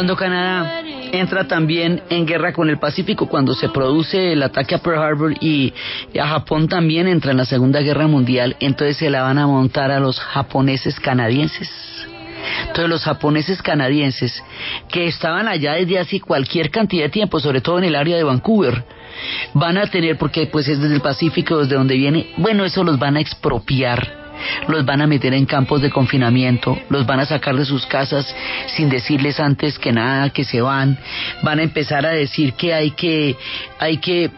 Cuando 0.04 0.16
Canadá 0.16 0.82
entra 1.12 1.48
también 1.48 2.02
en 2.10 2.26
guerra 2.26 2.52
con 2.52 2.68
el 2.68 2.78
Pacífico, 2.78 3.26
cuando 3.26 3.54
se 3.54 3.70
produce 3.70 4.34
el 4.34 4.42
ataque 4.42 4.74
a 4.74 4.78
Pearl 4.78 4.98
Harbor 4.98 5.34
y 5.40 5.72
a 6.20 6.28
Japón 6.28 6.68
también 6.68 7.08
entra 7.08 7.30
en 7.30 7.38
la 7.38 7.46
Segunda 7.46 7.80
Guerra 7.80 8.06
Mundial, 8.06 8.54
entonces 8.60 8.98
se 8.98 9.08
la 9.08 9.22
van 9.22 9.38
a 9.38 9.46
montar 9.46 9.90
a 9.90 10.00
los 10.00 10.20
japoneses 10.20 11.00
canadienses. 11.00 11.70
Entonces 12.66 12.90
los 12.90 13.02
japoneses 13.02 13.62
canadienses 13.62 14.44
que 14.90 15.06
estaban 15.06 15.48
allá 15.48 15.72
desde 15.72 15.98
hace 15.98 16.20
cualquier 16.20 16.70
cantidad 16.70 17.04
de 17.04 17.08
tiempo, 17.08 17.40
sobre 17.40 17.62
todo 17.62 17.78
en 17.78 17.84
el 17.84 17.96
área 17.96 18.18
de 18.18 18.24
Vancouver, 18.24 18.84
van 19.54 19.78
a 19.78 19.86
tener, 19.86 20.18
porque 20.18 20.48
pues 20.48 20.68
es 20.68 20.82
desde 20.82 20.96
el 20.96 21.00
Pacífico, 21.00 21.60
desde 21.60 21.76
donde 21.76 21.96
viene, 21.96 22.34
bueno, 22.36 22.66
eso 22.66 22.84
los 22.84 22.98
van 22.98 23.16
a 23.16 23.20
expropiar 23.20 24.23
los 24.68 24.84
van 24.84 25.02
a 25.02 25.06
meter 25.06 25.34
en 25.34 25.46
campos 25.46 25.82
de 25.82 25.90
confinamiento, 25.90 26.78
los 26.88 27.06
van 27.06 27.20
a 27.20 27.26
sacar 27.26 27.56
de 27.56 27.64
sus 27.64 27.86
casas 27.86 28.34
sin 28.68 28.88
decirles 28.88 29.40
antes 29.40 29.78
que 29.78 29.92
nada 29.92 30.30
que 30.30 30.44
se 30.44 30.60
van, 30.60 30.98
van 31.42 31.58
a 31.58 31.62
empezar 31.62 32.06
a 32.06 32.10
decir 32.10 32.54
que 32.54 32.74
hay 32.74 32.92
que, 32.92 33.36
hay 33.78 33.98
que 33.98 34.30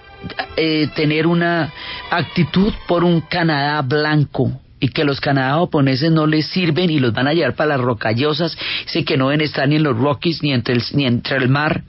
eh, 0.57 0.89
tener 0.95 1.27
una 1.27 1.73
actitud 2.11 2.73
por 2.87 3.05
un 3.05 3.21
Canadá 3.21 3.83
blanco, 3.83 4.53
y 4.79 4.89
que 4.89 5.05
los 5.05 5.21
Canadá 5.21 5.59
japoneses 5.59 6.11
no 6.11 6.27
les 6.27 6.47
sirven 6.49 6.91
y 6.91 6.99
los 6.99 7.13
van 7.13 7.29
a 7.29 7.33
llevar 7.33 7.55
para 7.55 7.77
las 7.77 7.81
rocallosas, 7.81 8.57
sé 8.87 9.05
que 9.05 9.17
no 9.17 9.29
deben 9.29 9.45
estar 9.45 9.69
ni 9.69 9.77
en 9.77 9.83
los 9.83 9.97
Rockies 9.97 10.43
ni 10.43 10.53
entre 10.53 10.75
el, 10.75 10.83
ni 10.93 11.07
entre 11.07 11.37
el 11.37 11.49
mar, 11.49 11.83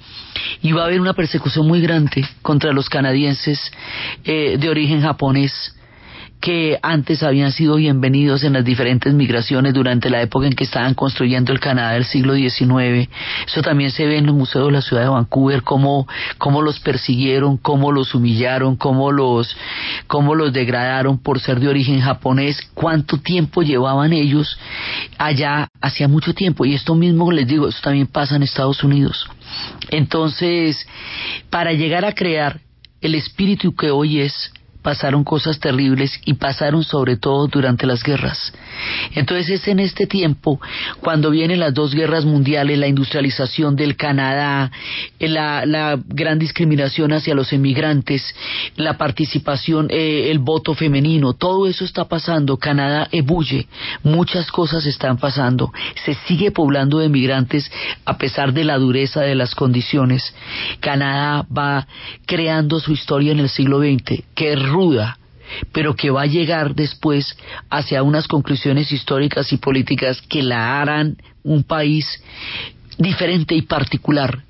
y 0.62 0.72
va 0.72 0.84
a 0.84 0.86
haber 0.86 1.02
una 1.02 1.14
persecución 1.14 1.68
muy 1.68 1.82
grande 1.82 2.26
contra 2.42 2.72
los 2.72 2.90
canadienses 2.90 3.72
eh, 4.24 4.58
de 4.60 4.70
origen 4.70 5.02
japonés 5.02 5.74
que 6.40 6.78
antes 6.84 7.24
habían 7.24 7.52
sido 7.52 7.76
bienvenidos 7.76 8.44
en 8.44 8.54
las 8.54 8.64
diferentes 8.64 9.14
migraciones 9.14 9.74
durante 9.74 10.10
la 10.10 10.22
época 10.22 10.48
en 10.48 10.54
que 10.54 10.64
estaban 10.64 10.94
construyendo 10.94 11.52
el 11.52 11.60
Canadá 11.60 11.94
del 11.94 12.06
siglo 12.06 12.36
XIX. 12.36 13.10
Eso 13.48 13.62
también 13.62 13.92
se 13.92 14.06
ve 14.06 14.18
en 14.18 14.28
los 14.28 14.36
museos 14.36 14.68
de 14.68 14.74
la 14.74 14.82
ciudad 14.82 15.04
de 15.04 15.10
Vancouver, 15.10 15.64
cómo, 15.64 16.08
cómo 16.38 16.62
los 16.62 16.80
persiguieron, 16.80 17.58
cómo 17.58 17.92
los 17.92 18.14
humillaron, 18.14 18.76
cómo 18.76 19.12
los, 19.12 19.56
cómo 20.08 20.36
los 20.36 20.54
degradaron 20.54 21.18
por 21.18 21.40
ser 21.40 21.60
de 21.60 21.70
origen 21.70 22.02
japonés, 22.02 22.62
cuánto 22.74 23.18
tiempo 23.18 23.64
llevaban 23.64 24.14
ellos 24.14 24.58
allá, 25.18 25.68
hacía 25.82 26.08
mucho 26.08 26.34
tiempo. 26.34 26.66
Y 26.66 26.76
esto 26.76 26.96
mismo 26.96 27.32
les 27.32 27.48
digo, 27.48 27.68
esto 27.68 27.82
también 27.82 28.08
pasa 28.08 28.36
en 28.36 28.44
Estados 28.44 28.84
Unidos. 28.84 29.28
Entonces, 29.90 30.88
para 31.50 31.74
llegar 31.74 32.06
a 32.06 32.14
crear 32.14 32.60
el 33.02 33.16
espíritu 33.16 33.76
que 33.76 33.92
hoy 33.92 34.22
es, 34.22 34.52
pasaron 34.88 35.26
cosas 35.26 35.60
terribles 35.60 36.18
y 36.24 36.36
pasaron 36.36 36.82
sobre 36.82 37.18
todo 37.18 37.48
durante 37.48 37.86
las 37.86 38.02
guerras. 38.04 38.54
Entonces 39.16 39.50
es 39.50 39.68
en 39.68 39.82
este 39.82 40.08
tiempo 40.08 40.62
cuando 41.02 41.30
vienen 41.30 41.60
las 41.60 41.74
dos 41.74 41.94
guerras 41.94 42.24
mundiales, 42.24 42.80
la 42.80 42.88
industrialización 42.88 43.76
del 43.76 43.98
Canadá, 43.98 44.72
la, 45.20 46.00
gran 46.08 46.40
discriminación 46.40 47.12
hacia 47.12 47.36
los 47.36 47.52
emigrantes, 47.52 48.34
la 48.78 48.98
participación, 48.98 49.88
eh, 49.90 50.32
el 50.32 50.40
voto 50.40 50.74
femenino, 50.74 51.34
todo 51.34 51.68
eso 51.68 51.84
está 51.84 52.06
pasando. 52.06 52.56
Canadá 52.56 53.10
ebulle, 53.12 53.68
muchas 54.04 54.50
cosas 54.50 54.86
están 54.86 55.18
pasando. 55.18 55.74
Se 56.06 56.14
sigue 56.28 56.52
poblando 56.52 57.00
de 57.00 57.08
emigrantes 57.08 57.70
a 58.06 58.18
pesar 58.18 58.54
de 58.54 58.64
la 58.64 58.78
dureza 58.78 59.20
de 59.20 59.36
las 59.36 59.54
condiciones. 59.54 60.34
Canadá 60.80 61.46
va 61.52 61.86
creando 62.26 62.80
su 62.80 62.94
historia 62.94 63.34
en 63.34 63.42
el 63.42 63.50
siglo 63.50 63.80
XX, 63.80 64.24
que 64.34 64.56
ruda, 64.78 65.18
pero 65.72 65.96
que 65.96 66.12
va 66.12 66.24
a 66.24 66.34
llegar 66.38 66.76
después 66.76 67.36
hacia 67.70 68.04
unas 68.04 68.28
conclusiones 68.28 68.92
históricas 68.92 69.52
y 69.52 69.58
políticas 69.58 70.22
que 70.22 70.44
la 70.44 70.80
harán 70.80 71.18
un 71.44 71.64
país 71.64 72.06
diferente 72.98 73.56
y 73.56 73.64
particular 73.64 74.44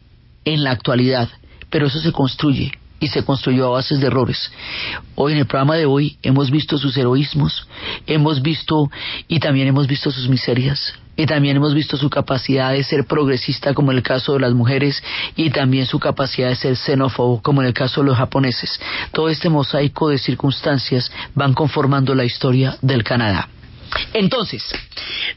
en 0.44 0.64
la 0.64 0.72
actualidad. 0.72 1.30
Pero 1.70 1.88
eso 1.88 2.00
se 2.00 2.12
construye 2.12 2.72
y 3.00 3.08
se 3.08 3.24
construyó 3.24 3.68
a 3.68 3.78
bases 3.78 4.00
de 4.00 4.08
errores. 4.08 4.52
Hoy 5.16 5.34
en 5.34 5.40
el 5.40 5.46
programa 5.46 5.76
de 5.76 5.86
hoy 5.86 6.18
hemos 6.24 6.50
visto 6.52 6.78
sus 6.78 6.98
heroísmos, 6.98 7.68
hemos 8.06 8.42
visto 8.42 8.90
y 9.28 9.40
también 9.40 9.68
hemos 9.68 9.88
visto 9.88 10.12
sus 10.12 10.28
miserias. 10.28 10.94
Y 11.18 11.26
también 11.26 11.58
hemos 11.58 11.74
visto 11.74 11.98
su 11.98 12.10
capacidad 12.10 12.72
de 12.72 12.84
ser 12.84 13.06
progresista 13.06 13.74
como 13.74 13.92
en 13.92 13.98
el 13.98 14.04
caso 14.04 14.34
de 14.34 14.40
las 14.40 14.54
mujeres 14.54 15.04
y 15.36 15.50
también 15.50 15.86
su 15.86 16.00
capacidad 16.00 16.50
de 16.50 16.56
ser 16.56 16.78
xenófobo 16.78 17.42
como 17.42 17.62
en 17.62 17.68
el 17.68 17.74
caso 17.74 18.02
de 18.02 18.08
los 18.08 18.18
japoneses. 18.18 18.80
Todo 19.12 19.28
este 19.28 19.50
mosaico 19.50 20.10
de 20.10 20.20
circunstancias 20.20 21.12
van 21.36 21.54
conformando 21.54 22.16
la 22.16 22.24
historia 22.24 22.78
del 22.82 23.04
Canadá. 23.04 23.50
Entonces, 24.14 24.64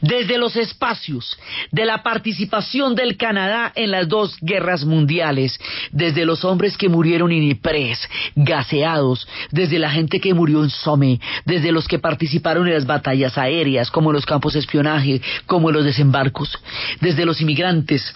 desde 0.01 0.38
los 0.38 0.57
espacios 0.57 1.38
de 1.70 1.84
la 1.84 2.03
participación 2.03 2.94
del 2.94 3.16
Canadá 3.16 3.72
en 3.74 3.90
las 3.90 4.09
dos 4.09 4.36
guerras 4.40 4.84
mundiales, 4.84 5.59
desde 5.92 6.24
los 6.24 6.44
hombres 6.44 6.76
que 6.76 6.88
murieron 6.88 7.32
en 7.32 7.51
Ypres, 7.51 7.98
gaseados, 8.34 9.26
desde 9.51 9.78
la 9.78 9.90
gente 9.90 10.20
que 10.20 10.34
murió 10.34 10.62
en 10.62 10.70
Somme, 10.70 11.20
desde 11.44 11.72
los 11.72 11.86
que 11.86 11.98
participaron 11.98 12.66
en 12.66 12.74
las 12.74 12.86
batallas 12.86 13.36
aéreas, 13.36 13.90
como 13.90 14.11
en 14.11 14.14
los 14.14 14.26
campos 14.26 14.55
de 14.55 14.61
espionaje, 14.61 15.20
como 15.46 15.68
en 15.68 15.76
los 15.76 15.84
desembarcos, 15.84 16.59
desde 17.01 17.24
los 17.24 17.40
inmigrantes, 17.40 18.14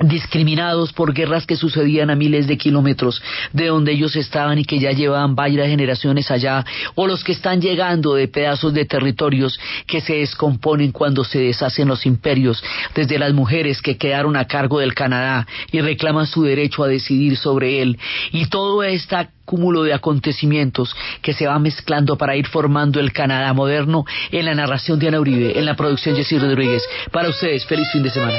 discriminados 0.00 0.92
por 0.92 1.12
guerras 1.12 1.46
que 1.46 1.56
sucedían 1.56 2.10
a 2.10 2.16
miles 2.16 2.46
de 2.46 2.56
kilómetros 2.56 3.22
de 3.52 3.66
donde 3.66 3.92
ellos 3.92 4.16
estaban 4.16 4.58
y 4.58 4.64
que 4.64 4.78
ya 4.78 4.92
llevaban 4.92 5.34
varias 5.34 5.68
generaciones 5.68 6.30
allá, 6.30 6.64
o 6.94 7.06
los 7.06 7.22
que 7.22 7.32
están 7.32 7.60
llegando 7.60 8.14
de 8.14 8.28
pedazos 8.28 8.72
de 8.72 8.84
territorios 8.84 9.58
que 9.86 10.00
se 10.00 10.14
descomponen 10.14 10.92
cuando 10.92 11.24
se 11.24 11.40
deshacen 11.40 11.88
los 11.88 12.06
imperios, 12.06 12.62
desde 12.94 13.18
las 13.18 13.32
mujeres 13.32 13.82
que 13.82 13.96
quedaron 13.96 14.36
a 14.36 14.46
cargo 14.46 14.80
del 14.80 14.94
Canadá 14.94 15.46
y 15.70 15.80
reclaman 15.80 16.26
su 16.26 16.42
derecho 16.42 16.82
a 16.82 16.88
decidir 16.88 17.36
sobre 17.36 17.82
él, 17.82 17.98
y 18.32 18.46
todo 18.46 18.82
este 18.82 19.28
cúmulo 19.44 19.82
de 19.82 19.92
acontecimientos 19.92 20.94
que 21.22 21.32
se 21.32 21.46
va 21.46 21.58
mezclando 21.58 22.16
para 22.16 22.36
ir 22.36 22.46
formando 22.46 23.00
el 23.00 23.12
Canadá 23.12 23.52
moderno 23.52 24.04
en 24.30 24.46
la 24.46 24.54
narración 24.54 24.98
de 24.98 25.08
Ana 25.08 25.20
Uribe, 25.20 25.58
en 25.58 25.64
la 25.64 25.74
producción 25.74 26.14
Jessy 26.14 26.38
Rodríguez. 26.38 26.82
Para 27.10 27.28
ustedes, 27.28 27.66
feliz 27.66 27.88
fin 27.90 28.02
de 28.04 28.10
semana. 28.10 28.38